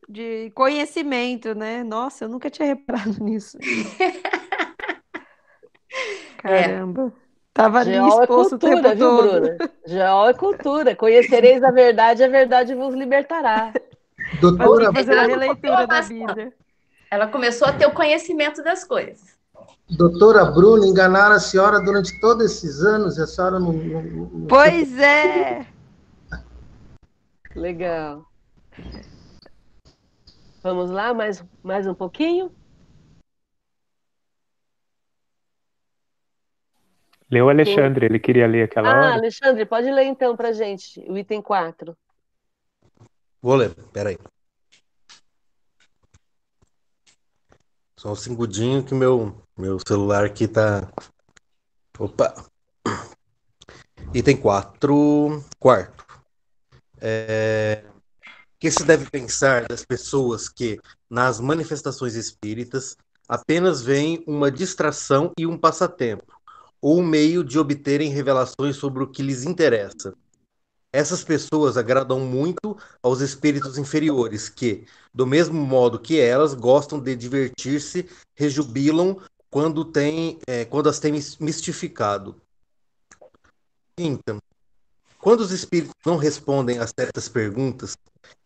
de 0.07 0.51
conhecimento, 0.53 1.55
né? 1.55 1.83
Nossa, 1.83 2.25
eu 2.25 2.29
nunca 2.29 2.51
tinha 2.51 2.67
reparado 2.67 3.15
nisso. 3.23 3.57
Caramba. 6.37 7.11
É. 7.17 7.21
Tava 7.53 7.79
ali 7.79 7.93
Geol 7.93 8.21
exposto 8.21 8.55
é 8.55 8.59
cultura, 8.59 8.75
o 8.75 8.81
tempo 8.81 8.95
viu, 8.95 9.09
todo. 9.09 9.41
Bruna? 9.41 9.57
Geol 9.85 10.29
é 10.29 10.33
cultura. 10.33 10.95
Conhecereis 10.95 11.63
a 11.63 11.71
verdade, 11.71 12.23
a 12.23 12.27
verdade 12.27 12.75
vos 12.75 12.93
libertará. 12.93 13.73
Doutora, 14.39 14.93
fazer 14.93 15.13
uma 15.13 15.27
releitura 15.27 15.87
da 15.87 16.01
Bíblia. 16.01 16.53
Ela 17.09 17.27
começou 17.27 17.67
a 17.67 17.73
ter 17.73 17.87
o 17.87 17.91
conhecimento 17.91 18.63
das 18.63 18.85
coisas. 18.85 19.30
Doutora 19.97 20.45
Bruna, 20.45 20.87
enganaram 20.87 21.35
a 21.35 21.39
senhora 21.39 21.81
durante 21.81 22.17
todos 22.21 22.45
esses 22.45 22.81
anos 22.81 23.17
e 23.17 23.21
a 23.21 23.27
senhora 23.27 23.59
não. 23.59 23.73
não, 23.73 24.01
não... 24.01 24.47
Pois 24.47 24.97
é! 24.97 25.67
Legal. 27.53 28.25
Vamos 30.63 30.89
lá, 30.89 31.13
mais, 31.13 31.43
mais 31.61 31.85
um 31.85 31.93
pouquinho? 31.93 32.51
Leu 37.29 37.49
Alexandre, 37.49 38.05
ele 38.05 38.19
queria 38.19 38.47
ler 38.47 38.63
aquela 38.63 38.89
ah, 38.89 38.91
hora. 38.91 39.05
Ah, 39.07 39.13
Alexandre, 39.13 39.65
pode 39.65 39.89
ler 39.89 40.05
então 40.05 40.35
pra 40.37 40.53
gente 40.53 40.99
o 41.09 41.17
item 41.17 41.41
4. 41.41 41.97
Vou 43.41 43.55
ler, 43.55 43.73
peraí. 43.91 44.17
Só 47.97 48.11
um 48.11 48.15
segundinho 48.15 48.83
que 48.83 48.93
meu, 48.93 49.40
meu 49.61 49.77
celular 49.87 50.25
aqui 50.25 50.47
tá. 50.47 50.91
Opa! 51.99 52.33
Item 54.11 54.37
4, 54.37 55.45
quarto. 55.59 56.03
É... 56.99 57.83
O 58.25 58.59
que 58.59 58.71
se 58.71 58.83
deve 58.83 59.07
pensar 59.07 59.67
das 59.67 59.85
pessoas 59.85 60.49
que, 60.49 60.79
nas 61.07 61.39
manifestações 61.39 62.15
espíritas, 62.15 62.97
apenas 63.27 63.83
veem 63.83 64.23
uma 64.25 64.49
distração 64.49 65.31
e 65.37 65.45
um 65.45 65.57
passatempo, 65.57 66.33
ou 66.81 66.99
um 66.99 67.05
meio 67.05 67.43
de 67.43 67.59
obterem 67.59 68.09
revelações 68.09 68.77
sobre 68.77 69.03
o 69.03 69.07
que 69.07 69.21
lhes 69.21 69.43
interessa? 69.43 70.15
Essas 70.93 71.23
pessoas 71.23 71.77
agradam 71.77 72.19
muito 72.19 72.77
aos 73.01 73.21
espíritos 73.21 73.77
inferiores, 73.77 74.49
que, 74.49 74.85
do 75.13 75.25
mesmo 75.25 75.65
modo 75.65 75.99
que 75.99 76.19
elas, 76.19 76.53
gostam 76.53 76.99
de 76.99 77.15
divertir-se, 77.15 78.09
rejubilam 78.35 79.17
quando, 79.51 79.85
tem, 79.85 80.39
é, 80.47 80.65
quando 80.65 80.89
as 80.89 80.99
têm 80.99 81.13
mistificado. 81.39 82.41
Quinta, 83.95 84.37
quando 85.19 85.41
os 85.41 85.51
espíritos 85.51 85.93
não 86.03 86.17
respondem 86.17 86.79
a 86.79 86.87
certas 86.87 87.29
perguntas, 87.29 87.95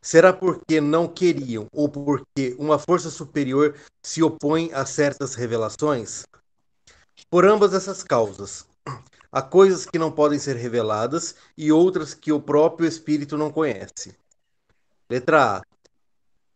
será 0.01 0.33
porque 0.33 0.81
não 0.81 1.07
queriam 1.07 1.67
ou 1.71 1.87
porque 1.87 2.55
uma 2.59 2.77
força 2.77 3.09
superior 3.09 3.77
se 4.03 4.21
opõe 4.21 4.71
a 4.73 4.85
certas 4.85 5.35
revelações? 5.35 6.25
Por 7.29 7.45
ambas 7.45 7.73
essas 7.73 8.03
causas, 8.03 8.65
Há 9.35 9.41
coisas 9.41 9.85
que 9.85 9.99
não 9.99 10.13
podem 10.13 10.39
ser 10.39 10.55
reveladas 10.55 11.35
e 11.57 11.69
outras 11.69 12.13
que 12.13 12.31
o 12.31 12.39
próprio 12.39 12.87
espírito 12.87 13.37
não 13.37 13.51
conhece. 13.51 14.15
Letra 15.09 15.57
A. 15.57 15.61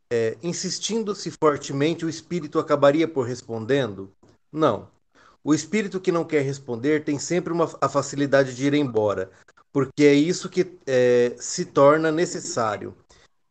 É, 0.10 0.38
Insistindo-se 0.42 1.30
fortemente, 1.30 2.06
o 2.06 2.10
espírito 2.10 2.58
acabaria 2.58 3.06
por 3.06 3.28
respondendo? 3.28 4.10
Não. 4.52 4.90
O 5.44 5.54
espírito 5.54 6.00
que 6.02 6.12
não 6.12 6.26
quer 6.26 6.42
responder 6.42 7.04
tem 7.04 7.18
sempre 7.18 7.54
uma, 7.54 7.70
a 7.82 7.88
facilidade 7.90 8.56
de 8.56 8.68
ir 8.68 8.74
embora, 8.74 9.32
porque 9.72 10.04
é 10.04 10.14
isso 10.14 10.50
que 10.50 10.78
é, 10.86 11.36
se 11.40 11.66
torna 11.66 12.12
necessário. 12.12 12.96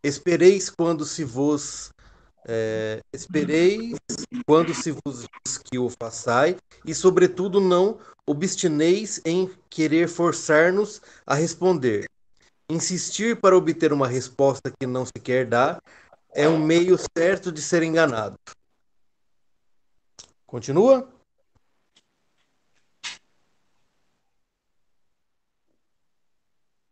Espereis 0.05 0.71
quando 0.71 1.05
se 1.05 1.25
vos 1.25 1.91
É, 2.49 3.01
espereis 3.15 3.97
quando 4.47 4.75
se 4.75 4.93
vos 4.93 5.27
diz 5.47 5.59
que 5.59 5.79
o 5.79 5.91
façai, 5.91 6.57
e 6.85 6.95
sobretudo 6.95 7.61
não 7.61 7.99
obstineis 8.27 9.21
em 9.25 9.51
querer 9.71 10.09
forçar-nos 10.09 11.03
a 11.27 11.35
responder. 11.35 12.07
Insistir 12.71 13.41
para 13.41 13.57
obter 13.57 13.93
uma 13.93 14.09
resposta 14.09 14.73
que 14.81 14.87
não 14.87 15.07
se 15.07 15.13
quer 15.23 15.47
dar 15.47 15.81
é 16.35 16.49
um 16.49 16.59
meio 16.59 16.97
certo 17.19 17.53
de 17.53 17.63
ser 17.63 17.83
enganado. 17.83 18.37
Continua? 20.49 21.07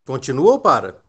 Continua 0.05 0.53
ou 0.53 0.61
para? 0.61 1.03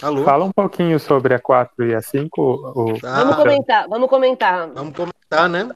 Alô? 0.00 0.24
Fala 0.24 0.44
um 0.44 0.52
pouquinho 0.52 1.00
sobre 1.00 1.34
a 1.34 1.40
4 1.40 1.84
e 1.88 1.92
a 1.92 2.00
5. 2.00 2.40
O... 2.40 2.92
Ah, 3.04 3.24
vamos 3.24 3.36
comentar, 3.36 3.88
vamos 3.88 4.08
comentar. 4.08 4.70
Vamos 4.70 4.96
comentar, 4.96 5.48
né? 5.48 5.74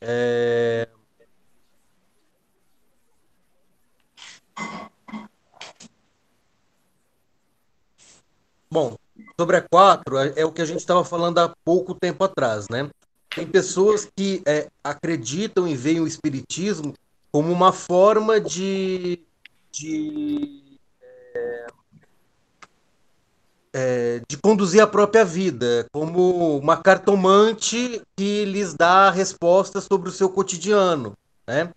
É... 0.00 0.88
Bom, 8.70 8.96
sobre 9.40 9.56
a 9.56 9.62
4, 9.62 10.18
é, 10.18 10.32
é 10.36 10.44
o 10.44 10.52
que 10.52 10.60
a 10.60 10.66
gente 10.66 10.80
estava 10.80 11.02
falando 11.02 11.38
há 11.38 11.50
pouco 11.64 11.94
tempo 11.94 12.22
atrás, 12.22 12.66
né? 12.68 12.90
Tem 13.34 13.46
pessoas 13.46 14.06
que 14.14 14.42
é, 14.46 14.68
acreditam 14.84 15.66
e 15.66 15.74
veem 15.74 15.98
o 15.98 16.06
Espiritismo 16.06 16.92
como 17.32 17.50
uma 17.50 17.72
forma 17.72 18.38
de, 18.38 19.18
de, 19.72 20.78
é, 21.34 21.66
é, 23.72 24.22
de 24.28 24.36
conduzir 24.36 24.82
a 24.82 24.86
própria 24.86 25.24
vida, 25.24 25.86
como 25.90 26.58
uma 26.58 26.76
cartomante 26.76 28.02
que 28.14 28.44
lhes 28.44 28.74
dá 28.74 29.10
respostas 29.10 29.84
sobre 29.84 30.10
o 30.10 30.12
seu 30.12 30.28
cotidiano, 30.28 31.14
né? 31.46 31.70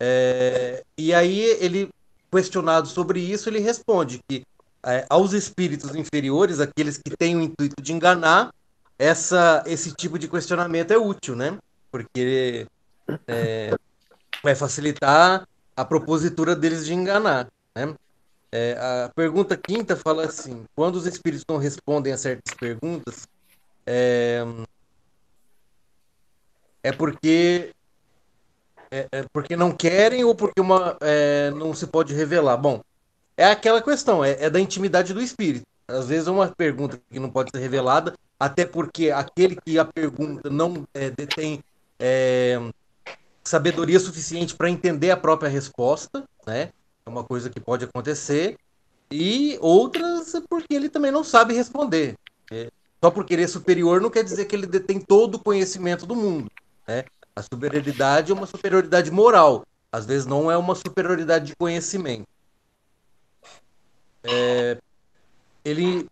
É, 0.00 0.82
e 0.98 1.14
aí 1.14 1.42
ele, 1.60 1.90
questionado 2.28 2.88
sobre 2.88 3.20
isso, 3.20 3.48
ele 3.48 3.60
responde 3.60 4.18
que 4.28 4.42
é, 4.88 5.04
aos 5.10 5.34
espíritos 5.34 5.94
inferiores, 5.94 6.60
aqueles 6.60 6.96
que 6.96 7.14
têm 7.14 7.36
o 7.36 7.42
intuito 7.42 7.82
de 7.82 7.92
enganar, 7.92 8.54
essa, 8.98 9.62
esse 9.66 9.94
tipo 9.94 10.18
de 10.18 10.26
questionamento 10.26 10.92
é 10.92 10.96
útil, 10.96 11.36
né? 11.36 11.58
Porque 11.92 12.66
é, 13.26 13.76
vai 14.42 14.54
facilitar 14.54 15.46
a 15.76 15.84
propositura 15.84 16.56
deles 16.56 16.86
de 16.86 16.94
enganar. 16.94 17.48
Né? 17.74 17.94
É, 18.50 18.78
a 18.80 19.10
pergunta 19.14 19.58
quinta 19.58 19.94
fala 19.94 20.24
assim: 20.24 20.64
quando 20.74 20.96
os 20.96 21.06
espíritos 21.06 21.44
não 21.46 21.58
respondem 21.58 22.14
a 22.14 22.16
certas 22.16 22.54
perguntas, 22.54 23.28
é, 23.86 24.42
é 26.82 26.92
porque 26.92 27.74
é, 28.90 29.06
é 29.12 29.24
porque 29.30 29.54
não 29.54 29.70
querem 29.70 30.24
ou 30.24 30.34
porque 30.34 30.60
uma, 30.62 30.96
é, 31.02 31.50
não 31.50 31.74
se 31.74 31.86
pode 31.86 32.14
revelar. 32.14 32.56
Bom, 32.56 32.82
é 33.38 33.46
aquela 33.46 33.80
questão, 33.80 34.24
é, 34.24 34.36
é 34.40 34.50
da 34.50 34.58
intimidade 34.58 35.14
do 35.14 35.22
espírito. 35.22 35.64
Às 35.86 36.08
vezes 36.08 36.26
é 36.26 36.30
uma 36.30 36.48
pergunta 36.48 37.00
que 37.08 37.20
não 37.20 37.30
pode 37.30 37.52
ser 37.52 37.58
revelada, 37.58 38.12
até 38.38 38.66
porque 38.66 39.12
aquele 39.12 39.56
que 39.56 39.78
a 39.78 39.84
pergunta 39.84 40.50
não 40.50 40.84
é, 40.92 41.08
detém 41.10 41.62
é, 42.00 42.60
sabedoria 43.44 44.00
suficiente 44.00 44.56
para 44.56 44.68
entender 44.68 45.12
a 45.12 45.16
própria 45.16 45.48
resposta, 45.48 46.24
né? 46.44 46.70
É 47.06 47.08
uma 47.08 47.22
coisa 47.22 47.48
que 47.48 47.60
pode 47.60 47.84
acontecer. 47.84 48.58
E 49.08 49.56
outras 49.62 50.34
é 50.34 50.42
porque 50.46 50.74
ele 50.74 50.88
também 50.88 51.12
não 51.12 51.22
sabe 51.22 51.54
responder. 51.54 52.16
É, 52.50 52.68
só 53.02 53.08
porque 53.08 53.34
ele 53.34 53.44
é 53.44 53.48
superior 53.48 54.00
não 54.00 54.10
quer 54.10 54.24
dizer 54.24 54.46
que 54.46 54.56
ele 54.56 54.66
detém 54.66 55.00
todo 55.00 55.36
o 55.36 55.42
conhecimento 55.42 56.04
do 56.04 56.16
mundo. 56.16 56.50
Né? 56.86 57.04
A 57.36 57.42
superioridade 57.42 58.32
é 58.32 58.34
uma 58.34 58.46
superioridade 58.46 59.12
moral. 59.12 59.64
Às 59.92 60.04
vezes 60.04 60.26
não 60.26 60.50
é 60.50 60.56
uma 60.56 60.74
superioridade 60.74 61.46
de 61.46 61.56
conhecimento. 61.56 62.26
É, 64.24 64.78
ele 65.64 66.06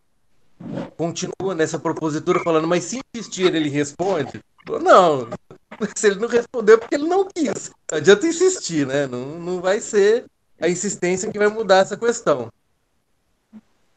continua 0.97 1.55
nessa 1.55 1.79
propositura 1.79 2.43
falando, 2.43 2.67
mas 2.67 2.85
se 2.85 3.01
insistir 3.15 3.55
ele 3.55 3.69
responde? 3.69 4.41
Não, 4.83 5.29
se 5.95 6.07
ele 6.07 6.21
não 6.21 6.29
respondeu 6.29 6.77
é 6.77 6.79
porque 6.79 6.95
ele 6.95 7.07
não 7.07 7.29
quis. 7.29 7.71
Não 7.91 7.99
adianta 7.99 8.27
insistir, 8.27 8.87
né? 8.87 9.07
Não, 9.07 9.39
não 9.39 9.61
vai 9.61 9.81
ser 9.81 10.27
a 10.61 10.69
insistência 10.69 11.31
que 11.31 11.39
vai 11.39 11.49
mudar 11.49 11.79
essa 11.79 11.97
questão. 11.97 12.51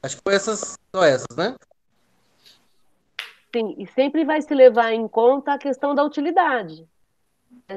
Acho 0.01 0.17
que 0.17 0.23
foi 0.23 0.35
essas, 0.35 0.77
só 0.93 1.03
essas, 1.03 1.35
né? 1.35 1.55
Sim, 3.53 3.75
e 3.77 3.87
sempre 3.87 4.23
vai 4.23 4.41
se 4.41 4.53
levar 4.53 4.93
em 4.93 5.07
conta 5.07 5.53
a 5.53 5.57
questão 5.57 5.95
da 5.95 6.03
utilidade. 6.03 6.87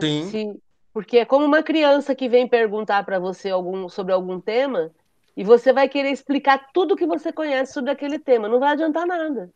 Sim. 0.00 0.28
Se, 0.30 0.62
porque 0.92 1.18
é 1.18 1.24
como 1.24 1.44
uma 1.46 1.62
criança 1.62 2.14
que 2.14 2.28
vem 2.28 2.46
perguntar 2.46 3.04
para 3.04 3.18
você 3.18 3.48
algum, 3.48 3.88
sobre 3.88 4.12
algum 4.12 4.38
tema 4.38 4.92
e 5.36 5.44
você 5.44 5.72
vai 5.72 5.88
querer 5.88 6.10
explicar 6.10 6.70
tudo 6.72 6.96
que 6.96 7.06
você 7.06 7.32
conhece 7.32 7.72
sobre 7.72 7.90
aquele 7.90 8.18
tema. 8.18 8.48
Não 8.48 8.60
vai 8.60 8.72
adiantar 8.72 9.06
nada. 9.06 9.50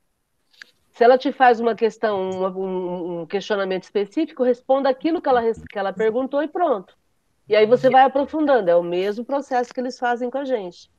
Se 0.90 1.04
ela 1.04 1.18
te 1.18 1.30
faz 1.30 1.60
uma 1.60 1.74
questão, 1.74 2.30
um, 2.30 3.20
um 3.20 3.26
questionamento 3.26 3.82
específico, 3.82 4.42
responda 4.42 4.88
aquilo 4.88 5.20
que 5.20 5.28
ela, 5.28 5.42
que 5.52 5.78
ela 5.78 5.92
perguntou 5.92 6.42
e 6.42 6.48
pronto. 6.48 6.96
E 7.48 7.54
aí 7.54 7.66
você 7.66 7.90
vai 7.90 8.02
aprofundando. 8.02 8.70
É 8.70 8.74
o 8.74 8.82
mesmo 8.82 9.24
processo 9.24 9.72
que 9.74 9.80
eles 9.80 9.98
fazem 9.98 10.30
com 10.30 10.38
a 10.38 10.44
gente. 10.44 10.90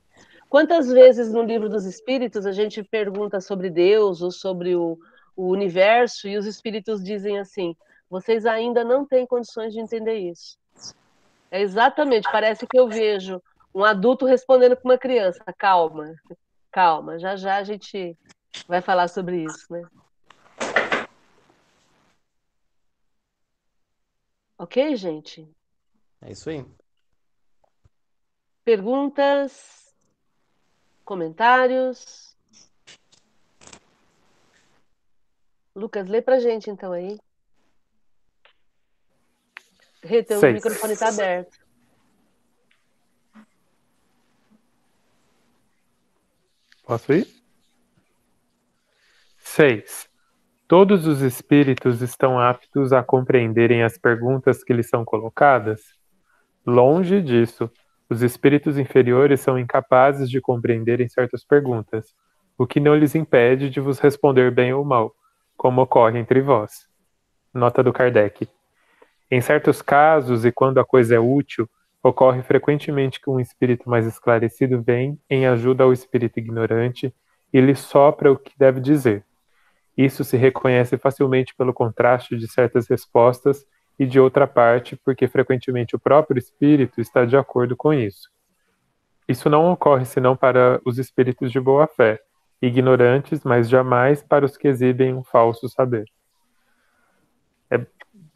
Quantas 0.48 0.90
vezes 0.90 1.32
no 1.32 1.42
livro 1.42 1.68
dos 1.68 1.84
Espíritos 1.84 2.46
a 2.46 2.52
gente 2.52 2.82
pergunta 2.82 3.40
sobre 3.40 3.68
Deus 3.68 4.22
ou 4.22 4.30
sobre 4.30 4.76
o, 4.76 4.98
o 5.36 5.48
universo 5.48 6.26
e 6.28 6.38
os 6.38 6.46
Espíritos 6.46 7.02
dizem 7.02 7.38
assim: 7.38 7.76
vocês 8.08 8.46
ainda 8.46 8.82
não 8.84 9.04
têm 9.04 9.26
condições 9.26 9.74
de 9.74 9.80
entender 9.80 10.14
isso. 10.14 10.56
É 11.50 11.60
exatamente, 11.60 12.30
parece 12.30 12.66
que 12.66 12.78
eu 12.78 12.88
vejo 12.88 13.42
um 13.78 13.84
adulto 13.84 14.26
respondendo 14.26 14.76
para 14.76 14.90
uma 14.90 14.98
criança: 14.98 15.44
calma, 15.56 16.12
calma, 16.70 17.18
já 17.18 17.36
já 17.36 17.56
a 17.56 17.62
gente 17.62 18.18
vai 18.66 18.82
falar 18.82 19.06
sobre 19.06 19.44
isso, 19.44 19.72
né? 19.72 19.82
Ok, 24.58 24.96
gente? 24.96 25.48
É 26.20 26.32
isso 26.32 26.50
aí. 26.50 26.66
Perguntas? 28.64 29.94
Comentários? 31.04 32.36
Lucas, 35.72 36.08
lê 36.08 36.20
pra 36.20 36.40
gente 36.40 36.68
então 36.68 36.90
aí. 36.90 37.16
Rita, 40.02 40.36
o 40.36 40.52
microfone 40.52 40.92
está 40.94 41.08
aberto. 41.08 41.67
Posso 46.88 47.12
ir? 47.12 47.26
6. 49.36 50.08
Todos 50.66 51.06
os 51.06 51.20
espíritos 51.20 52.00
estão 52.00 52.40
aptos 52.40 52.94
a 52.94 53.02
compreenderem 53.02 53.82
as 53.82 53.98
perguntas 53.98 54.64
que 54.64 54.72
lhes 54.72 54.88
são 54.88 55.04
colocadas? 55.04 55.82
Longe 56.66 57.20
disso, 57.20 57.70
os 58.08 58.22
espíritos 58.22 58.78
inferiores 58.78 59.42
são 59.42 59.58
incapazes 59.58 60.30
de 60.30 60.40
compreenderem 60.40 61.10
certas 61.10 61.44
perguntas, 61.44 62.14
o 62.56 62.66
que 62.66 62.80
não 62.80 62.96
lhes 62.96 63.14
impede 63.14 63.68
de 63.68 63.80
vos 63.80 63.98
responder 63.98 64.50
bem 64.50 64.72
ou 64.72 64.82
mal, 64.82 65.14
como 65.58 65.82
ocorre 65.82 66.18
entre 66.18 66.40
vós. 66.40 66.88
Nota 67.52 67.82
do 67.82 67.92
Kardec. 67.92 68.48
Em 69.30 69.42
certos 69.42 69.82
casos, 69.82 70.46
e 70.46 70.50
quando 70.50 70.80
a 70.80 70.86
coisa 70.86 71.16
é 71.16 71.18
útil, 71.18 71.68
Ocorre 72.02 72.42
frequentemente 72.42 73.20
que 73.20 73.28
um 73.28 73.40
espírito 73.40 73.88
mais 73.90 74.06
esclarecido 74.06 74.80
vem 74.80 75.18
em 75.28 75.46
ajuda 75.46 75.84
ao 75.84 75.92
espírito 75.92 76.38
ignorante 76.38 77.12
e 77.52 77.60
lhe 77.60 77.74
sopra 77.74 78.30
o 78.30 78.38
que 78.38 78.52
deve 78.56 78.80
dizer. 78.80 79.24
Isso 79.96 80.22
se 80.22 80.36
reconhece 80.36 80.96
facilmente 80.96 81.54
pelo 81.56 81.74
contraste 81.74 82.36
de 82.36 82.46
certas 82.46 82.88
respostas 82.88 83.66
e 83.98 84.06
de 84.06 84.20
outra 84.20 84.46
parte, 84.46 84.94
porque 84.96 85.26
frequentemente 85.26 85.96
o 85.96 85.98
próprio 85.98 86.38
espírito 86.38 87.00
está 87.00 87.24
de 87.24 87.36
acordo 87.36 87.76
com 87.76 87.92
isso. 87.92 88.30
Isso 89.28 89.50
não 89.50 89.72
ocorre 89.72 90.04
senão 90.04 90.36
para 90.36 90.80
os 90.84 90.98
espíritos 90.98 91.50
de 91.50 91.60
boa 91.60 91.88
fé, 91.88 92.20
ignorantes, 92.62 93.42
mas 93.44 93.68
jamais 93.68 94.22
para 94.22 94.44
os 94.44 94.56
que 94.56 94.68
exibem 94.68 95.14
um 95.14 95.24
falso 95.24 95.68
saber. 95.68 96.04
É 97.70 97.84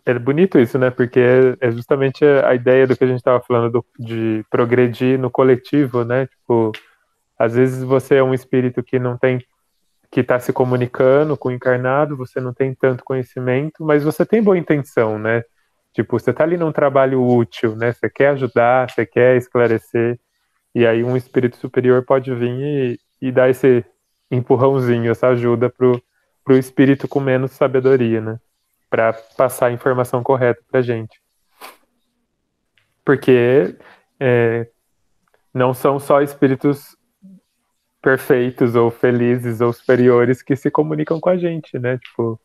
é 0.04 0.18
bonito 0.18 0.58
isso, 0.58 0.78
né? 0.78 0.90
Porque 0.90 1.20
é, 1.60 1.70
justamente 1.70 2.24
a 2.24 2.54
ideia 2.54 2.86
do 2.86 2.96
que 2.96 3.04
a 3.04 3.06
gente 3.06 3.18
estava 3.18 3.40
falando 3.40 3.70
do, 3.70 3.86
de 3.98 4.44
progredir 4.50 5.18
no 5.18 5.30
coletivo, 5.30 6.04
né? 6.04 6.26
Tipo, 6.26 6.72
às 7.38 7.54
vezes 7.54 7.82
você 7.82 8.16
é 8.16 8.22
um 8.22 8.34
espírito 8.34 8.82
que 8.82 8.98
não 8.98 9.16
tem 9.16 9.44
que 10.10 10.20
está 10.20 10.38
se 10.38 10.52
comunicando 10.52 11.38
com 11.38 11.48
o 11.48 11.52
encarnado, 11.52 12.18
você 12.18 12.38
não 12.38 12.52
tem 12.52 12.74
tanto 12.74 13.02
conhecimento, 13.02 13.82
mas 13.82 14.04
você 14.04 14.26
tem 14.26 14.42
boa 14.42 14.58
intenção, 14.58 15.18
né? 15.18 15.42
Tipo, 15.94 16.18
você 16.18 16.30
está 16.30 16.44
ali 16.44 16.58
num 16.58 16.70
trabalho 16.70 17.22
útil, 17.26 17.74
né? 17.74 17.92
Você 17.92 18.10
quer 18.10 18.28
ajudar, 18.30 18.90
você 18.90 19.06
quer 19.06 19.38
esclarecer, 19.38 20.20
e 20.74 20.86
aí 20.86 21.02
um 21.02 21.16
espírito 21.16 21.56
superior 21.56 22.04
pode 22.04 22.34
vir 22.34 22.50
e, 22.50 22.98
e 23.22 23.32
dar 23.32 23.48
esse, 23.48 23.82
empurrãozinho, 24.36 25.10
essa 25.10 25.28
ajuda 25.28 25.68
pro, 25.68 26.02
pro 26.44 26.56
espírito 26.56 27.06
com 27.06 27.20
menos 27.20 27.52
sabedoria, 27.52 28.20
né? 28.20 28.40
Para 28.92 29.14
passar 29.38 29.68
a 29.68 29.72
informação 29.72 30.22
correta 30.22 30.62
pra 30.70 30.82
gente. 30.82 31.18
Porque 33.02 33.74
é, 34.20 34.68
não 35.54 35.72
são 35.72 35.98
só 35.98 36.20
espíritos 36.20 36.94
perfeitos 38.02 38.74
ou 38.74 38.90
felizes 38.90 39.62
ou 39.62 39.72
superiores 39.72 40.42
que 40.42 40.54
se 40.54 40.70
comunicam 40.70 41.18
com 41.18 41.30
a 41.30 41.38
gente, 41.38 41.78
né? 41.78 41.96
Tipo, 41.96 42.38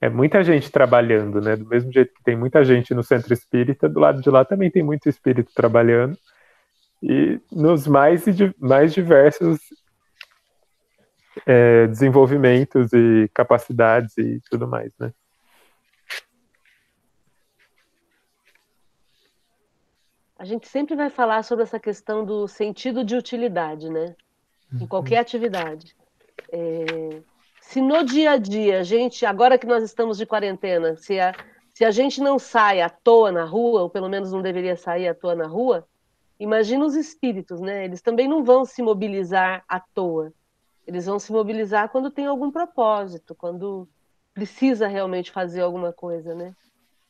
é 0.00 0.08
muita 0.08 0.44
gente 0.44 0.70
trabalhando, 0.70 1.40
né? 1.40 1.56
Do 1.56 1.66
mesmo 1.66 1.92
jeito 1.92 2.14
que 2.14 2.22
tem 2.22 2.36
muita 2.36 2.64
gente 2.64 2.94
no 2.94 3.02
centro 3.02 3.32
espírita, 3.32 3.88
do 3.88 3.98
lado 3.98 4.22
de 4.22 4.30
lá 4.30 4.44
também 4.44 4.70
tem 4.70 4.84
muito 4.84 5.08
espírito 5.08 5.50
trabalhando. 5.52 6.16
E 7.02 7.40
nos 7.50 7.88
mais, 7.88 8.24
mais 8.60 8.94
diversos 8.94 9.58
é, 11.44 11.88
desenvolvimentos 11.88 12.92
e 12.92 13.28
capacidades 13.34 14.16
e 14.16 14.40
tudo 14.48 14.68
mais, 14.68 14.92
né? 15.00 15.12
A 20.38 20.44
gente 20.44 20.68
sempre 20.68 20.94
vai 20.94 21.10
falar 21.10 21.42
sobre 21.42 21.64
essa 21.64 21.80
questão 21.80 22.24
do 22.24 22.46
sentido 22.46 23.04
de 23.04 23.16
utilidade, 23.16 23.90
né? 23.90 24.14
Em 24.72 24.86
qualquer 24.86 25.18
atividade. 25.18 25.96
É, 26.52 27.20
se 27.60 27.80
no 27.80 28.04
dia 28.04 28.32
a 28.32 28.36
dia 28.36 28.80
a 28.80 28.82
gente, 28.82 29.26
agora 29.26 29.58
que 29.58 29.66
nós 29.66 29.82
estamos 29.82 30.16
de 30.16 30.24
quarentena, 30.24 30.96
se 30.96 31.18
a, 31.18 31.34
se 31.74 31.84
a 31.84 31.90
gente 31.90 32.20
não 32.20 32.38
sai 32.38 32.80
à 32.80 32.88
toa 32.88 33.32
na 33.32 33.44
rua, 33.44 33.82
ou 33.82 33.90
pelo 33.90 34.08
menos 34.08 34.30
não 34.30 34.40
deveria 34.40 34.76
sair 34.76 35.08
à 35.08 35.14
toa 35.14 35.34
na 35.34 35.46
rua, 35.46 35.86
imagina 36.38 36.84
os 36.84 36.94
espíritos, 36.94 37.60
né? 37.60 37.84
Eles 37.84 38.00
também 38.00 38.28
não 38.28 38.44
vão 38.44 38.64
se 38.64 38.80
mobilizar 38.80 39.64
à 39.68 39.80
toa. 39.80 40.32
Eles 40.86 41.06
vão 41.06 41.18
se 41.18 41.32
mobilizar 41.32 41.88
quando 41.88 42.10
tem 42.10 42.26
algum 42.26 42.50
propósito, 42.50 43.34
quando 43.34 43.88
precisa 44.32 44.86
realmente 44.86 45.32
fazer 45.32 45.62
alguma 45.62 45.92
coisa, 45.92 46.34
né? 46.34 46.54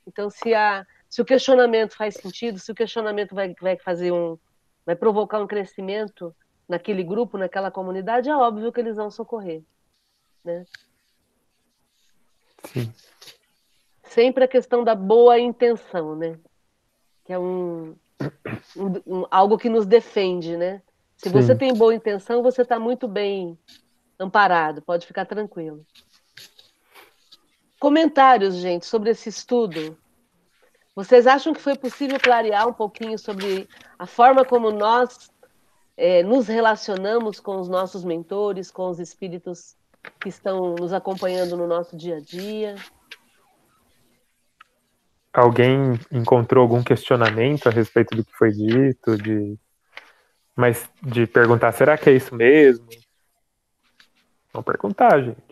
Então, 0.07 0.31
se 0.31 0.55
a 0.55 0.87
se 1.09 1.23
o 1.23 1.25
questionamento 1.25 1.97
faz 1.97 2.15
sentido, 2.15 2.59
se 2.59 2.71
o 2.71 2.75
questionamento 2.75 3.35
vai, 3.35 3.55
vai 3.61 3.77
fazer 3.79 4.13
um, 4.13 4.39
vai 4.85 4.95
provocar 4.95 5.41
um 5.41 5.47
crescimento 5.47 6.35
naquele 6.69 7.03
grupo, 7.03 7.39
naquela 7.39 7.71
comunidade, 7.71 8.29
é 8.29 8.37
óbvio 8.37 8.73
que 8.73 8.81
eles 8.81 8.97
vão 8.97 9.11
socorrer, 9.11 9.63
né? 10.45 10.65
Sim. 12.65 12.93
Sempre 14.03 14.45
a 14.45 14.49
questão 14.49 14.85
da 14.85 14.95
boa 14.95 15.39
intenção, 15.39 16.15
né? 16.15 16.39
Que 17.25 17.33
é 17.33 17.39
um, 17.39 17.97
um, 18.77 19.21
um 19.21 19.27
algo 19.31 19.57
que 19.57 19.69
nos 19.69 19.87
defende, 19.87 20.57
né? 20.57 20.83
Se 21.17 21.29
você 21.29 21.53
Sim. 21.53 21.59
tem 21.59 21.75
boa 21.75 21.95
intenção, 21.95 22.43
você 22.43 22.63
está 22.63 22.79
muito 22.79 23.09
bem 23.09 23.59
amparado, 24.19 24.83
pode 24.83 25.07
ficar 25.07 25.25
tranquilo. 25.25 25.85
Comentários, 27.79 28.57
gente, 28.57 28.87
sobre 28.87 29.11
esse 29.11 29.29
estudo. 29.29 29.97
Vocês 30.99 31.29
acham 31.29 31.53
que 31.53 31.61
foi 31.61 31.77
possível 31.77 32.19
clarear 32.19 32.67
um 32.67 32.73
pouquinho 32.73 33.17
sobre 33.17 33.69
a 33.97 34.05
forma 34.05 34.45
como 34.45 34.73
nós 34.73 35.31
é, 35.97 36.25
nos 36.25 36.49
relacionamos 36.49 37.39
com 37.39 37.61
os 37.61 37.69
nossos 37.69 38.03
mentores, 38.03 38.69
com 38.69 38.91
os 38.91 38.99
espíritos 38.99 39.77
que 40.21 40.29
estão 40.29 40.75
nos 40.75 40.93
acompanhando 40.93 41.57
no 41.57 41.69
nosso 41.69 41.97
dia 41.97 42.17
a 42.17 42.21
dia? 42.21 42.75
Alguém 45.33 46.01
encontrou 46.11 46.63
algum 46.63 46.83
questionamento 46.83 47.69
a 47.69 47.71
respeito 47.71 48.17
do 48.17 48.25
que 48.25 48.37
foi 48.37 48.51
dito, 48.51 49.17
de 49.17 49.57
mas 50.57 50.91
de 51.01 51.29
perguntar, 51.29 51.71
será 51.71 51.97
que 51.97 52.11
é 52.11 52.17
isso 52.17 52.35
mesmo? 52.35 52.89
Vamos 54.53 54.67
perguntar, 54.67 55.23
gente. 55.23 55.48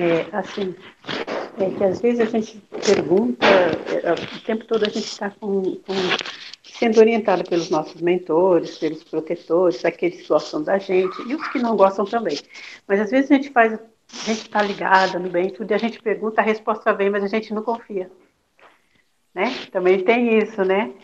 É, 0.00 0.34
assim, 0.34 0.74
é 1.58 1.70
que 1.76 1.84
às 1.84 2.00
vezes 2.00 2.20
a 2.20 2.24
gente 2.24 2.56
pergunta, 2.86 3.44
é, 3.46 4.12
o 4.14 4.40
tempo 4.46 4.64
todo 4.64 4.82
a 4.82 4.88
gente 4.88 5.04
está 5.04 5.28
com, 5.28 5.60
com, 5.62 5.92
sendo 6.62 7.00
orientado 7.00 7.44
pelos 7.44 7.68
nossos 7.68 8.00
mentores, 8.00 8.78
pelos 8.78 9.04
protetores, 9.04 9.84
aqueles 9.84 10.22
que 10.22 10.28
gostam 10.28 10.62
da 10.62 10.78
gente 10.78 11.20
e 11.28 11.34
os 11.34 11.46
que 11.48 11.58
não 11.58 11.76
gostam 11.76 12.06
também. 12.06 12.38
Mas 12.88 12.98
às 12.98 13.10
vezes 13.10 13.30
a 13.30 13.34
gente 13.34 13.50
faz, 13.50 13.74
a 13.74 14.24
gente 14.24 14.40
está 14.40 14.62
ligada 14.62 15.18
no 15.18 15.28
bem 15.28 15.50
tudo 15.50 15.70
e 15.70 15.74
a 15.74 15.78
gente 15.78 16.00
pergunta, 16.00 16.40
a 16.40 16.44
resposta 16.44 16.94
vem, 16.94 17.10
mas 17.10 17.22
a 17.22 17.28
gente 17.28 17.52
não 17.52 17.62
confia. 17.62 18.10
Né? 19.34 19.54
Também 19.70 20.02
tem 20.02 20.38
isso, 20.38 20.64
né? 20.64 20.94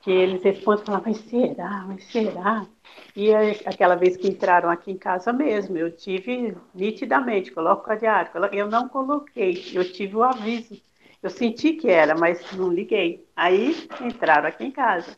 Que 0.00 0.10
eles 0.10 0.42
respondem 0.42 0.82
e 0.82 0.86
falam, 0.86 1.02
mas 1.04 1.18
será, 1.18 1.84
mas 1.86 2.04
será? 2.04 2.66
E 3.14 3.34
aquela 3.64 3.94
vez 3.94 4.16
que 4.16 4.28
entraram 4.28 4.68
aqui 4.68 4.90
em 4.90 4.98
casa 4.98 5.32
mesmo, 5.32 5.76
eu 5.76 5.90
tive 5.90 6.56
nitidamente, 6.74 7.50
coloco 7.50 7.82
o 7.82 7.86
cadeado, 7.86 8.30
eu 8.52 8.68
não 8.68 8.88
coloquei, 8.88 9.70
eu 9.74 9.90
tive 9.90 10.16
o 10.16 10.22
aviso. 10.22 10.80
Eu 11.22 11.30
senti 11.30 11.72
que 11.72 11.88
era, 11.88 12.14
mas 12.14 12.52
não 12.52 12.68
liguei. 12.70 13.26
Aí 13.34 13.88
entraram 14.02 14.48
aqui 14.48 14.64
em 14.64 14.70
casa. 14.70 15.16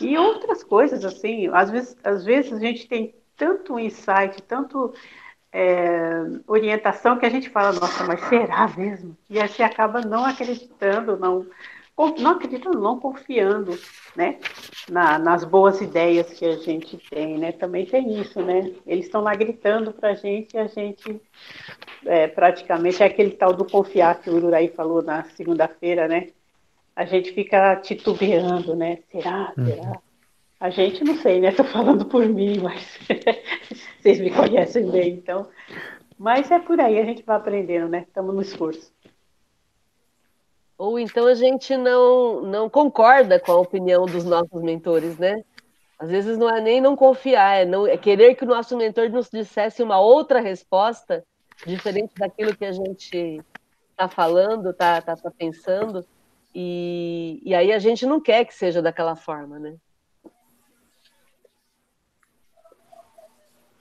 E 0.00 0.18
outras 0.18 0.62
coisas, 0.62 1.04
assim, 1.04 1.48
às 1.48 1.70
vezes, 1.70 1.96
às 2.04 2.24
vezes 2.24 2.52
a 2.52 2.58
gente 2.58 2.86
tem 2.88 3.14
tanto 3.36 3.78
insight, 3.78 4.42
tanto 4.42 4.92
é, 5.52 6.22
orientação 6.46 7.18
que 7.18 7.24
a 7.26 7.30
gente 7.30 7.48
fala, 7.48 7.72
nossa, 7.72 8.04
mas 8.04 8.20
será 8.28 8.68
mesmo? 8.76 9.16
E 9.30 9.40
aí 9.40 9.48
você 9.48 9.62
acaba 9.62 10.02
não 10.02 10.24
acreditando, 10.24 11.16
não, 11.16 11.46
não 12.18 12.32
acreditando, 12.32 12.78
não 12.78 13.00
confiando, 13.00 13.78
né, 14.14 14.38
na, 14.88 15.18
nas 15.18 15.44
boas 15.44 15.80
ideias 15.80 16.30
que 16.30 16.44
a 16.44 16.56
gente 16.56 16.98
tem, 17.08 17.38
né, 17.38 17.52
também 17.52 17.86
tem 17.86 18.20
isso, 18.20 18.40
né, 18.42 18.70
eles 18.86 19.06
estão 19.06 19.22
lá 19.22 19.34
gritando 19.34 19.92
para 19.92 20.10
a 20.10 20.14
gente 20.14 20.54
e 20.54 20.58
a 20.58 20.66
gente 20.66 21.20
é, 22.04 22.28
praticamente 22.28 23.02
é 23.02 23.06
aquele 23.06 23.30
tal 23.30 23.54
do 23.54 23.64
confiar 23.64 24.20
que 24.20 24.28
o 24.28 24.34
Ururaí 24.34 24.68
falou 24.68 25.02
na 25.02 25.24
segunda-feira, 25.24 26.06
né, 26.06 26.28
a 26.94 27.06
gente 27.06 27.32
fica 27.32 27.76
titubeando, 27.76 28.76
né, 28.76 28.98
será, 29.10 29.52
será? 29.54 30.00
A 30.58 30.70
gente 30.70 31.02
não 31.02 31.16
sei, 31.16 31.40
né, 31.40 31.52
tô 31.56 31.64
falando 31.64 32.04
por 32.04 32.26
mim, 32.26 32.58
mas 32.58 32.98
vocês 34.00 34.20
me 34.20 34.30
conhecem 34.30 34.90
bem, 34.90 35.14
então, 35.14 35.48
mas 36.18 36.50
é 36.50 36.58
por 36.58 36.78
aí, 36.78 36.98
a 36.98 37.04
gente 37.04 37.22
vai 37.22 37.36
aprendendo, 37.36 37.88
né, 37.88 38.04
estamos 38.06 38.34
no 38.34 38.42
esforço. 38.42 38.94
Ou 40.78 40.98
então 40.98 41.26
a 41.26 41.34
gente 41.34 41.76
não, 41.76 42.42
não 42.42 42.68
concorda 42.68 43.40
com 43.40 43.52
a 43.52 43.56
opinião 43.56 44.04
dos 44.04 44.24
nossos 44.24 44.62
mentores, 44.62 45.18
né? 45.18 45.42
Às 45.98 46.10
vezes 46.10 46.36
não 46.36 46.50
é 46.50 46.60
nem 46.60 46.80
não 46.80 46.94
confiar, 46.94 47.62
é, 47.62 47.64
não, 47.64 47.86
é 47.86 47.96
querer 47.96 48.34
que 48.34 48.44
o 48.44 48.48
nosso 48.48 48.76
mentor 48.76 49.08
nos 49.08 49.30
dissesse 49.30 49.82
uma 49.82 49.98
outra 49.98 50.40
resposta, 50.40 51.24
diferente 51.66 52.12
daquilo 52.18 52.54
que 52.54 52.66
a 52.66 52.72
gente 52.72 53.42
está 53.90 54.06
falando, 54.06 54.70
está 54.70 55.00
tá, 55.00 55.16
tá 55.16 55.30
pensando, 55.30 56.04
e, 56.54 57.40
e 57.42 57.54
aí 57.54 57.72
a 57.72 57.78
gente 57.78 58.04
não 58.04 58.20
quer 58.20 58.44
que 58.44 58.54
seja 58.54 58.82
daquela 58.82 59.16
forma, 59.16 59.58
né? 59.58 59.74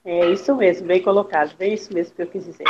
É 0.06 0.30
isso 0.30 0.56
mesmo, 0.56 0.88
bem 0.88 1.02
colocado, 1.02 1.56
bem 1.58 1.74
isso 1.74 1.94
mesmo 1.94 2.16
que 2.16 2.22
eu 2.22 2.28
quis 2.28 2.46
dizer. 2.46 2.66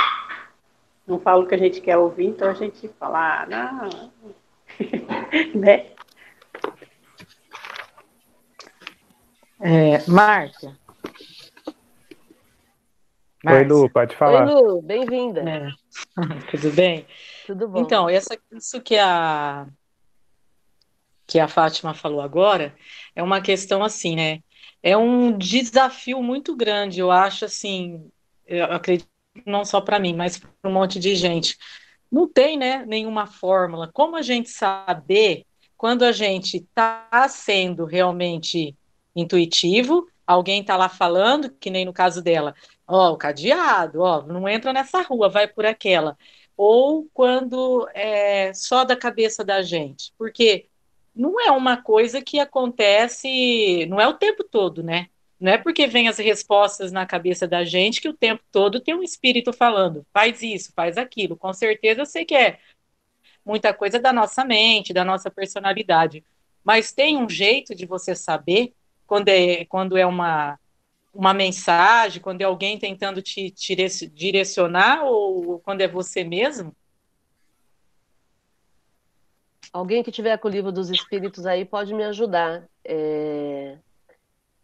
Não 1.08 1.20
falo 1.20 1.44
o 1.44 1.48
que 1.48 1.54
a 1.54 1.58
gente 1.58 1.82
quer 1.82 1.98
ouvir, 1.98 2.26
então 2.26 2.50
a 2.50 2.54
gente 2.54 2.88
fala, 3.00 3.44
ah, 3.44 3.46
não, 3.46 4.12
né? 5.60 5.92
É, 9.60 10.10
Márcia. 10.10 10.78
Oi, 13.48 13.64
Lu, 13.64 13.90
pode 13.90 14.16
falar. 14.16 14.48
Oi, 14.48 14.54
Lu, 14.54 14.82
bem-vinda. 14.82 15.42
É. 15.48 15.70
Tudo 16.50 16.72
bem? 16.72 17.06
Tudo 17.46 17.68
bom. 17.68 17.80
Então, 17.80 18.10
essa, 18.10 18.38
isso 18.52 18.82
que 18.82 18.98
a, 18.98 19.68
que 21.28 21.40
a 21.40 21.48
Fátima 21.48 21.94
falou 21.94 22.22
agora 22.22 22.76
é 23.16 23.22
uma 23.22 23.42
questão 23.42 23.84
assim, 23.84 24.16
né? 24.16 24.40
É 24.82 24.98
um 24.98 25.38
desafio 25.38 26.22
muito 26.24 26.56
grande, 26.56 27.00
eu 27.00 27.12
acho 27.12 27.46
assim, 27.46 28.10
eu 28.48 28.66
acredito 28.66 29.15
não 29.46 29.66
só 29.66 29.82
para 29.82 30.00
mim, 30.00 30.14
mas 30.14 30.38
para 30.38 30.70
um 30.70 30.74
monte 30.74 31.00
de 31.00 31.16
gente. 31.16 31.58
Não 32.12 32.28
tem, 32.28 32.58
né, 32.58 32.86
nenhuma 32.86 33.28
fórmula. 33.28 33.90
Como 33.92 34.16
a 34.16 34.22
gente 34.22 34.50
saber 34.50 35.46
quando 35.78 36.04
a 36.04 36.12
gente 36.12 36.58
está 36.58 37.28
sendo 37.30 37.86
realmente 37.86 38.76
intuitivo, 39.16 40.08
alguém 40.26 40.62
está 40.62 40.78
lá 40.78 40.90
falando, 40.90 41.50
que 41.52 41.70
nem 41.70 41.86
no 41.86 41.94
caso 41.94 42.22
dela, 42.22 42.56
ó, 42.88 43.12
o 43.12 43.18
cadeado, 43.18 44.02
ó, 44.02 44.22
não 44.24 44.48
entra 44.48 44.74
nessa 44.74 45.02
rua, 45.02 45.30
vai 45.30 45.48
por 45.48 45.66
aquela. 45.66 46.18
Ou 46.58 47.08
quando 47.14 47.88
é 47.94 48.54
só 48.54 48.84
da 48.86 48.96
cabeça 48.96 49.44
da 49.44 49.62
gente, 49.62 50.14
porque 50.18 50.68
não 51.14 51.40
é 51.40 51.52
uma 51.52 51.78
coisa 51.82 52.22
que 52.22 52.40
acontece, 52.40 53.86
não 53.88 54.00
é 54.00 54.08
o 54.08 54.14
tempo 54.14 54.44
todo, 54.44 54.84
né? 54.84 55.08
Não 55.40 55.52
é 55.52 55.58
porque 55.58 55.86
vem 55.88 56.08
as 56.08 56.18
respostas 56.18 56.92
na 56.92 57.06
cabeça 57.06 57.48
da 57.48 57.66
gente 57.66 58.02
que 58.02 58.08
o 58.08 58.14
tempo 58.14 58.44
todo 58.52 58.80
tem 58.80 58.96
um 58.96 59.04
espírito 59.04 59.52
falando, 59.52 60.06
faz 60.14 60.42
isso, 60.42 60.72
faz 60.74 60.98
aquilo. 60.98 61.36
Com 61.36 61.52
certeza 61.54 62.06
você 62.06 62.24
quer 62.24 62.60
muita 63.46 63.74
coisa 63.74 64.00
da 64.00 64.12
nossa 64.12 64.44
mente, 64.44 64.94
da 64.94 65.06
nossa 65.06 65.30
personalidade. 65.30 66.24
Mas 66.64 66.92
tem 66.92 67.18
um 67.18 67.30
jeito 67.30 67.76
de 67.76 67.86
você 67.86 68.16
saber 68.16 68.74
quando 69.06 69.30
é, 69.30 69.66
quando 69.66 69.98
é 69.98 70.06
uma, 70.06 70.58
uma 71.14 71.34
mensagem, 71.34 72.22
quando 72.22 72.42
é 72.42 72.46
alguém 72.46 72.80
tentando 72.80 73.22
te, 73.22 73.52
te 73.52 73.76
direcionar 74.10 75.04
ou 75.04 75.60
quando 75.60 75.82
é 75.82 75.88
você 75.88 76.24
mesmo? 76.24 76.76
Alguém 79.72 80.02
que 80.02 80.12
tiver 80.12 80.38
com 80.38 80.48
o 80.48 80.52
livro 80.52 80.72
dos 80.72 80.90
espíritos 80.90 81.46
aí 81.46 81.66
pode 81.66 81.94
me 81.94 82.04
ajudar. 82.04 82.68
É... 82.84 83.78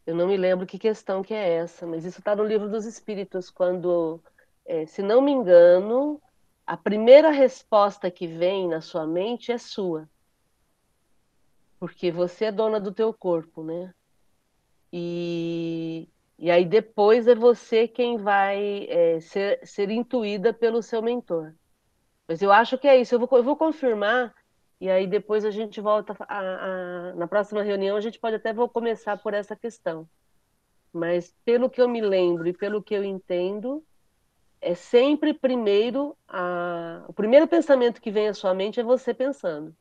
Eu 0.05 0.15
não 0.15 0.27
me 0.27 0.35
lembro 0.35 0.65
que 0.65 0.79
questão 0.79 1.21
que 1.21 1.33
é 1.33 1.53
essa, 1.53 1.85
mas 1.85 2.05
isso 2.05 2.19
está 2.19 2.35
no 2.35 2.43
livro 2.43 2.69
dos 2.69 2.85
espíritos, 2.85 3.49
quando, 3.49 4.19
é, 4.65 4.85
se 4.85 5.01
não 5.01 5.21
me 5.21 5.31
engano, 5.31 6.19
a 6.65 6.75
primeira 6.75 7.29
resposta 7.29 8.09
que 8.09 8.27
vem 8.27 8.67
na 8.67 8.81
sua 8.81 9.05
mente 9.05 9.51
é 9.51 9.57
sua. 9.57 10.09
Porque 11.79 12.11
você 12.11 12.45
é 12.45 12.51
dona 12.51 12.79
do 12.79 12.91
teu 12.91 13.13
corpo, 13.13 13.63
né? 13.63 13.93
E, 14.91 16.09
e 16.37 16.51
aí 16.51 16.65
depois 16.65 17.27
é 17.27 17.35
você 17.35 17.87
quem 17.87 18.17
vai 18.17 18.85
é, 18.89 19.19
ser, 19.19 19.65
ser 19.65 19.89
intuída 19.89 20.53
pelo 20.53 20.81
seu 20.81 21.01
mentor. 21.01 21.53
Mas 22.27 22.41
eu 22.41 22.51
acho 22.51 22.77
que 22.77 22.87
é 22.87 22.97
isso. 22.97 23.15
Eu 23.15 23.19
vou, 23.19 23.29
eu 23.37 23.43
vou 23.43 23.55
confirmar 23.55 24.33
e 24.81 24.89
aí 24.89 25.05
depois 25.05 25.45
a 25.45 25.51
gente 25.51 25.79
volta 25.79 26.15
a, 26.27 26.39
a, 26.39 27.15
na 27.15 27.27
próxima 27.27 27.61
reunião 27.61 27.95
a 27.95 28.01
gente 28.01 28.17
pode 28.17 28.37
até 28.37 28.51
vou 28.51 28.67
começar 28.67 29.15
por 29.15 29.31
essa 29.31 29.55
questão. 29.55 30.09
Mas 30.91 31.35
pelo 31.45 31.69
que 31.69 31.79
eu 31.79 31.87
me 31.87 32.01
lembro 32.01 32.47
e 32.47 32.53
pelo 32.53 32.81
que 32.81 32.95
eu 32.95 33.03
entendo, 33.03 33.83
é 34.59 34.73
sempre 34.73 35.35
primeiro 35.35 36.17
a... 36.27 37.05
o 37.07 37.13
primeiro 37.13 37.47
pensamento 37.47 38.01
que 38.01 38.09
vem 38.09 38.27
à 38.27 38.33
sua 38.33 38.55
mente 38.55 38.79
é 38.79 38.83
você 38.83 39.13
pensando. 39.13 39.71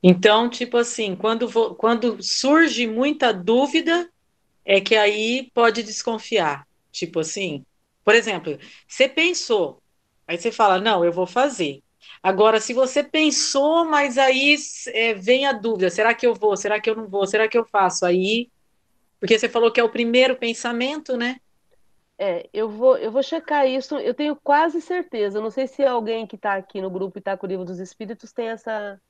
Então, 0.00 0.48
tipo 0.48 0.76
assim, 0.76 1.16
quando, 1.16 1.48
quando 1.74 2.22
surge 2.22 2.86
muita 2.86 3.32
dúvida, 3.32 4.08
é 4.64 4.80
que 4.80 4.94
aí 4.94 5.50
pode 5.52 5.82
desconfiar. 5.82 6.68
Tipo 6.92 7.18
assim, 7.18 7.66
por 8.04 8.14
exemplo, 8.14 8.56
você 8.86 9.08
pensou, 9.08 9.82
aí 10.26 10.38
você 10.38 10.52
fala, 10.52 10.80
não, 10.80 11.04
eu 11.04 11.12
vou 11.12 11.26
fazer. 11.26 11.82
Agora, 12.22 12.60
se 12.60 12.72
você 12.72 13.02
pensou, 13.02 13.84
mas 13.84 14.16
aí 14.16 14.54
é, 14.88 15.12
vem 15.14 15.44
a 15.44 15.52
dúvida: 15.52 15.90
será 15.90 16.14
que 16.14 16.26
eu 16.26 16.34
vou? 16.34 16.56
Será 16.56 16.80
que 16.80 16.88
eu 16.88 16.94
não 16.94 17.08
vou? 17.08 17.26
Será 17.26 17.48
que 17.48 17.58
eu 17.58 17.64
faço? 17.64 18.06
Aí, 18.06 18.48
porque 19.18 19.36
você 19.36 19.48
falou 19.48 19.72
que 19.72 19.80
é 19.80 19.84
o 19.84 19.88
primeiro 19.88 20.36
pensamento, 20.36 21.16
né? 21.16 21.38
É, 22.16 22.48
eu 22.52 22.68
vou, 22.68 22.96
eu 22.98 23.10
vou 23.10 23.22
checar 23.22 23.66
isso, 23.66 23.96
eu 23.96 24.14
tenho 24.14 24.36
quase 24.36 24.80
certeza. 24.80 25.40
Não 25.40 25.50
sei 25.50 25.66
se 25.66 25.84
alguém 25.84 26.24
que 26.24 26.36
está 26.36 26.54
aqui 26.54 26.80
no 26.80 26.88
grupo 26.88 27.18
e 27.18 27.20
está 27.20 27.36
com 27.36 27.44
o 27.44 27.48
livro 27.48 27.64
dos 27.64 27.80
Espíritos 27.80 28.32
tem 28.32 28.48
essa. 28.48 29.00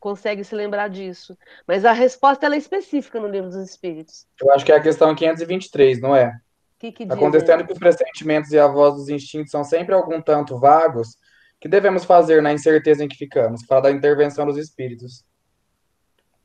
consegue 0.00 0.42
se 0.42 0.54
lembrar 0.54 0.88
disso. 0.88 1.36
Mas 1.66 1.84
a 1.84 1.92
resposta 1.92 2.46
é 2.46 2.56
específica 2.56 3.20
no 3.20 3.28
livro 3.28 3.50
dos 3.50 3.68
Espíritos. 3.68 4.26
Eu 4.40 4.50
acho 4.54 4.64
que 4.64 4.72
é 4.72 4.76
a 4.76 4.80
questão 4.80 5.14
523, 5.14 6.00
não 6.00 6.16
é? 6.16 6.34
Que 6.78 6.90
que 6.90 7.02
Acontecendo 7.02 7.66
que 7.66 7.72
os 7.74 7.78
pressentimentos 7.78 8.50
e 8.52 8.58
a 8.58 8.66
voz 8.66 8.94
dos 8.94 9.08
instintos 9.10 9.50
são 9.50 9.62
sempre 9.62 9.94
algum 9.94 10.22
tanto 10.22 10.58
vagos, 10.58 11.18
que 11.60 11.68
devemos 11.68 12.04
fazer 12.04 12.42
na 12.42 12.52
incerteza 12.52 13.04
em 13.04 13.08
que 13.08 13.16
ficamos? 13.16 13.64
Fala 13.64 13.82
da 13.82 13.90
intervenção 13.90 14.46
dos 14.46 14.56
espíritos. 14.56 15.24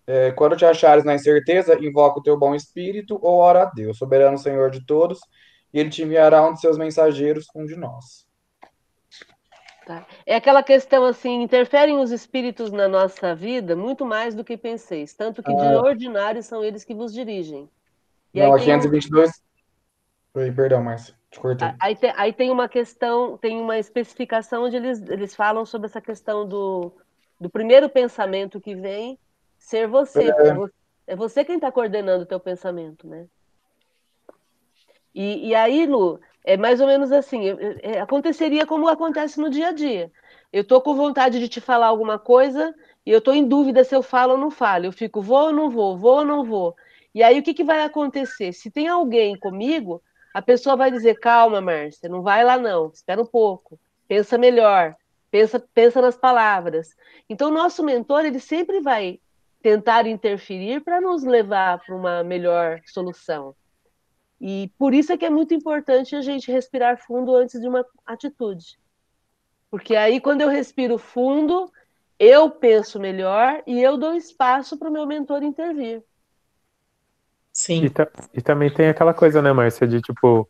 É, 0.05 0.31
quando 0.31 0.57
te 0.57 0.65
achares 0.65 1.03
na 1.03 1.13
incerteza, 1.13 1.77
invoca 1.79 2.19
o 2.19 2.23
teu 2.23 2.37
bom 2.37 2.53
espírito 2.53 3.17
ou 3.21 3.37
ora 3.37 3.63
a 3.63 3.65
Deus, 3.65 3.97
soberano 3.97 4.37
Senhor 4.37 4.69
de 4.69 4.85
todos, 4.85 5.19
e 5.73 5.79
ele 5.79 5.89
te 5.89 6.03
enviará 6.03 6.45
um 6.45 6.53
de 6.53 6.59
seus 6.59 6.77
mensageiros, 6.77 7.47
um 7.55 7.65
de 7.65 7.75
nós. 7.75 8.27
Tá. 9.85 10.05
É 10.25 10.35
aquela 10.35 10.63
questão 10.63 11.05
assim, 11.05 11.41
interferem 11.41 11.97
os 11.97 12.11
espíritos 12.11 12.71
na 12.71 12.87
nossa 12.87 13.35
vida 13.35 13.75
muito 13.75 14.05
mais 14.05 14.33
do 14.33 14.43
que 14.43 14.57
penseis, 14.57 15.13
tanto 15.13 15.43
que 15.43 15.51
ah. 15.51 15.55
de 15.55 15.75
ordinário 15.75 16.41
são 16.41 16.63
eles 16.63 16.83
que 16.83 16.93
vos 16.93 17.13
dirigem. 17.13 17.69
E 18.33 18.39
Não, 18.39 18.53
a 18.53 18.59
522... 18.59 19.29
Um... 19.29 20.39
Oi, 20.39 20.51
perdão, 20.51 20.81
Márcia. 20.81 21.13
Aí 21.79 21.95
tem, 21.95 22.13
aí 22.15 22.33
tem 22.33 22.51
uma 22.51 22.69
questão, 22.69 23.37
tem 23.37 23.59
uma 23.59 23.77
especificação 23.77 24.65
onde 24.65 24.75
eles, 24.75 25.01
eles 25.09 25.35
falam 25.35 25.65
sobre 25.65 25.87
essa 25.87 26.01
questão 26.01 26.47
do, 26.47 26.91
do 27.39 27.49
primeiro 27.49 27.89
pensamento 27.89 28.61
que 28.61 28.75
vem 28.75 29.17
ser 29.57 29.87
você. 29.87 30.29
É, 30.29 31.13
é 31.13 31.15
você 31.15 31.43
quem 31.43 31.55
está 31.55 31.71
coordenando 31.71 32.23
o 32.23 32.27
teu 32.27 32.39
pensamento, 32.39 33.07
né? 33.07 33.27
E, 35.13 35.49
e 35.49 35.55
aí, 35.55 35.85
Lu, 35.85 36.19
é 36.43 36.57
mais 36.57 36.81
ou 36.81 36.87
menos 36.87 37.11
assim, 37.11 37.43
é, 37.81 37.99
aconteceria 37.99 38.65
como 38.65 38.87
acontece 38.87 39.39
no 39.39 39.49
dia 39.49 39.69
a 39.69 39.71
dia. 39.71 40.11
Eu 40.51 40.61
estou 40.61 40.81
com 40.81 40.95
vontade 40.95 41.39
de 41.39 41.47
te 41.47 41.61
falar 41.61 41.87
alguma 41.87 42.19
coisa 42.19 42.73
e 43.05 43.11
eu 43.11 43.19
estou 43.19 43.33
em 43.33 43.47
dúvida 43.47 43.83
se 43.83 43.95
eu 43.95 44.01
falo 44.01 44.33
ou 44.33 44.37
não 44.37 44.51
falo. 44.51 44.85
Eu 44.85 44.91
fico, 44.91 45.21
vou 45.21 45.47
ou 45.47 45.53
não 45.53 45.69
vou, 45.69 45.97
vou 45.97 46.17
ou 46.17 46.25
não 46.25 46.43
vou. 46.43 46.75
E 47.13 47.21
aí, 47.21 47.39
o 47.39 47.43
que, 47.43 47.53
que 47.53 47.63
vai 47.63 47.83
acontecer? 47.83 48.53
Se 48.53 48.71
tem 48.71 48.87
alguém 48.87 49.37
comigo, 49.37 50.01
a 50.33 50.41
pessoa 50.41 50.75
vai 50.75 50.91
dizer: 50.91 51.19
calma, 51.19 51.61
Márcia, 51.61 52.09
não 52.09 52.21
vai 52.21 52.43
lá 52.43 52.57
não, 52.57 52.87
espera 52.87 53.21
um 53.21 53.25
pouco, 53.25 53.79
pensa 54.07 54.37
melhor, 54.37 54.95
pensa, 55.29 55.59
pensa 55.73 56.01
nas 56.01 56.17
palavras. 56.17 56.95
Então, 57.29 57.49
o 57.49 57.53
nosso 57.53 57.83
mentor, 57.83 58.25
ele 58.25 58.39
sempre 58.39 58.81
vai 58.81 59.19
tentar 59.61 60.05
interferir 60.07 60.81
para 60.83 60.99
nos 60.99 61.23
levar 61.23 61.79
para 61.85 61.95
uma 61.95 62.23
melhor 62.23 62.81
solução. 62.85 63.55
E 64.41 64.69
por 64.77 64.93
isso 64.93 65.13
é 65.13 65.17
que 65.17 65.25
é 65.25 65.29
muito 65.29 65.53
importante 65.53 66.15
a 66.15 66.21
gente 66.21 66.51
respirar 66.51 66.97
fundo 66.97 67.33
antes 67.33 67.61
de 67.61 67.67
uma 67.67 67.85
atitude. 68.05 68.77
Porque 69.71 69.95
aí, 69.95 70.19
quando 70.19 70.41
eu 70.41 70.49
respiro 70.49 70.97
fundo, 70.97 71.71
eu 72.19 72.49
penso 72.49 72.99
melhor 72.99 73.63
e 73.65 73.81
eu 73.81 73.97
dou 73.97 74.13
espaço 74.13 74.77
para 74.77 74.89
o 74.89 74.91
meu 74.91 75.07
mentor 75.07 75.43
intervir. 75.43 76.03
Sim. 77.53 77.85
E, 77.85 77.89
ta 77.89 78.07
e 78.33 78.41
também 78.41 78.73
tem 78.73 78.89
aquela 78.89 79.13
coisa, 79.13 79.41
né, 79.41 79.53
Márcia, 79.53 79.87
de 79.87 80.01
tipo, 80.01 80.49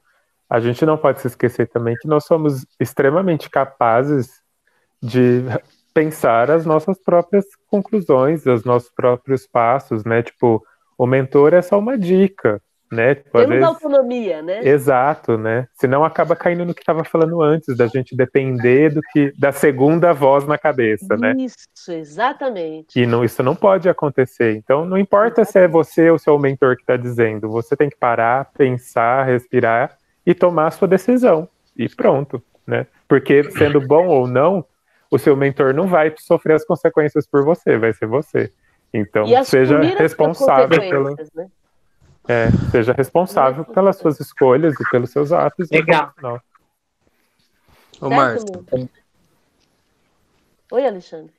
a 0.50 0.60
gente 0.60 0.86
não 0.86 0.98
pode 0.98 1.20
se 1.20 1.28
esquecer 1.28 1.68
também 1.68 1.96
que 2.00 2.08
nós 2.08 2.26
somos 2.26 2.66
extremamente 2.80 3.50
capazes 3.50 4.42
de 5.02 5.42
pensar 5.94 6.50
as 6.50 6.66
nossas 6.66 6.98
próprias 7.04 7.46
conclusões, 7.68 8.46
os 8.46 8.64
nossos 8.64 8.90
próprios 8.90 9.46
passos, 9.46 10.04
né? 10.06 10.24
Tipo, 10.24 10.66
o 10.98 11.06
mentor 11.06 11.54
é 11.54 11.62
só 11.62 11.78
uma 11.78 11.98
dica, 11.98 12.62
né? 12.94 13.16
Tipo, 13.16 13.32
Temos 13.32 13.50
vezes... 13.50 13.66
autonomia, 13.66 14.42
né? 14.42 14.66
Exato, 14.66 15.38
né? 15.38 15.68
Senão 15.74 16.06
acaba 16.06 16.36
caindo 16.36 16.66
no 16.66 16.74
que 16.74 16.82
estava 16.82 17.04
falando 17.04 17.42
antes, 17.42 17.76
da 17.76 17.88
gente 17.88 18.16
depender 18.16 18.92
do 18.92 19.02
que 19.12 19.34
da 19.38 19.52
segunda 19.52 20.14
voz 20.14 20.48
na 20.48 20.58
cabeça, 20.58 21.18
né? 21.18 21.34
Isso, 21.38 21.92
exatamente. 21.92 23.00
E 23.00 23.06
não, 23.06 23.24
isso 23.24 23.44
não 23.44 23.56
pode 23.56 23.90
acontecer. 23.90 24.56
Então, 24.56 24.86
não 24.86 24.98
importa 24.98 25.42
exatamente. 25.42 25.52
se 25.52 25.60
é 25.60 25.68
você 25.68 26.10
ou 26.10 26.18
seu 26.18 26.40
mentor 26.40 26.76
que 26.76 26.84
está 26.84 26.96
dizendo, 26.96 27.50
você 27.50 27.76
tem 27.76 27.90
que 27.90 27.98
parar, 27.98 28.52
pensar, 28.58 29.26
respirar 29.26 29.98
e 30.26 30.34
tomar 30.34 30.68
a 30.68 30.72
sua 30.72 30.88
decisão. 30.88 31.50
E 31.76 31.90
pronto, 31.90 32.42
né? 32.66 32.88
Porque 33.08 33.44
sendo 33.52 33.82
bom 33.82 34.08
ou 34.08 34.28
não, 34.28 34.64
o 35.10 35.18
seu 35.20 35.36
mentor 35.36 35.74
não 35.74 35.88
vai 35.88 36.14
sofrer 36.18 36.54
as 36.54 36.66
consequências 36.66 37.28
por 37.28 37.44
você, 37.44 37.78
vai 37.78 37.94
ser 37.94 38.08
você. 38.08 38.52
Então, 38.94 39.26
seja 39.44 39.80
responsável 39.80 40.80
pelo. 40.80 41.16
Né? 41.36 41.48
É, 42.28 42.50
seja 42.72 42.94
responsável 42.94 43.66
pelas 43.66 43.98
suas 43.98 44.20
escolhas 44.20 44.74
e 44.80 44.90
pelos 44.90 45.10
seus 45.10 45.32
atos. 45.32 45.70
Legal. 45.70 46.14
Ô, 48.00 48.10
Márcio. 48.10 48.66
Oi, 50.72 50.88
Alexandre. 50.88 51.34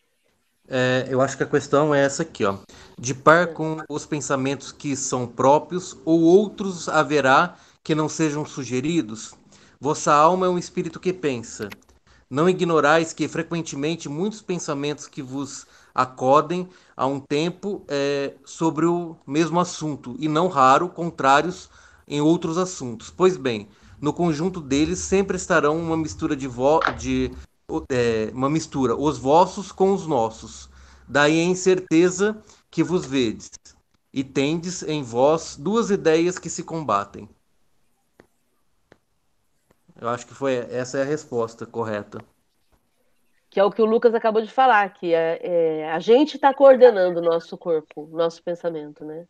É, 0.69 1.07
eu 1.09 1.21
acho 1.21 1.37
que 1.37 1.43
a 1.43 1.47
questão 1.47 1.95
é 1.95 2.05
essa 2.05 2.23
aqui, 2.23 2.45
ó. 2.45 2.59
De 2.99 3.15
par 3.15 3.49
com 3.49 3.79
os 3.89 4.07
pensamentos 4.07 4.73
que 4.73 4.97
são 4.97 5.27
próprios, 5.27 5.97
ou 6.05 6.23
outros 6.23 6.89
haverá 6.89 7.57
que 7.83 7.95
não 7.95 8.09
sejam 8.09 8.45
sugeridos? 8.47 9.35
Vossa 9.81 10.13
alma 10.15 10.47
é 10.47 10.49
um 10.49 10.59
espírito 10.59 11.01
que 11.01 11.13
pensa. 11.13 11.69
Não 12.31 12.49
ignorais 12.49 13.13
que 13.13 13.29
frequentemente 13.29 14.09
muitos 14.09 14.41
pensamentos 14.41 15.07
que 15.07 15.23
vos 15.23 15.67
acodem 15.95 16.69
há 16.97 17.07
um 17.07 17.21
tempo 17.21 17.85
é, 17.89 18.35
sobre 18.45 18.87
o 18.87 19.17
mesmo 19.27 19.61
assunto, 19.61 20.17
e 20.19 20.29
não 20.29 20.49
raro 20.49 20.89
contrários 20.89 21.69
em 22.07 22.21
outros 22.21 22.59
assuntos. 22.59 23.11
Pois 23.11 23.37
bem, 23.37 23.69
no 24.01 24.13
conjunto 24.13 24.61
deles 24.61 24.99
sempre 24.99 25.37
estarão 25.37 25.79
uma 25.79 25.97
mistura 25.97 26.37
de, 26.37 26.49
de 26.99 27.31
é, 27.91 28.31
uma 28.33 28.51
mistura, 28.51 28.97
os 28.97 29.19
vossos 29.19 29.73
com 29.73 29.93
os 29.93 30.07
nossos. 30.07 30.69
Daí 31.07 31.41
a 31.41 31.45
incerteza 31.45 32.37
que 32.71 32.83
vos 32.83 33.05
vedes, 33.05 33.51
e 34.13 34.25
tendes 34.25 34.83
em 34.83 35.03
vós 35.03 35.57
duas 35.57 35.91
ideias 35.91 36.39
que 36.39 36.49
se 36.49 36.63
combatem. 36.63 37.29
Eu 40.01 40.09
acho 40.09 40.27
que 40.27 40.35
foi 40.35 40.55
essa 40.55 40.99
é 40.99 41.03
a 41.03 41.05
resposta 41.05 41.65
correta 41.65 42.19
que 43.55 43.61
é 43.61 43.65
o 43.65 43.71
que 43.71 43.81
o 43.81 43.85
Lucas 43.85 44.13
acabou 44.17 44.43
de 44.43 44.51
falar, 44.51 44.93
que 44.93 45.15
é, 45.15 45.39
é 45.41 45.93
a 45.93 46.01
gente 46.01 46.35
está 46.35 46.53
coordenando 46.53 47.21
o 47.21 47.23
nosso 47.23 47.57
corpo, 47.57 48.09
nosso 48.11 48.43
pensamento, 48.43 49.05
né? 49.05 49.27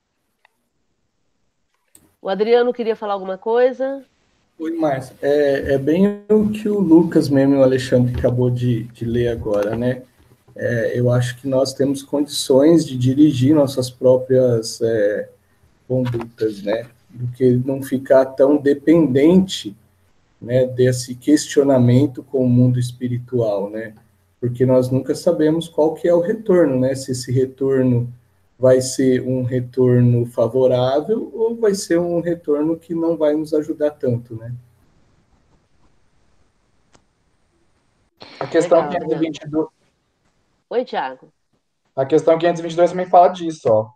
O 2.22 2.30
Adriano 2.30 2.72
queria 2.72 2.96
falar 2.96 3.12
alguma 3.12 3.36
coisa? 3.36 4.02
Oi, 4.58 4.72
Márcia. 4.78 5.14
É, 5.20 5.74
é 5.74 5.78
bem 5.78 6.22
o 6.30 6.48
que 6.48 6.70
o 6.70 6.80
Lucas 6.80 7.28
mesmo, 7.28 7.56
o 7.56 7.62
Alexandre, 7.62 8.16
acabou 8.16 8.48
de, 8.48 8.84
de 8.84 9.04
ler 9.04 9.28
agora, 9.28 9.76
né? 9.76 10.00
É, 10.56 10.98
eu 10.98 11.12
acho 11.12 11.38
que 11.38 11.46
nós 11.46 11.74
temos 11.74 12.02
condições 12.02 12.86
de 12.86 12.96
dirigir 12.96 13.54
nossas 13.54 13.90
próprias 13.90 14.80
é, 14.80 15.28
condutas, 15.86 16.62
né? 16.62 16.86
Do 17.10 17.26
que 17.36 17.60
não 17.62 17.82
ficar 17.82 18.24
tão 18.24 18.56
dependente 18.56 19.76
né, 20.40 20.64
desse 20.64 21.14
questionamento 21.14 22.22
com 22.22 22.42
o 22.42 22.48
mundo 22.48 22.78
espiritual, 22.78 23.68
né? 23.68 23.92
Porque 24.44 24.66
nós 24.66 24.90
nunca 24.90 25.14
sabemos 25.14 25.70
qual 25.70 25.94
que 25.94 26.06
é 26.06 26.12
o 26.12 26.20
retorno, 26.20 26.78
né? 26.78 26.94
Se 26.94 27.12
esse 27.12 27.32
retorno 27.32 28.12
vai 28.58 28.78
ser 28.82 29.22
um 29.22 29.42
retorno 29.42 30.26
favorável 30.26 31.30
ou 31.32 31.56
vai 31.56 31.74
ser 31.74 31.98
um 31.98 32.20
retorno 32.20 32.78
que 32.78 32.94
não 32.94 33.16
vai 33.16 33.32
nos 33.34 33.54
ajudar 33.54 33.92
tanto, 33.92 34.36
né? 34.36 34.54
A 38.38 38.46
questão 38.46 38.86
Legal, 38.86 39.08
522. 39.08 39.68
Oi, 40.68 40.84
Tiago. 40.84 41.32
A 41.96 42.04
questão 42.04 42.38
522 42.38 42.90
também 42.90 43.06
fala 43.06 43.28
disso, 43.28 43.66
ó. 43.66 43.88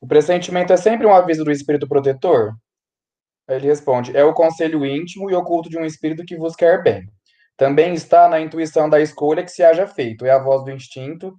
O 0.00 0.06
pressentimento 0.08 0.72
é 0.72 0.76
sempre 0.76 1.06
um 1.06 1.14
aviso 1.14 1.44
do 1.44 1.52
espírito 1.52 1.86
protetor? 1.86 2.56
Aí 3.46 3.54
ele 3.54 3.68
responde: 3.68 4.16
é 4.16 4.24
o 4.24 4.34
conselho 4.34 4.84
íntimo 4.84 5.30
e 5.30 5.34
oculto 5.36 5.70
de 5.70 5.78
um 5.78 5.84
espírito 5.84 6.24
que 6.24 6.36
vos 6.36 6.56
quer 6.56 6.82
bem. 6.82 7.08
Também 7.62 7.94
está 7.94 8.28
na 8.28 8.40
intuição 8.40 8.90
da 8.90 9.00
escolha 9.00 9.44
que 9.44 9.50
se 9.50 9.62
haja 9.62 9.86
feito, 9.86 10.26
é 10.26 10.30
a 10.30 10.42
voz 10.42 10.64
do 10.64 10.72
instinto, 10.72 11.32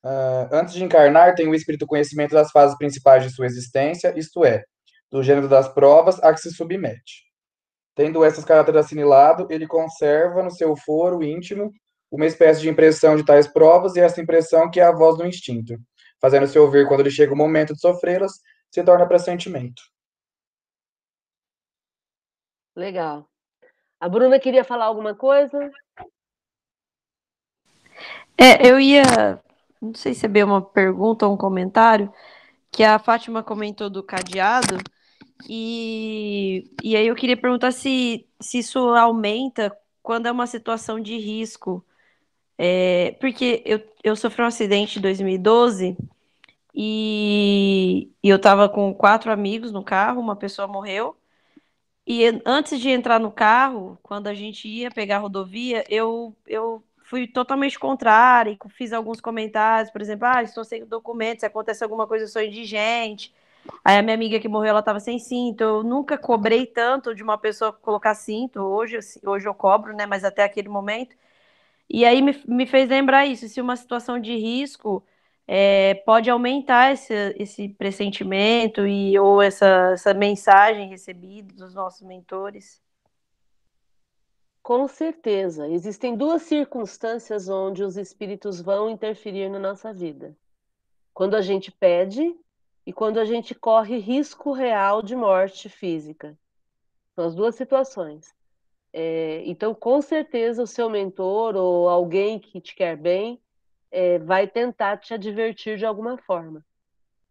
Uh, 0.00 0.46
antes 0.52 0.74
de 0.74 0.84
encarnar, 0.84 1.34
tem 1.34 1.48
o 1.48 1.54
espírito 1.54 1.84
conhecimento 1.84 2.30
das 2.32 2.52
fases 2.52 2.78
principais 2.78 3.24
de 3.24 3.30
sua 3.30 3.46
existência, 3.46 4.16
isto 4.16 4.44
é, 4.44 4.62
do 5.10 5.24
gênero 5.24 5.48
das 5.48 5.68
provas 5.68 6.22
a 6.22 6.32
que 6.32 6.40
se 6.40 6.52
submete. 6.52 7.24
Tendo 7.96 8.24
essas 8.24 8.44
caracteres 8.44 8.86
assinilado, 8.86 9.48
ele 9.50 9.66
conserva 9.66 10.40
no 10.40 10.52
seu 10.52 10.76
foro 10.76 11.22
íntimo 11.22 11.72
uma 12.10 12.26
espécie 12.26 12.60
de 12.60 12.68
impressão 12.68 13.16
de 13.16 13.24
tais 13.24 13.48
provas 13.48 13.96
e 13.96 14.00
essa 14.00 14.20
impressão 14.20 14.70
que 14.70 14.78
é 14.78 14.84
a 14.84 14.92
voz 14.92 15.18
do 15.18 15.26
instinto, 15.26 15.76
fazendo-se 16.20 16.56
ouvir 16.56 16.86
quando 16.86 17.02
lhe 17.02 17.10
chega 17.10 17.34
o 17.34 17.36
momento 17.36 17.74
de 17.74 17.80
sofrê-las, 17.80 18.34
se 18.70 18.84
torna 18.84 19.06
pressentimento. 19.06 19.82
Legal. 22.76 23.28
A 24.00 24.08
Bruna 24.08 24.38
queria 24.38 24.64
falar 24.64 24.86
alguma 24.86 25.14
coisa? 25.14 25.70
É, 28.36 28.68
eu 28.68 28.78
ia 28.78 29.02
não 29.80 29.94
sei 29.94 30.14
se 30.14 30.26
é 30.26 30.28
bem 30.28 30.42
uma 30.44 30.60
pergunta 30.60 31.26
ou 31.26 31.34
um 31.34 31.36
comentário, 31.36 32.12
que 32.72 32.84
a 32.84 32.98
Fátima 32.98 33.42
comentou 33.42 33.90
do 33.90 34.02
cadeado, 34.02 34.78
e, 35.48 36.70
e 36.82 36.96
aí 36.96 37.06
eu 37.06 37.14
queria 37.14 37.36
perguntar 37.36 37.72
se, 37.72 38.26
se 38.40 38.58
isso 38.58 38.78
aumenta 38.80 39.76
quando 40.02 40.26
é 40.26 40.32
uma 40.32 40.46
situação 40.46 41.00
de 41.00 41.16
risco. 41.18 41.84
É, 42.58 43.12
porque 43.20 43.62
eu, 43.66 43.80
eu 44.04 44.16
sofri 44.16 44.42
um 44.42 44.46
acidente 44.46 44.98
em 44.98 45.02
2012 45.02 45.96
e, 46.74 48.10
e 48.22 48.28
eu 48.28 48.36
estava 48.36 48.68
com 48.68 48.94
quatro 48.94 49.32
amigos 49.32 49.72
no 49.72 49.84
carro, 49.84 50.20
uma 50.20 50.36
pessoa 50.36 50.68
morreu. 50.68 51.16
E 52.10 52.24
antes 52.46 52.80
de 52.80 52.88
entrar 52.88 53.20
no 53.20 53.30
carro, 53.30 53.98
quando 54.02 54.28
a 54.28 54.34
gente 54.34 54.66
ia 54.66 54.90
pegar 54.90 55.16
a 55.16 55.18
rodovia, 55.18 55.84
eu, 55.90 56.34
eu 56.46 56.82
fui 57.04 57.26
totalmente 57.26 57.78
contrária 57.78 58.50
e 58.50 58.58
fiz 58.70 58.94
alguns 58.94 59.20
comentários, 59.20 59.90
por 59.90 60.00
exemplo, 60.00 60.26
ah, 60.26 60.42
estou 60.42 60.64
sem 60.64 60.86
documentos, 60.86 61.40
se 61.40 61.46
acontece 61.46 61.84
alguma 61.84 62.06
coisa, 62.06 62.24
eu 62.24 62.28
sou 62.28 62.40
indigente. 62.40 63.34
Aí 63.84 63.98
a 63.98 64.02
minha 64.02 64.14
amiga 64.14 64.40
que 64.40 64.48
morreu, 64.48 64.70
ela 64.70 64.80
estava 64.80 64.98
sem 65.00 65.18
cinto. 65.18 65.60
Eu 65.62 65.82
nunca 65.82 66.16
cobrei 66.16 66.64
tanto 66.64 67.14
de 67.14 67.22
uma 67.22 67.36
pessoa 67.36 67.74
colocar 67.74 68.14
cinto. 68.14 68.60
Hoje, 68.60 68.98
hoje 69.22 69.46
eu 69.46 69.52
cobro, 69.54 69.94
né? 69.94 70.06
Mas 70.06 70.24
até 70.24 70.42
aquele 70.44 70.68
momento. 70.70 71.14
E 71.90 72.04
aí 72.06 72.22
me, 72.22 72.40
me 72.46 72.66
fez 72.66 72.88
lembrar 72.88 73.26
isso. 73.26 73.48
Se 73.48 73.60
uma 73.60 73.76
situação 73.76 74.18
de 74.18 74.34
risco 74.34 75.04
é, 75.50 75.94
pode 75.94 76.28
aumentar 76.28 76.92
esse, 76.92 77.14
esse 77.38 77.70
pressentimento 77.70 78.86
e 78.86 79.18
ou 79.18 79.40
essa, 79.40 79.92
essa 79.94 80.12
mensagem 80.12 80.90
recebida 80.90 81.54
dos 81.54 81.74
nossos 81.74 82.06
mentores. 82.06 82.82
Com 84.62 84.86
certeza, 84.86 85.66
existem 85.66 86.14
duas 86.14 86.42
circunstâncias 86.42 87.48
onde 87.48 87.82
os 87.82 87.96
espíritos 87.96 88.60
vão 88.60 88.90
interferir 88.90 89.48
na 89.48 89.58
nossa 89.58 89.90
vida. 89.90 90.36
Quando 91.14 91.34
a 91.34 91.40
gente 91.40 91.72
pede 91.72 92.36
e 92.84 92.92
quando 92.92 93.18
a 93.18 93.24
gente 93.24 93.54
corre 93.54 93.96
risco 93.96 94.52
real 94.52 95.00
de 95.00 95.16
morte 95.16 95.70
física. 95.70 96.38
São 97.14 97.24
as 97.24 97.34
duas 97.34 97.54
situações. 97.54 98.34
É, 98.92 99.42
então, 99.46 99.74
com 99.74 100.02
certeza, 100.02 100.62
o 100.62 100.66
seu 100.66 100.90
mentor 100.90 101.56
ou 101.56 101.88
alguém 101.88 102.38
que 102.38 102.60
te 102.60 102.74
quer 102.74 102.98
bem 102.98 103.40
é, 103.90 104.18
vai 104.18 104.46
tentar 104.46 104.98
te 104.98 105.14
advertir 105.14 105.76
de 105.76 105.86
alguma 105.86 106.16
forma. 106.18 106.64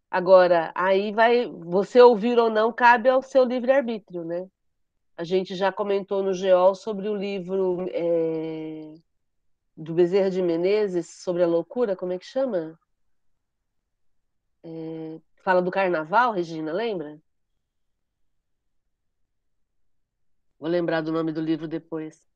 Agora, 0.09 0.71
aí 0.75 1.11
vai, 1.11 1.47
você 1.47 2.01
ouvir 2.01 2.39
ou 2.39 2.49
não, 2.49 2.71
cabe 2.71 3.09
ao 3.09 3.21
seu 3.21 3.43
livre-arbítrio, 3.43 4.23
né? 4.23 4.49
A 5.17 5.23
gente 5.23 5.55
já 5.55 5.71
comentou 5.71 6.23
no 6.23 6.33
GEOL 6.33 6.75
sobre 6.75 7.09
o 7.09 7.15
livro 7.15 7.85
é, 7.89 8.93
do 9.75 9.93
Bezerra 9.93 10.29
de 10.29 10.41
Menezes, 10.41 11.09
sobre 11.23 11.43
a 11.43 11.47
loucura, 11.47 11.95
como 11.95 12.13
é 12.13 12.19
que 12.19 12.25
chama? 12.25 12.79
É, 14.63 15.19
fala 15.43 15.61
do 15.61 15.71
carnaval, 15.71 16.33
Regina, 16.33 16.71
lembra? 16.71 17.19
Vou 20.59 20.69
lembrar 20.69 21.01
do 21.01 21.11
nome 21.11 21.31
do 21.31 21.41
livro 21.41 21.67
depois. 21.67 22.26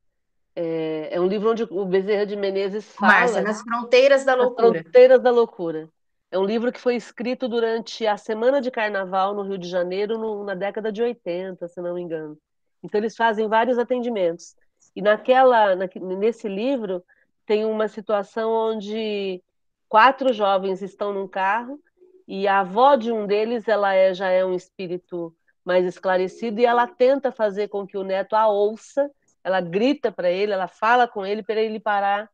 É, 0.56 1.10
é 1.12 1.22
um 1.22 1.28
livro 1.28 1.52
onde 1.52 1.64
o 1.64 1.86
Bezerra 1.86 2.26
de 2.26 2.36
Menezes 2.36 2.92
fala. 2.94 3.14
Márcia, 3.14 3.42
nas 3.42 3.62
fronteiras 3.62 4.26
da 4.26 4.36
loucura. 4.36 4.72
Nas 4.72 4.82
fronteiras 4.82 5.22
da 5.22 5.32
loucura. 5.32 5.90
É 6.30 6.40
um 6.40 6.46
livro 6.46 6.72
que 6.72 6.80
foi 6.80 6.96
escrito 6.96 7.48
durante 7.48 8.08
a 8.08 8.18
Semana 8.18 8.62
de 8.62 8.72
Carnaval 8.72 9.34
no 9.34 9.44
Rio 9.44 9.58
de 9.58 9.68
Janeiro, 9.68 10.18
no, 10.18 10.44
na 10.44 10.54
década 10.54 10.92
de 10.92 11.02
80, 11.02 11.68
se 11.68 11.82
não 11.82 11.94
me 11.94 12.02
engano. 12.02 12.38
Então, 12.84 13.00
eles 13.00 13.16
fazem 13.16 13.48
vários 13.48 13.78
atendimentos. 13.78 14.56
E 14.96 15.02
naquela, 15.02 15.76
na, 15.76 15.90
nesse 16.18 16.48
livro, 16.48 17.04
tem 17.46 17.66
uma 17.66 17.88
situação 17.88 18.52
onde 18.52 19.44
quatro 19.90 20.32
jovens 20.32 20.82
estão 20.82 21.14
num 21.14 21.28
carro 21.28 21.80
e 22.28 22.48
a 22.48 22.62
avó 22.62 22.96
de 22.96 23.12
um 23.12 23.28
deles 23.28 23.68
ela 23.68 23.94
é, 23.94 24.14
já 24.14 24.30
é 24.30 24.46
um 24.46 24.54
espírito 24.54 25.36
mais 25.66 25.86
esclarecido 25.86 26.62
e 26.62 26.66
ela 26.66 26.88
tenta 26.88 27.30
fazer 27.30 27.68
com 27.68 27.86
que 27.86 27.98
o 27.98 28.04
neto 28.04 28.36
a 28.36 28.48
ouça, 28.48 29.12
ela 29.44 29.62
grita 29.62 30.12
para 30.12 30.30
ele, 30.30 30.52
ela 30.52 30.68
fala 30.68 31.08
com 31.08 31.26
ele 31.26 31.44
para 31.44 31.60
ele 31.60 31.80
parar, 31.80 32.30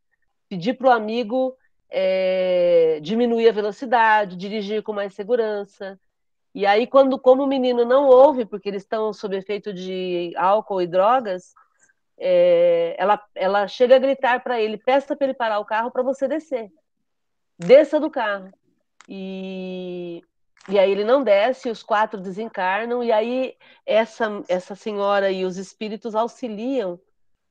pedir 0.50 0.74
para 0.74 0.88
o 0.88 0.92
amigo 0.92 1.56
é, 1.90 3.00
diminuir 3.02 3.50
a 3.50 3.54
velocidade, 3.54 4.36
dirigir 4.36 4.84
com 4.84 4.94
mais 4.94 5.14
segurança. 5.14 6.00
E 6.54 6.66
aí, 6.66 6.88
quando 6.88 7.20
como 7.20 7.44
o 7.44 7.48
menino 7.48 7.86
não 7.86 8.08
ouve, 8.08 8.46
porque 8.46 8.70
eles 8.70 8.84
estão 8.84 9.14
sob 9.14 9.38
efeito 9.38 9.74
de 9.74 10.34
álcool 10.36 10.82
e 10.82 10.88
drogas, 10.88 11.54
é, 12.18 12.96
ela, 12.98 13.24
ela 13.36 13.68
chega 13.68 13.96
a 13.96 14.00
gritar 14.00 14.44
para 14.44 14.60
ele: 14.60 14.78
peça 14.78 15.16
para 15.16 15.28
ele 15.28 15.34
parar 15.34 15.60
o 15.60 15.66
carro 15.66 15.92
para 15.92 16.04
você 16.04 16.28
descer. 16.28 16.72
Desça 17.60 18.00
do 18.00 18.10
carro. 18.10 18.52
E, 19.08 20.22
e 20.70 20.78
aí 20.78 20.92
ele 20.92 21.04
não 21.04 21.24
desce, 21.24 21.70
os 21.70 21.82
quatro 21.82 22.20
desencarnam, 22.20 23.04
e 23.04 23.12
aí 23.12 23.56
essa, 23.86 24.44
essa 24.50 24.76
senhora 24.76 25.32
e 25.32 25.46
os 25.46 25.58
espíritos 25.58 26.14
auxiliam 26.14 27.00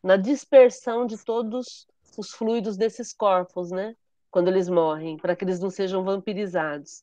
na 0.03 0.17
dispersão 0.17 1.07
de 1.07 1.17
todos 1.25 1.87
os 2.19 2.31
fluidos 2.33 2.77
desses 2.77 3.13
corpos, 3.13 3.71
né? 3.71 3.97
Quando 4.31 4.49
eles 4.49 4.69
morrem, 4.69 5.17
para 5.17 5.35
que 5.35 5.45
eles 5.45 5.61
não 5.61 5.71
sejam 5.71 6.05
vampirizados. 6.05 7.03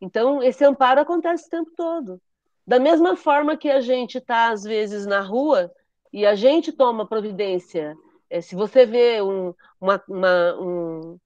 Então, 0.00 0.42
esse 0.42 0.64
amparo 0.64 1.00
acontece 1.00 1.46
o 1.46 1.50
tempo 1.50 1.72
todo. 1.76 2.20
Da 2.66 2.78
mesma 2.78 3.16
forma 3.16 3.56
que 3.56 3.70
a 3.70 3.80
gente 3.80 4.18
está, 4.18 4.50
às 4.50 4.62
vezes, 4.62 5.06
na 5.06 5.20
rua 5.20 5.72
e 6.12 6.24
a 6.24 6.34
gente 6.34 6.70
toma 6.70 7.06
providência. 7.06 7.96
É, 8.30 8.40
se 8.40 8.54
você 8.54 8.86
vê 8.86 9.20
um, 9.20 9.52
uma, 9.80 10.02
uma, 10.08 10.54
um... 10.60 11.18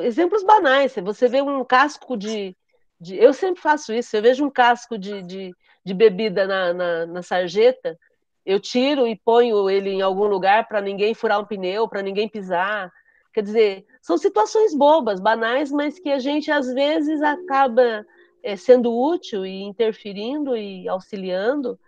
exemplos 0.00 0.44
banais, 0.44 0.92
se 0.92 1.00
você 1.00 1.26
vê 1.26 1.42
um 1.42 1.64
casco 1.64 2.16
de, 2.16 2.56
de, 3.02 3.16
Eu 3.16 3.32
sempre 3.32 3.60
faço 3.60 3.92
isso, 3.92 4.16
eu 4.16 4.22
vejo 4.22 4.44
um 4.44 4.50
casco 4.50 4.96
de, 4.96 5.22
de, 5.22 5.54
de 5.84 5.94
bebida 5.94 6.46
na, 6.46 6.72
na, 6.72 7.06
na 7.06 7.22
sarjeta, 7.22 7.98
eu 8.46 8.60
tiro 8.60 9.06
e 9.06 9.16
ponho 9.16 9.68
ele 9.68 9.90
em 9.90 10.02
algum 10.02 10.26
lugar 10.26 10.66
para 10.68 10.80
ninguém 10.80 11.14
furar 11.14 11.40
um 11.40 11.44
pneu, 11.44 11.88
para 11.88 12.02
ninguém 12.02 12.28
pisar. 12.28 12.92
Quer 13.32 13.42
dizer, 13.42 13.86
são 14.00 14.18
situações 14.18 14.74
bobas, 14.74 15.20
banais, 15.20 15.70
mas 15.70 15.98
que 15.98 16.10
a 16.10 16.18
gente 16.18 16.50
às 16.50 16.72
vezes 16.72 17.22
acaba 17.22 18.04
é, 18.42 18.56
sendo 18.56 18.92
útil 18.92 19.46
e 19.46 19.62
interferindo 19.62 20.56
e 20.56 20.88
auxiliando. 20.88 21.78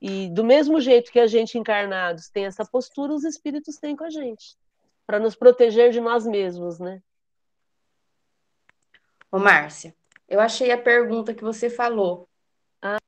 E 0.00 0.28
do 0.30 0.44
mesmo 0.44 0.80
jeito 0.80 1.10
que 1.10 1.18
a 1.18 1.26
gente 1.26 1.58
encarnados 1.58 2.28
tem 2.28 2.44
essa 2.44 2.64
postura, 2.64 3.12
os 3.12 3.24
espíritos 3.24 3.76
têm 3.76 3.96
com 3.96 4.04
a 4.04 4.10
gente, 4.10 4.56
para 5.06 5.18
nos 5.18 5.34
proteger 5.34 5.90
de 5.90 6.00
nós 6.00 6.26
mesmos, 6.26 6.78
né? 6.78 7.02
Ô, 9.32 9.38
Márcia, 9.38 9.94
eu 10.28 10.40
achei 10.40 10.70
a 10.70 10.78
pergunta 10.78 11.34
que 11.34 11.44
você 11.44 11.70
falou. 11.70 12.28
Ah. 12.82 12.98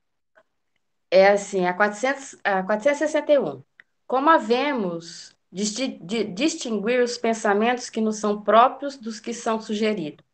é 1.11 1.29
assim, 1.29 1.65
a, 1.65 1.73
400, 1.73 2.37
a 2.43 2.63
461. 2.63 3.63
Como 4.07 4.29
havemos 4.29 5.35
de, 5.51 5.87
de 5.87 6.23
distinguir 6.23 7.01
os 7.01 7.17
pensamentos 7.17 7.89
que 7.89 8.01
nos 8.01 8.17
são 8.17 8.41
próprios 8.41 8.97
dos 8.97 9.19
que 9.19 9.33
são 9.33 9.61
sugeridos? 9.61 10.25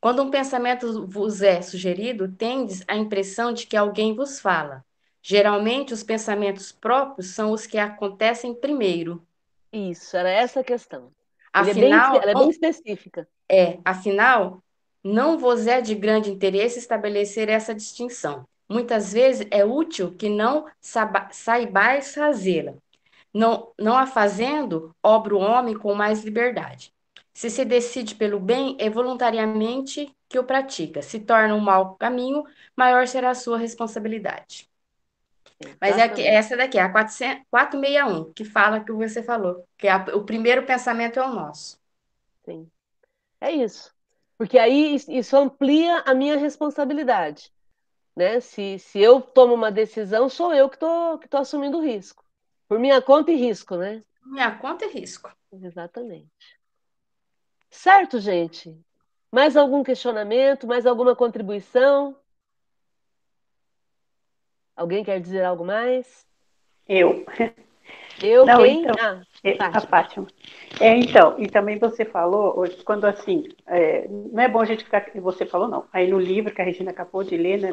Quando 0.00 0.22
um 0.22 0.30
pensamento 0.30 1.06
vos 1.06 1.42
é 1.42 1.60
sugerido, 1.62 2.30
tendes 2.30 2.82
a 2.86 2.96
impressão 2.96 3.52
de 3.52 3.66
que 3.66 3.76
alguém 3.76 4.14
vos 4.14 4.40
fala. 4.40 4.84
Geralmente, 5.22 5.92
os 5.92 6.02
pensamentos 6.02 6.70
próprios 6.70 7.34
são 7.34 7.50
os 7.50 7.66
que 7.66 7.78
acontecem 7.78 8.54
primeiro. 8.54 9.26
Isso, 9.72 10.16
era 10.16 10.30
essa 10.30 10.60
a 10.60 10.64
questão. 10.64 11.10
Afinal, 11.52 12.16
é 12.16 12.20
bem, 12.20 12.22
ela 12.22 12.30
é 12.30 12.34
bem 12.34 12.50
específica. 12.50 13.28
É, 13.48 13.78
afinal, 13.84 14.62
não 15.06 15.38
vos 15.38 15.66
é 15.66 15.80
de 15.80 15.94
grande 15.94 16.30
interesse 16.30 16.78
estabelecer 16.78 17.48
essa 17.48 17.74
distinção. 17.74 18.46
Muitas 18.68 19.12
vezes 19.12 19.46
é 19.50 19.64
útil 19.64 20.14
que 20.16 20.28
não 20.28 20.66
saibais 21.32 22.14
fazê-la. 22.14 22.74
Não, 23.32 23.72
não 23.78 23.96
a 23.96 24.06
fazendo, 24.06 24.94
obra 25.02 25.34
o 25.36 25.40
homem 25.40 25.76
com 25.78 25.94
mais 25.94 26.24
liberdade. 26.24 26.92
Se 27.34 27.50
se 27.50 27.64
decide 27.64 28.14
pelo 28.14 28.40
bem, 28.40 28.76
é 28.80 28.88
voluntariamente 28.90 30.10
que 30.28 30.38
o 30.38 30.44
pratica. 30.44 31.02
Se 31.02 31.20
torna 31.20 31.54
um 31.54 31.60
mau 31.60 31.94
caminho, 31.96 32.44
maior 32.74 33.06
será 33.06 33.30
a 33.30 33.34
sua 33.34 33.58
responsabilidade. 33.58 34.68
Mas 35.80 35.96
é 35.98 36.08
que, 36.08 36.22
essa 36.22 36.56
daqui, 36.56 36.78
a 36.78 36.90
400, 36.90 37.44
461, 37.50 38.32
que 38.32 38.44
fala 38.44 38.80
que 38.80 38.92
você 38.92 39.22
falou, 39.22 39.66
que 39.78 39.88
a, 39.88 40.04
o 40.14 40.24
primeiro 40.24 40.64
pensamento 40.66 41.18
é 41.18 41.26
o 41.26 41.32
nosso. 41.32 41.78
Sim. 42.44 42.70
É 43.40 43.50
isso. 43.52 43.95
Porque 44.38 44.58
aí 44.58 44.96
isso 45.08 45.36
amplia 45.36 46.00
a 46.00 46.14
minha 46.14 46.36
responsabilidade. 46.36 47.50
Né? 48.14 48.40
Se, 48.40 48.78
se 48.78 49.00
eu 49.00 49.20
tomo 49.20 49.54
uma 49.54 49.70
decisão, 49.70 50.28
sou 50.28 50.52
eu 50.54 50.68
que 50.68 50.76
estou 50.76 51.18
que 51.18 51.28
tô 51.28 51.36
assumindo 51.36 51.78
o 51.78 51.82
risco. 51.82 52.24
Por 52.68 52.78
minha 52.78 53.00
conta 53.00 53.30
e 53.30 53.36
risco, 53.36 53.76
né? 53.76 54.02
Minha 54.24 54.56
conta 54.58 54.84
e 54.84 54.88
risco. 54.88 55.30
Exatamente. 55.52 56.30
Certo, 57.70 58.18
gente? 58.18 58.76
Mais 59.30 59.56
algum 59.56 59.82
questionamento? 59.82 60.66
Mais 60.66 60.86
alguma 60.86 61.14
contribuição? 61.14 62.18
Alguém 64.74 65.04
quer 65.04 65.20
dizer 65.20 65.44
algo 65.44 65.64
mais? 65.64 66.26
Eu. 66.86 67.24
Eu, 68.22 68.46
Não, 68.46 68.62
quem? 68.62 68.82
Então, 68.82 68.96
ah, 68.98 69.20
Fátima. 69.54 69.78
A 69.78 69.80
Fátima. 69.80 70.26
É, 70.80 70.96
então, 70.96 71.34
e 71.38 71.48
também 71.48 71.78
você 71.78 72.04
falou, 72.04 72.64
quando 72.84 73.04
assim, 73.04 73.48
é, 73.66 74.06
não 74.08 74.42
é 74.42 74.48
bom 74.48 74.60
a 74.60 74.64
gente 74.64 74.84
ficar, 74.84 75.06
você 75.16 75.46
falou 75.46 75.68
não, 75.68 75.84
aí 75.92 76.08
no 76.08 76.18
livro 76.18 76.52
que 76.52 76.60
a 76.60 76.64
Regina 76.64 76.90
acabou 76.90 77.22
de 77.22 77.36
ler, 77.36 77.58
né, 77.58 77.70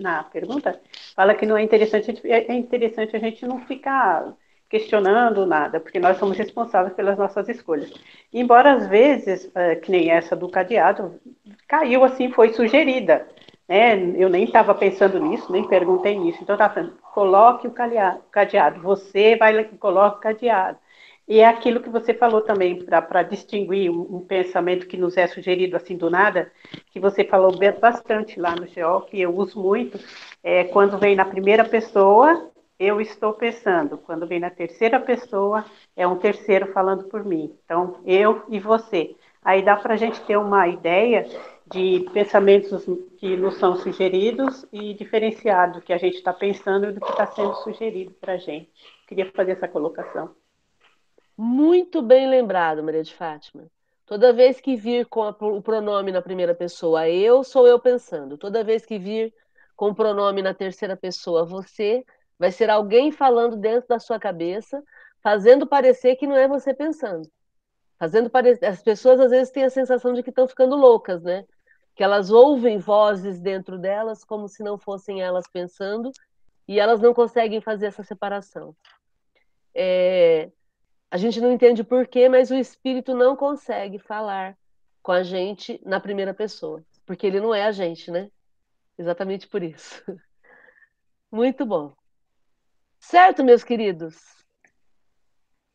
na 0.00 0.24
pergunta, 0.24 0.80
fala 1.14 1.34
que 1.34 1.46
não 1.46 1.56
é 1.56 1.62
interessante, 1.62 2.20
é 2.24 2.54
interessante 2.54 3.14
a 3.14 3.18
gente 3.18 3.46
não 3.46 3.60
ficar 3.60 4.34
questionando 4.68 5.44
nada, 5.44 5.78
porque 5.78 6.00
nós 6.00 6.16
somos 6.16 6.36
responsáveis 6.38 6.94
pelas 6.94 7.18
nossas 7.18 7.46
escolhas. 7.48 7.92
Embora 8.32 8.72
às 8.72 8.88
vezes, 8.88 9.50
é, 9.54 9.76
que 9.76 9.90
nem 9.90 10.10
essa 10.10 10.34
do 10.34 10.48
cadeado, 10.48 11.20
caiu 11.68 12.02
assim, 12.02 12.30
foi 12.30 12.54
sugerida, 12.54 13.26
né? 13.72 13.94
Eu 14.16 14.28
nem 14.28 14.44
estava 14.44 14.74
pensando 14.74 15.18
nisso, 15.18 15.50
nem 15.50 15.66
perguntei 15.66 16.18
nisso. 16.18 16.38
Então 16.42 16.54
estava 16.54 16.74
falando, 16.74 16.92
coloque 17.14 17.66
o 17.66 17.70
cadeado, 17.70 18.80
você 18.82 19.34
vai 19.36 19.58
e 19.58 19.64
coloca 19.78 20.18
o 20.18 20.20
cadeado. 20.20 20.78
E 21.26 21.38
é 21.40 21.46
aquilo 21.46 21.80
que 21.80 21.88
você 21.88 22.12
falou 22.12 22.42
também, 22.42 22.84
para 22.84 23.22
distinguir 23.22 23.90
um, 23.90 24.16
um, 24.16 24.20
pensamento 24.20 24.86
que 24.86 24.98
nos 24.98 25.16
é 25.16 25.26
sugerido 25.26 25.76
assim 25.76 25.96
do 25.96 26.10
nada, 26.10 26.52
que 26.90 27.00
você 27.00 27.24
falou 27.24 27.56
bastante 27.80 28.38
lá 28.38 28.54
no 28.54 28.66
GEO, 28.66 29.02
que 29.02 29.20
eu 29.20 29.34
uso 29.34 29.58
muito, 29.58 29.98
é 30.42 30.64
quando 30.64 30.98
vem 30.98 31.16
na 31.16 31.24
primeira 31.24 31.64
pessoa 31.64 32.50
eu 32.78 33.00
estou 33.00 33.32
pensando. 33.32 33.96
Quando 33.96 34.26
vem 34.26 34.40
na 34.40 34.50
terceira 34.50 34.98
pessoa, 34.98 35.64
é 35.96 36.06
um 36.06 36.16
terceiro 36.16 36.72
falando 36.72 37.04
por 37.04 37.24
mim. 37.24 37.56
Então, 37.64 38.00
eu 38.04 38.42
e 38.48 38.58
você. 38.58 39.14
Aí 39.44 39.62
dá 39.62 39.76
para 39.76 39.94
a 39.94 39.96
gente 39.96 40.20
ter 40.22 40.36
uma 40.36 40.66
ideia 40.66 41.26
de 41.72 42.08
pensamentos 42.12 42.84
que 43.18 43.36
nos 43.36 43.56
são 43.56 43.76
sugeridos 43.76 44.66
e 44.72 44.94
diferenciar 44.94 45.72
do 45.72 45.80
que 45.80 45.92
a 45.92 45.98
gente 45.98 46.16
está 46.16 46.32
pensando 46.32 46.86
e 46.86 46.92
do 46.92 47.00
que 47.00 47.10
está 47.10 47.26
sendo 47.26 47.54
sugerido 47.56 48.12
para 48.20 48.34
a 48.34 48.36
gente. 48.36 48.70
Queria 49.08 49.30
fazer 49.32 49.52
essa 49.52 49.66
colocação. 49.66 50.34
Muito 51.36 52.02
bem 52.02 52.28
lembrado, 52.28 52.82
Maria 52.82 53.02
de 53.02 53.14
Fátima. 53.14 53.66
Toda 54.06 54.32
vez 54.32 54.60
que 54.60 54.76
vir 54.76 55.06
com 55.06 55.28
o 55.28 55.62
pronome 55.62 56.12
na 56.12 56.20
primeira 56.20 56.54
pessoa, 56.54 57.08
eu, 57.08 57.42
sou 57.42 57.66
eu 57.66 57.80
pensando. 57.80 58.36
Toda 58.36 58.62
vez 58.62 58.84
que 58.84 58.98
vir 58.98 59.32
com 59.74 59.88
o 59.88 59.94
pronome 59.94 60.42
na 60.42 60.52
terceira 60.52 60.96
pessoa, 60.96 61.44
você, 61.44 62.04
Vai 62.42 62.50
ser 62.50 62.68
alguém 62.68 63.12
falando 63.12 63.56
dentro 63.56 63.86
da 63.86 64.00
sua 64.00 64.18
cabeça, 64.18 64.82
fazendo 65.22 65.64
parecer 65.64 66.16
que 66.16 66.26
não 66.26 66.36
é 66.36 66.48
você 66.48 66.74
pensando. 66.74 67.30
Fazendo 67.96 68.28
parecer. 68.28 68.66
As 68.66 68.82
pessoas 68.82 69.20
às 69.20 69.30
vezes 69.30 69.52
têm 69.52 69.62
a 69.62 69.70
sensação 69.70 70.12
de 70.12 70.24
que 70.24 70.30
estão 70.30 70.48
ficando 70.48 70.74
loucas, 70.74 71.22
né? 71.22 71.44
Que 71.94 72.02
elas 72.02 72.30
ouvem 72.30 72.78
vozes 72.78 73.40
dentro 73.40 73.78
delas 73.78 74.24
como 74.24 74.48
se 74.48 74.62
não 74.62 74.78
fossem 74.78 75.20
elas 75.20 75.44
pensando 75.52 76.10
e 76.66 76.80
elas 76.80 77.00
não 77.00 77.12
conseguem 77.12 77.60
fazer 77.60 77.86
essa 77.86 78.02
separação. 78.02 78.74
É... 79.74 80.50
A 81.10 81.16
gente 81.16 81.40
não 81.40 81.52
entende 81.52 81.84
por 81.84 82.06
quê, 82.06 82.28
mas 82.28 82.50
o 82.50 82.54
espírito 82.54 83.14
não 83.14 83.36
consegue 83.36 83.98
falar 83.98 84.56
com 85.02 85.12
a 85.12 85.22
gente 85.22 85.80
na 85.84 86.00
primeira 86.00 86.32
pessoa, 86.32 86.82
porque 87.04 87.26
ele 87.26 87.40
não 87.40 87.54
é 87.54 87.64
a 87.64 87.72
gente, 87.72 88.10
né? 88.10 88.30
Exatamente 88.96 89.46
por 89.46 89.62
isso. 89.62 90.02
Muito 91.30 91.66
bom. 91.66 91.94
Certo, 92.98 93.42
meus 93.42 93.64
queridos? 93.64 94.41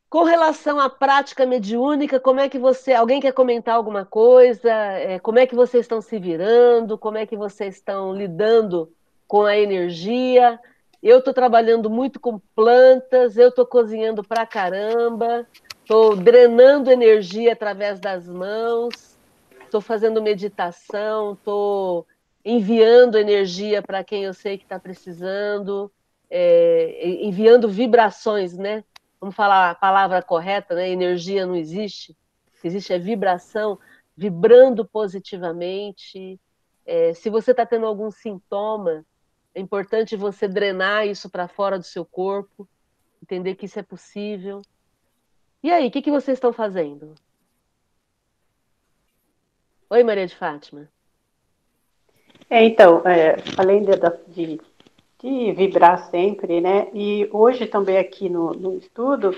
Com 0.09 0.23
relação 0.23 0.79
à 0.79 0.89
prática 0.89 1.45
mediúnica, 1.45 2.19
como 2.19 2.39
é 2.39 2.47
que 2.47 2.57
você. 2.57 2.93
Alguém 2.93 3.19
quer 3.19 3.33
comentar 3.33 3.75
alguma 3.75 4.05
coisa? 4.05 4.71
É, 4.71 5.19
como 5.19 5.37
é 5.37 5.45
que 5.45 5.55
vocês 5.55 5.83
estão 5.83 6.01
se 6.01 6.17
virando? 6.17 6.97
Como 6.97 7.17
é 7.17 7.25
que 7.25 7.35
vocês 7.35 7.75
estão 7.75 8.13
lidando 8.13 8.89
com 9.27 9.43
a 9.43 9.57
energia? 9.57 10.59
Eu 11.03 11.19
estou 11.19 11.33
trabalhando 11.33 11.89
muito 11.89 12.19
com 12.19 12.39
plantas, 12.55 13.37
eu 13.37 13.49
estou 13.49 13.65
cozinhando 13.65 14.23
pra 14.23 14.45
caramba, 14.45 15.45
estou 15.81 16.15
drenando 16.15 16.89
energia 16.89 17.53
através 17.53 17.99
das 17.99 18.27
mãos, 18.27 19.17
estou 19.61 19.81
fazendo 19.81 20.21
meditação, 20.21 21.33
estou 21.33 22.07
enviando 22.45 23.17
energia 23.17 23.81
para 23.81 24.03
quem 24.05 24.23
eu 24.23 24.33
sei 24.33 24.57
que 24.57 24.63
está 24.63 24.79
precisando 24.79 25.91
é, 26.29 27.07
enviando 27.21 27.69
vibrações, 27.69 28.57
né? 28.57 28.83
Vamos 29.19 29.35
falar 29.35 29.71
a 29.71 29.75
palavra 29.75 30.21
correta, 30.21 30.75
né? 30.75 30.89
Energia 30.89 31.45
não 31.45 31.55
existe, 31.55 32.15
existe 32.63 32.93
a 32.93 32.97
vibração, 32.99 33.79
vibrando 34.15 34.85
positivamente. 34.85 36.39
É, 36.85 37.13
se 37.13 37.29
você 37.29 37.51
está 37.51 37.65
tendo 37.65 37.85
algum 37.85 38.11
sintoma, 38.11 39.05
é 39.53 39.59
importante 39.59 40.15
você 40.15 40.47
drenar 40.47 41.07
isso 41.07 41.29
para 41.29 41.47
fora 41.47 41.79
do 41.79 41.83
seu 41.83 42.05
corpo, 42.05 42.67
entender 43.21 43.55
que 43.55 43.65
isso 43.65 43.79
é 43.79 43.83
possível. 43.83 44.61
E 45.63 45.71
aí, 45.71 45.87
o 45.87 45.91
que, 45.91 46.01
que 46.01 46.11
vocês 46.11 46.37
estão 46.37 46.53
fazendo? 46.53 47.15
Oi, 49.89 50.03
Maria 50.03 50.27
de 50.27 50.35
Fátima. 50.35 50.87
É, 52.49 52.63
então, 52.63 53.01
é, 53.07 53.35
além 53.57 53.83
de, 53.83 53.91
de 54.27 54.61
de 55.21 55.51
vibrar 55.53 56.09
sempre, 56.09 56.61
né? 56.61 56.87
E 56.93 57.27
hoje 57.31 57.65
também 57.67 57.97
aqui 57.97 58.29
no, 58.29 58.51
no 58.53 58.77
estudo, 58.77 59.35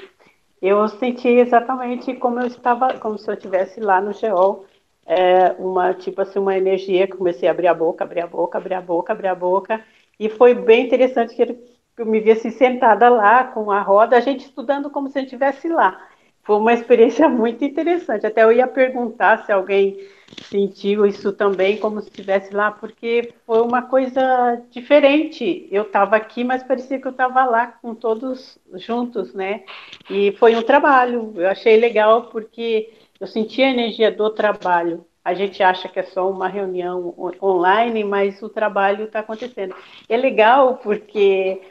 eu 0.62 0.88
senti 0.88 1.28
exatamente 1.28 2.14
como 2.16 2.40
eu 2.40 2.48
estava, 2.48 2.98
como 3.00 3.18
se 3.18 3.30
eu 3.30 3.34
estivesse 3.34 3.80
lá 3.80 4.02
no 4.02 4.14
geol, 4.14 4.66
é, 5.06 5.52
uma 5.60 5.94
tipo 5.94 6.22
assim 6.22 6.40
uma 6.40 6.58
energia, 6.58 7.08
comecei 7.08 7.48
a 7.48 7.52
abrir 7.52 7.68
a 7.68 7.74
boca, 7.74 8.04
abrir 8.04 8.22
a 8.22 8.28
boca, 8.28 8.58
abrir 8.58 8.74
a 8.76 8.82
boca, 8.82 9.14
abrir 9.14 9.28
a 9.28 9.36
boca, 9.36 9.84
e 10.20 10.30
foi 10.30 10.54
bem 10.54 10.86
interessante 10.86 11.36
que 11.36 11.58
eu 11.98 12.06
me 12.06 12.20
vi 12.20 12.32
assim 12.32 12.50
sentada 12.52 13.10
lá 13.10 13.46
com 13.46 13.72
a 13.72 13.82
roda, 13.82 14.18
a 14.18 14.20
gente 14.22 14.46
estudando 14.46 14.90
como 14.90 15.08
se 15.10 15.20
gente 15.20 15.28
estivesse 15.28 15.68
lá. 15.68 16.08
Foi 16.44 16.58
uma 16.58 16.74
experiência 16.74 17.28
muito 17.30 17.64
interessante. 17.64 18.26
Até 18.26 18.44
eu 18.44 18.52
ia 18.52 18.68
perguntar 18.68 19.46
se 19.46 19.52
alguém 19.52 19.98
sentiu 20.44 21.06
isso 21.06 21.32
também, 21.32 21.78
como 21.78 22.02
se 22.02 22.08
estivesse 22.08 22.54
lá, 22.54 22.72
porque 22.72 23.34
foi 23.46 23.62
uma 23.62 23.82
coisa 23.84 24.62
diferente. 24.72 25.68
Eu 25.72 25.84
estava 25.84 26.16
aqui, 26.16 26.44
mas 26.44 26.64
parecia 26.64 27.00
que 27.00 27.08
eu 27.08 27.12
estava 27.12 27.46
lá 27.46 27.68
com 27.68 27.94
todos 27.94 28.58
juntos, 28.76 29.34
né? 29.34 29.64
E 30.10 30.32
foi 30.34 30.56
um 30.56 30.64
trabalho. 30.64 31.34
Eu 31.36 31.50
achei 31.50 31.78
legal 31.78 32.24
porque 32.30 32.94
eu 33.20 33.28
senti 33.28 33.62
a 33.62 33.70
energia 33.70 34.12
do 34.12 34.30
trabalho. 34.30 35.06
A 35.24 35.34
gente 35.34 35.62
acha 35.62 35.88
que 35.88 36.00
é 36.00 36.04
só 36.04 36.30
uma 36.30 36.48
reunião 36.48 37.14
online, 37.42 38.04
mas 38.04 38.42
o 38.42 38.50
trabalho 38.50 39.06
está 39.06 39.20
acontecendo. 39.20 39.76
É 40.08 40.18
legal 40.18 40.78
porque 40.78 41.62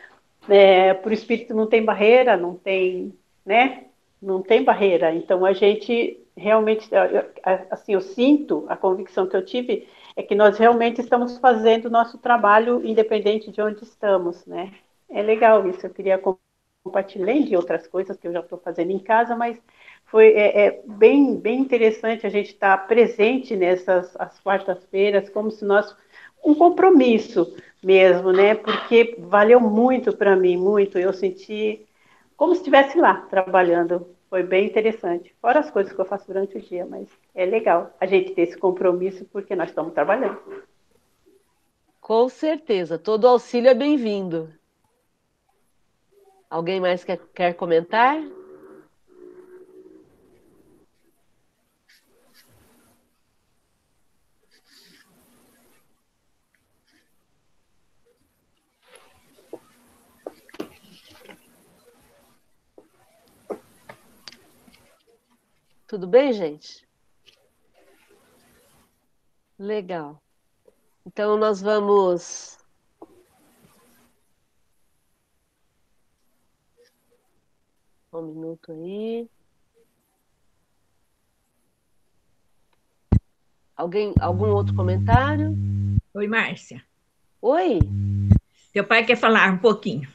é, 0.48 0.94
por 0.94 1.12
espírito 1.12 1.54
não 1.54 1.66
tem 1.66 1.84
barreira, 1.84 2.36
não 2.36 2.54
tem, 2.54 3.12
né? 3.44 3.84
Não 4.20 4.42
tem 4.42 4.62
barreira. 4.62 5.14
Então 5.14 5.44
a 5.44 5.52
gente 5.52 6.18
realmente, 6.38 6.88
assim, 7.70 7.94
eu 7.94 8.00
sinto, 8.00 8.64
a 8.68 8.76
convicção 8.76 9.28
que 9.28 9.36
eu 9.36 9.44
tive 9.44 9.88
é 10.16 10.22
que 10.22 10.34
nós 10.34 10.58
realmente 10.58 11.00
estamos 11.00 11.38
fazendo 11.38 11.86
o 11.86 11.90
nosso 11.90 12.18
trabalho 12.18 12.84
independente 12.84 13.50
de 13.50 13.60
onde 13.60 13.84
estamos, 13.84 14.44
né? 14.46 14.72
É 15.10 15.22
legal 15.22 15.66
isso. 15.68 15.86
Eu 15.86 15.90
queria 15.90 16.20
compartilhar 16.84 17.40
de 17.42 17.56
outras 17.56 17.86
coisas 17.86 18.16
que 18.16 18.26
eu 18.26 18.32
já 18.32 18.40
estou 18.40 18.58
fazendo 18.58 18.90
em 18.90 18.98
casa, 18.98 19.36
mas 19.36 19.60
foi 20.06 20.28
é, 20.28 20.66
é, 20.66 20.82
bem, 20.86 21.36
bem 21.36 21.60
interessante 21.60 22.26
a 22.26 22.30
gente 22.30 22.52
estar 22.52 22.76
presente 22.86 23.54
nessas 23.56 24.14
as 24.18 24.38
quartas-feiras, 24.40 25.28
como 25.30 25.50
se 25.50 25.64
nós 25.64 25.94
um 26.44 26.54
compromisso 26.54 27.56
mesmo, 27.82 28.32
né? 28.32 28.54
Porque 28.54 29.16
valeu 29.18 29.60
muito 29.60 30.16
para 30.16 30.36
mim, 30.36 30.56
muito. 30.56 30.98
Eu 30.98 31.12
senti 31.12 31.86
como 32.36 32.54
se 32.54 32.60
estivesse 32.60 32.98
lá 32.98 33.22
trabalhando. 33.30 34.06
Foi 34.28 34.42
bem 34.42 34.66
interessante. 34.66 35.34
Fora 35.40 35.60
as 35.60 35.70
coisas 35.70 35.92
que 35.92 36.00
eu 36.00 36.04
faço 36.04 36.26
durante 36.26 36.56
o 36.56 36.60
dia, 36.60 36.84
mas 36.84 37.08
é 37.34 37.46
legal 37.46 37.94
a 37.98 38.06
gente 38.06 38.34
ter 38.34 38.42
esse 38.42 38.58
compromisso 38.58 39.24
porque 39.26 39.56
nós 39.56 39.70
estamos 39.70 39.94
trabalhando. 39.94 40.38
Com 42.00 42.28
certeza, 42.28 42.98
todo 42.98 43.26
auxílio 43.26 43.70
é 43.70 43.74
bem-vindo. 43.74 44.52
Alguém 46.50 46.80
mais 46.80 47.04
quer, 47.04 47.18
quer 47.34 47.54
comentar? 47.54 48.22
Tudo 65.88 66.06
bem, 66.06 66.34
gente? 66.34 66.86
Legal. 69.58 70.22
Então, 71.06 71.38
nós 71.38 71.62
vamos. 71.62 72.58
Um 78.12 78.20
minuto 78.20 78.70
aí. 78.70 79.30
Alguém, 83.74 84.12
algum 84.20 84.50
outro 84.50 84.74
comentário? 84.74 85.56
Oi, 86.12 86.26
Márcia. 86.26 86.84
Oi. 87.40 87.78
Teu 88.74 88.86
pai 88.86 89.06
quer 89.06 89.16
falar 89.16 89.54
um 89.54 89.58
pouquinho. 89.58 90.06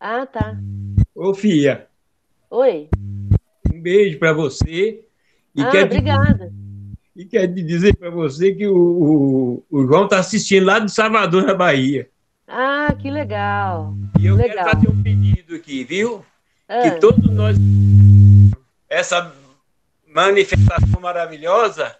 Ah, 0.00 0.26
tá. 0.26 0.56
Ô, 1.14 1.32
Fia. 1.32 1.88
Oi. 2.50 2.90
Um 3.72 3.80
beijo 3.80 4.18
para 4.18 4.32
você 4.32 5.06
e 5.54 5.62
ah, 5.62 5.70
quer 5.70 5.84
obrigada. 5.84 6.46
Te, 6.46 6.52
e 7.14 7.24
quer 7.26 7.46
dizer 7.46 7.96
para 7.96 8.10
você 8.10 8.54
que 8.54 8.66
o, 8.66 8.74
o, 8.74 9.64
o 9.70 9.86
João 9.86 10.04
está 10.04 10.18
assistindo 10.18 10.64
lá 10.66 10.78
de 10.78 10.90
Salvador, 10.90 11.44
na 11.44 11.54
Bahia. 11.54 12.08
Ah, 12.48 12.94
que 12.98 13.10
legal. 13.10 13.94
E 14.18 14.26
eu 14.26 14.34
legal. 14.34 14.56
quero 14.56 14.70
fazer 14.70 14.88
um 14.88 15.02
pedido 15.02 15.54
aqui, 15.54 15.84
viu? 15.84 16.24
Ah. 16.68 16.82
Que 16.82 16.90
todos 17.00 17.30
nós. 17.30 17.56
Essa 18.88 19.32
manifestação 20.06 21.00
maravilhosa 21.00 21.96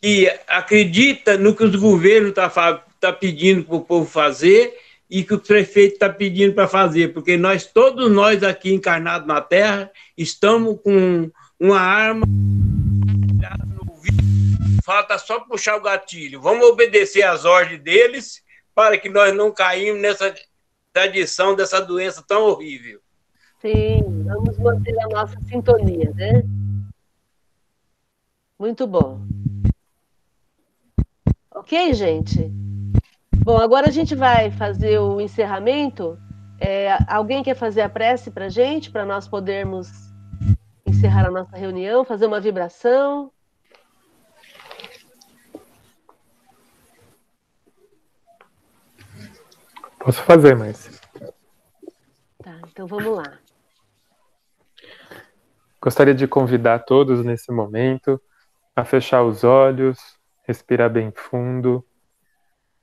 que 0.00 0.30
acredita 0.46 1.36
no 1.36 1.54
que 1.54 1.64
os 1.64 1.76
governos 1.76 2.30
estão 2.30 2.48
tá, 2.48 2.84
tá 2.98 3.12
pedindo 3.12 3.64
para 3.64 3.76
o 3.76 3.80
povo 3.80 4.08
fazer 4.08 4.74
e 5.10 5.24
que 5.24 5.34
o 5.34 5.38
prefeito 5.38 5.94
está 5.94 6.08
pedindo 6.08 6.54
para 6.54 6.68
fazer, 6.68 7.12
porque 7.12 7.36
nós, 7.36 7.66
todos 7.66 8.10
nós 8.10 8.42
aqui 8.44 8.72
encarnados 8.72 9.26
na 9.26 9.40
Terra, 9.40 9.90
estamos 10.16 10.78
com 10.82 11.30
uma 11.60 11.78
arma 11.78 12.26
falta 14.82 15.18
só 15.18 15.40
puxar 15.40 15.76
o 15.76 15.82
gatilho. 15.82 16.40
Vamos 16.40 16.66
obedecer 16.66 17.22
às 17.22 17.44
ordens 17.44 17.80
deles 17.80 18.42
para 18.74 18.98
que 18.98 19.08
nós 19.08 19.36
não 19.36 19.52
caímos 19.52 20.00
nessa 20.00 20.34
tradição 20.92 21.54
dessa 21.54 21.80
doença 21.80 22.24
tão 22.26 22.44
horrível. 22.44 23.00
Sim, 23.60 24.24
vamos 24.24 24.58
manter 24.58 24.98
a 25.00 25.08
nossa 25.08 25.38
sintonia, 25.42 26.10
né? 26.14 26.42
Muito 28.58 28.86
bom. 28.86 29.20
Ok, 31.54 31.92
gente? 31.92 32.50
Bom, 33.36 33.58
agora 33.58 33.88
a 33.88 33.92
gente 33.92 34.14
vai 34.14 34.50
fazer 34.50 34.98
o 34.98 35.20
encerramento. 35.20 36.18
É, 36.58 36.96
alguém 37.06 37.42
quer 37.42 37.54
fazer 37.54 37.82
a 37.82 37.88
prece 37.88 38.30
para 38.30 38.48
gente, 38.48 38.90
para 38.90 39.04
nós 39.04 39.28
podermos 39.28 40.09
encerrar 41.00 41.28
a 41.28 41.30
nossa 41.30 41.56
reunião, 41.56 42.04
fazer 42.04 42.26
uma 42.26 42.38
vibração. 42.38 43.32
Posso 49.98 50.22
fazer, 50.24 50.54
mas. 50.54 51.00
Tá, 52.42 52.60
então 52.70 52.86
vamos 52.86 53.16
lá. 53.16 53.38
Gostaria 55.80 56.14
de 56.14 56.28
convidar 56.28 56.80
todos 56.80 57.24
nesse 57.24 57.50
momento 57.50 58.20
a 58.76 58.84
fechar 58.84 59.22
os 59.22 59.42
olhos, 59.42 59.98
respirar 60.42 60.90
bem 60.90 61.10
fundo, 61.16 61.82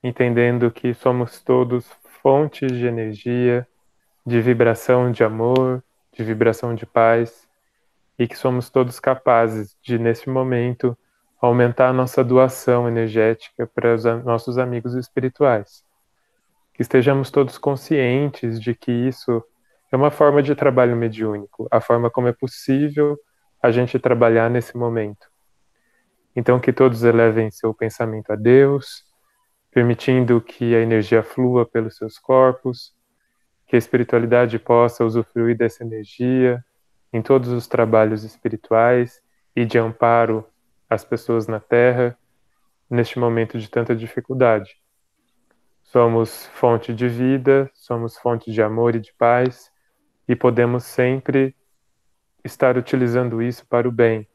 entendendo 0.04 0.72
que 0.72 0.92
somos 0.96 1.40
todos 1.44 1.88
fontes 2.24 2.72
de 2.72 2.88
energia, 2.88 3.68
de 4.26 4.42
vibração 4.42 5.12
de 5.12 5.24
amor, 5.24 5.84
de 6.12 6.24
vibração 6.24 6.74
de 6.74 6.86
paz 6.88 7.47
e 8.18 8.28
que 8.28 8.36
somos 8.36 8.70
todos 8.70 9.00
capazes 9.00 9.78
de, 9.82 10.00
nesse 10.00 10.30
momento, 10.30 10.98
aumentar 11.40 11.90
a 11.90 11.94
nossa 11.94 12.24
doação 12.24 12.88
energética 12.88 13.68
para 13.68 13.94
os 13.94 14.04
nossos 14.24 14.58
amigos 14.58 14.96
espirituais. 14.96 15.84
Que 16.74 16.82
estejamos 16.82 17.30
todos 17.30 17.58
conscientes 17.58 18.60
de 18.60 18.74
que 18.74 18.92
isso 18.92 19.44
é 19.92 19.96
uma 19.96 20.10
forma 20.10 20.42
de 20.42 20.56
trabalho 20.56 20.96
mediúnico, 20.96 21.68
a 21.72 21.80
forma 21.80 22.10
como 22.10 22.28
é 22.28 22.34
possível 22.34 23.18
a 23.62 23.72
gente 23.72 24.00
trabalhar 24.00 24.50
nesse 24.50 24.76
momento. 24.76 25.28
Então, 26.36 26.60
que 26.60 26.74
todos 26.74 27.04
elevem 27.04 27.50
seu 27.52 27.74
pensamento 27.74 28.32
a 28.32 28.36
Deus, 28.36 29.04
permitindo 29.72 30.40
que 30.42 30.76
a 30.76 30.80
energia 30.80 31.24
flua 31.24 31.66
pelos 31.66 31.98
seus 31.98 32.18
corpos, 32.20 32.96
que 33.68 33.76
a 33.76 33.80
espiritualidade 33.80 34.58
possa 34.58 35.04
usufruir 35.04 35.58
dessa 35.58 35.84
energia 35.84 36.64
em 37.12 37.22
todos 37.22 37.50
os 37.50 37.68
trabalhos 37.68 38.24
espirituais 38.24 39.22
e 39.56 39.66
de 39.66 39.78
amparo 39.78 40.46
às 40.90 41.04
pessoas 41.04 41.48
na 41.48 41.60
Terra 41.60 42.18
neste 42.90 43.20
momento 43.20 43.58
de 43.58 43.70
tanta 43.70 43.96
dificuldade. 43.96 44.78
Somos 45.84 46.48
fonte 46.48 46.94
de 46.94 47.08
vida, 47.08 47.70
somos 47.74 48.18
fonte 48.18 48.52
de 48.52 48.62
amor 48.62 48.96
e 48.96 49.00
de 49.00 49.14
paz 49.14 49.72
e 50.28 50.36
podemos 50.36 50.84
sempre 50.84 51.56
estar 52.44 52.78
utilizando 52.78 53.42
isso 53.42 53.66
para 53.68 53.88
o 53.88 53.92
bem, 53.92 54.28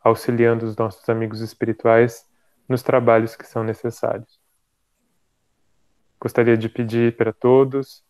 auxiliando 0.00 0.64
os 0.64 0.76
nossos 0.76 1.08
amigos 1.08 1.40
espirituais 1.40 2.26
nos 2.68 2.82
trabalhos 2.82 3.34
que 3.34 3.46
são 3.46 3.64
necessários. 3.64 4.40
Gostaria 6.20 6.56
de 6.56 6.68
pedir 6.68 7.16
para 7.16 7.32
todos 7.32 8.04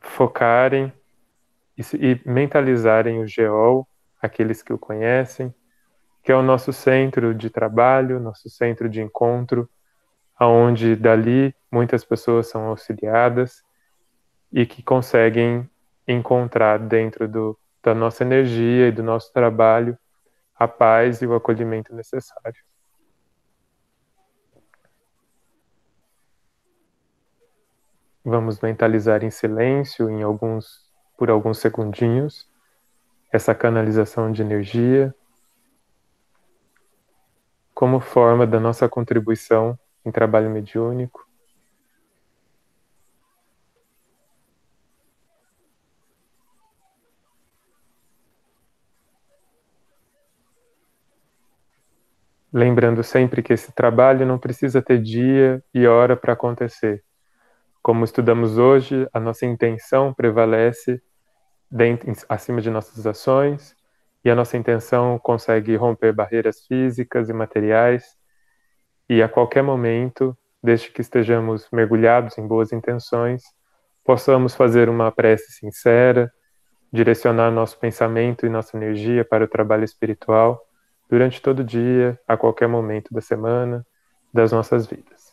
focarem 0.00 0.92
e, 1.76 2.20
mentalizarem 2.24 3.20
o 3.20 3.26
geol, 3.26 3.86
aqueles 4.20 4.62
que 4.62 4.72
o 4.72 4.78
conhecem, 4.78 5.54
que 6.22 6.32
é 6.32 6.36
o 6.36 6.42
nosso 6.42 6.72
centro 6.72 7.34
de 7.34 7.50
trabalho, 7.50 8.18
nosso 8.18 8.48
centro 8.50 8.88
de 8.88 9.00
encontro, 9.00 9.68
aonde 10.38 10.96
dali 10.96 11.54
muitas 11.70 12.04
pessoas 12.04 12.48
são 12.48 12.66
auxiliadas 12.66 13.62
e 14.52 14.66
que 14.66 14.82
conseguem 14.82 15.68
encontrar 16.06 16.78
dentro 16.78 17.28
do, 17.28 17.58
da 17.82 17.94
nossa 17.94 18.22
energia 18.22 18.88
e 18.88 18.92
do 18.92 19.02
nosso 19.02 19.32
trabalho 19.32 19.98
a 20.54 20.66
paz 20.66 21.20
e 21.20 21.26
o 21.26 21.34
acolhimento 21.34 21.94
necessário. 21.94 22.64
Vamos 28.24 28.58
mentalizar 28.60 29.22
em 29.22 29.30
silêncio 29.30 30.10
em 30.10 30.22
alguns 30.22 30.85
por 31.16 31.30
alguns 31.30 31.58
segundinhos 31.58 32.48
essa 33.32 33.54
canalização 33.54 34.30
de 34.30 34.42
energia 34.42 35.14
como 37.74 38.00
forma 38.00 38.46
da 38.46 38.58
nossa 38.58 38.88
contribuição 38.88 39.78
em 40.04 40.10
trabalho 40.10 40.48
mediúnico. 40.48 41.26
Lembrando 52.50 53.02
sempre 53.02 53.42
que 53.42 53.52
esse 53.52 53.70
trabalho 53.72 54.24
não 54.24 54.38
precisa 54.38 54.80
ter 54.80 55.02
dia 55.02 55.62
e 55.74 55.86
hora 55.86 56.16
para 56.16 56.32
acontecer. 56.32 57.05
Como 57.86 58.04
estudamos 58.04 58.58
hoje, 58.58 59.08
a 59.12 59.20
nossa 59.20 59.46
intenção 59.46 60.12
prevalece 60.12 61.00
dentro, 61.70 62.12
acima 62.28 62.60
de 62.60 62.68
nossas 62.68 63.06
ações 63.06 63.76
e 64.24 64.28
a 64.28 64.34
nossa 64.34 64.56
intenção 64.56 65.20
consegue 65.20 65.76
romper 65.76 66.12
barreiras 66.12 66.66
físicas 66.66 67.28
e 67.28 67.32
materiais 67.32 68.16
e 69.08 69.22
a 69.22 69.28
qualquer 69.28 69.62
momento 69.62 70.36
desde 70.60 70.90
que 70.90 71.00
estejamos 71.00 71.68
mergulhados 71.70 72.36
em 72.38 72.44
boas 72.44 72.72
intenções, 72.72 73.44
possamos 74.04 74.56
fazer 74.56 74.88
uma 74.88 75.12
prece 75.12 75.52
sincera, 75.52 76.32
direcionar 76.92 77.52
nosso 77.52 77.78
pensamento 77.78 78.44
e 78.44 78.48
nossa 78.48 78.76
energia 78.76 79.24
para 79.24 79.44
o 79.44 79.48
trabalho 79.48 79.84
espiritual 79.84 80.60
durante 81.08 81.40
todo 81.40 81.60
o 81.60 81.64
dia, 81.64 82.18
a 82.26 82.36
qualquer 82.36 82.66
momento 82.66 83.14
da 83.14 83.20
semana, 83.20 83.86
das 84.34 84.50
nossas 84.50 84.88
vidas. 84.88 85.25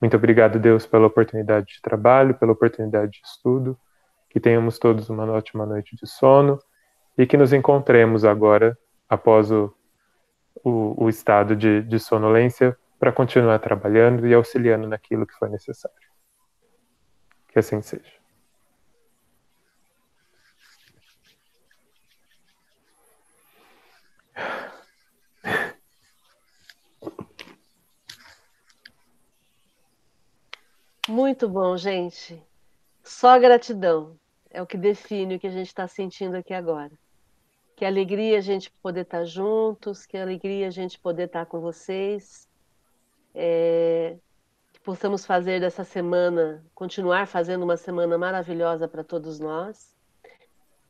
Muito 0.00 0.16
obrigado, 0.16 0.58
Deus, 0.58 0.86
pela 0.86 1.06
oportunidade 1.06 1.66
de 1.74 1.80
trabalho, 1.80 2.34
pela 2.34 2.52
oportunidade 2.52 3.12
de 3.12 3.20
estudo, 3.24 3.78
que 4.28 4.38
tenhamos 4.38 4.78
todos 4.78 5.08
uma 5.08 5.24
ótima 5.30 5.64
noite 5.64 5.96
de 5.96 6.06
sono 6.06 6.58
e 7.16 7.26
que 7.26 7.36
nos 7.36 7.52
encontremos 7.52 8.24
agora, 8.24 8.76
após 9.08 9.50
o, 9.50 9.74
o, 10.62 11.04
o 11.04 11.08
estado 11.08 11.56
de, 11.56 11.82
de 11.82 11.98
sonolência, 11.98 12.76
para 12.98 13.12
continuar 13.12 13.58
trabalhando 13.58 14.26
e 14.26 14.34
auxiliando 14.34 14.86
naquilo 14.88 15.26
que 15.26 15.34
for 15.34 15.48
necessário. 15.48 15.96
Que 17.48 17.58
assim 17.58 17.80
seja. 17.80 18.25
Muito 31.08 31.48
bom, 31.48 31.76
gente. 31.76 32.42
Só 33.04 33.38
gratidão 33.38 34.18
é 34.50 34.60
o 34.60 34.66
que 34.66 34.76
define 34.76 35.36
o 35.36 35.38
que 35.38 35.46
a 35.46 35.50
gente 35.50 35.68
está 35.68 35.86
sentindo 35.86 36.36
aqui 36.36 36.52
agora. 36.52 36.90
Que 37.76 37.84
alegria 37.84 38.38
a 38.38 38.40
gente 38.40 38.72
poder 38.82 39.02
estar 39.02 39.18
tá 39.18 39.24
juntos, 39.24 40.04
que 40.04 40.16
alegria 40.16 40.66
a 40.66 40.70
gente 40.70 40.98
poder 40.98 41.26
estar 41.26 41.44
tá 41.44 41.46
com 41.46 41.60
vocês. 41.60 42.48
É, 43.32 44.16
que 44.72 44.80
possamos 44.80 45.24
fazer 45.24 45.60
dessa 45.60 45.84
semana, 45.84 46.64
continuar 46.74 47.28
fazendo 47.28 47.62
uma 47.62 47.76
semana 47.76 48.18
maravilhosa 48.18 48.88
para 48.88 49.04
todos 49.04 49.38
nós. 49.38 49.94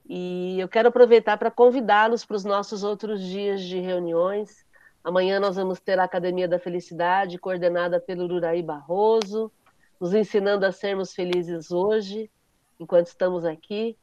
E 0.08 0.58
eu 0.58 0.68
quero 0.68 0.88
aproveitar 0.88 1.36
para 1.36 1.50
convidá-los 1.50 2.24
para 2.24 2.36
os 2.36 2.44
nossos 2.44 2.82
outros 2.82 3.20
dias 3.20 3.60
de 3.60 3.80
reuniões. 3.80 4.64
Amanhã 5.04 5.38
nós 5.38 5.56
vamos 5.56 5.78
ter 5.78 5.98
a 5.98 6.04
Academia 6.04 6.48
da 6.48 6.58
Felicidade, 6.58 7.38
coordenada 7.38 8.00
pelo 8.00 8.24
Uraí 8.34 8.62
Barroso 8.62 9.52
nos 10.00 10.14
ensinando 10.14 10.66
a 10.66 10.72
sermos 10.72 11.12
felizes 11.12 11.70
hoje, 11.70 12.30
enquanto 12.78 13.06
estamos 13.06 13.44
aqui, 13.44 13.96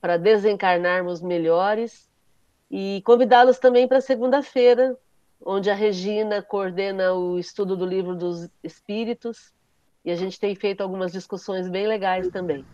para 0.00 0.16
desencarnarmos 0.16 1.20
melhores, 1.20 2.08
e 2.70 3.02
convidá-los 3.04 3.58
também 3.58 3.86
para 3.86 4.00
segunda-feira, 4.00 4.96
onde 5.44 5.70
a 5.70 5.74
Regina 5.74 6.42
coordena 6.42 7.12
o 7.12 7.38
estudo 7.38 7.76
do 7.76 7.86
livro 7.86 8.14
dos 8.14 8.48
Espíritos, 8.62 9.52
e 10.04 10.10
a 10.10 10.16
gente 10.16 10.38
tem 10.38 10.54
feito 10.54 10.80
algumas 10.80 11.12
discussões 11.12 11.68
bem 11.68 11.86
legais 11.86 12.28
também. 12.28 12.64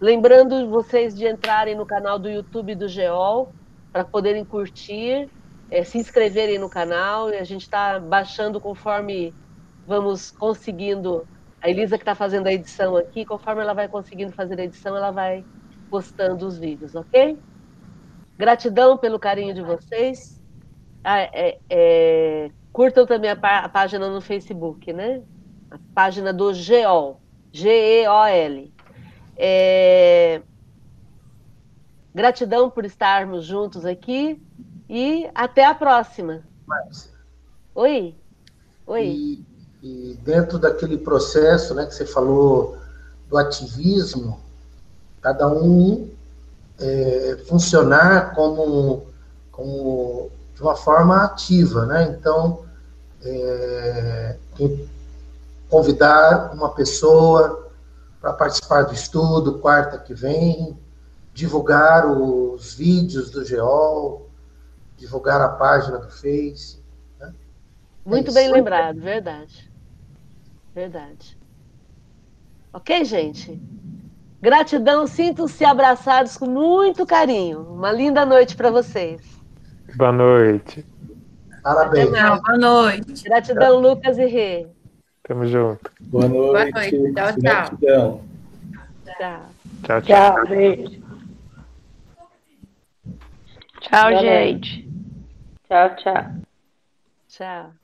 Lembrando 0.00 0.68
vocês 0.68 1.14
de 1.14 1.26
entrarem 1.26 1.74
no 1.74 1.86
canal 1.86 2.18
do 2.18 2.28
YouTube 2.28 2.74
do 2.74 2.88
GEOL, 2.88 3.52
para 3.92 4.04
poderem 4.04 4.44
curtir, 4.44 5.30
é, 5.70 5.84
se 5.84 5.98
inscreverem 5.98 6.58
no 6.58 6.68
canal, 6.68 7.30
e 7.30 7.36
a 7.36 7.44
gente 7.44 7.62
está 7.62 7.98
baixando 7.98 8.60
conforme 8.60 9.32
vamos 9.86 10.30
conseguindo 10.30 11.26
a 11.64 11.70
Elisa 11.70 11.96
que 11.96 12.02
está 12.02 12.14
fazendo 12.14 12.46
a 12.46 12.52
edição 12.52 12.94
aqui, 12.94 13.24
conforme 13.24 13.62
ela 13.62 13.72
vai 13.72 13.88
conseguindo 13.88 14.30
fazer 14.32 14.60
a 14.60 14.64
edição, 14.64 14.94
ela 14.94 15.10
vai 15.10 15.42
postando 15.88 16.46
os 16.46 16.58
vídeos, 16.58 16.94
ok? 16.94 17.38
Gratidão 18.36 18.98
pelo 18.98 19.18
carinho 19.18 19.54
de 19.54 19.62
vocês. 19.62 20.42
Ah, 21.02 21.20
é, 21.20 21.58
é, 21.70 22.50
curtam 22.70 23.06
também 23.06 23.30
a, 23.30 23.36
pá 23.36 23.60
a, 23.60 23.68
página 23.70 24.10
no 24.10 24.20
Facebook, 24.20 24.92
né? 24.92 25.22
A 25.70 25.78
página 25.94 26.34
do 26.34 26.52
GEOL, 26.52 27.18
G-E-O-L. 27.50 28.70
É, 29.34 30.42
gratidão 32.14 32.68
por 32.68 32.84
estarmos 32.84 33.46
juntos 33.46 33.86
aqui 33.86 34.38
e 34.86 35.30
até 35.34 35.64
a 35.64 35.74
próxima. 35.74 36.42
Oi? 37.74 38.14
Oi? 38.86 39.06
E 39.06 39.53
e 39.84 40.18
dentro 40.24 40.58
daquele 40.58 40.96
processo 40.96 41.74
né, 41.74 41.84
que 41.84 41.94
você 41.94 42.06
falou 42.06 42.78
do 43.28 43.36
ativismo, 43.36 44.40
cada 45.20 45.46
um 45.46 46.08
é, 46.80 47.36
funcionar 47.46 48.34
como, 48.34 49.06
como 49.52 50.30
de 50.54 50.62
uma 50.62 50.74
forma 50.74 51.22
ativa, 51.22 51.84
né? 51.84 52.16
Então, 52.18 52.64
é, 53.22 54.36
convidar 55.68 56.54
uma 56.54 56.70
pessoa 56.70 57.68
para 58.22 58.32
participar 58.32 58.84
do 58.84 58.94
estudo 58.94 59.58
quarta 59.58 59.98
que 59.98 60.14
vem, 60.14 60.78
divulgar 61.34 62.10
os 62.10 62.72
vídeos 62.72 63.30
do 63.30 63.44
GEOL, 63.44 64.30
divulgar 64.96 65.42
a 65.42 65.48
página 65.50 65.98
do 65.98 66.08
Face. 66.08 66.82
Né? 67.20 67.34
Muito 68.02 68.30
é 68.30 68.34
bem 68.34 68.50
lembrado, 68.50 68.98
verdade. 68.98 69.73
Verdade. 70.74 71.38
Ok, 72.72 73.04
gente? 73.04 73.60
Gratidão, 74.42 75.06
sintam-se 75.06 75.64
abraçados 75.64 76.36
com 76.36 76.46
muito 76.46 77.06
carinho. 77.06 77.60
Uma 77.60 77.92
linda 77.92 78.26
noite 78.26 78.56
para 78.56 78.70
vocês. 78.70 79.22
Boa 79.96 80.12
noite. 80.12 80.84
Parabéns. 81.62 82.10
Boa 82.10 82.58
noite. 82.58 83.24
Gratidão, 83.24 83.78
Lucas 83.78 84.18
e 84.18 84.26
Rê. 84.26 84.66
Tamo 85.22 85.46
junto. 85.46 85.90
Boa 86.00 86.28
noite. 86.28 86.72
Boa 86.72 86.82
noite. 86.82 87.12
Tchau, 87.14 87.32
tchau. 87.32 87.40
Gratidão. 87.40 88.22
Tchau. 89.04 89.42
Tchau, 89.84 90.02
tchau. 90.02 90.34
Tchau, 90.34 90.46
beijo. 90.48 91.04
Tchau, 93.80 94.18
gente. 94.20 94.88
Tchau, 95.68 95.96
tchau. 95.96 96.34
Tchau. 97.28 97.83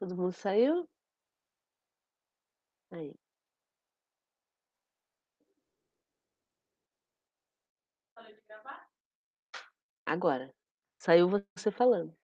Todo 0.00 0.16
mundo 0.16 0.32
saiu? 0.32 0.88
Aí. 2.92 3.14
Agora. 10.06 10.52
Saiu 10.98 11.28
você 11.56 11.70
falando. 11.70 12.14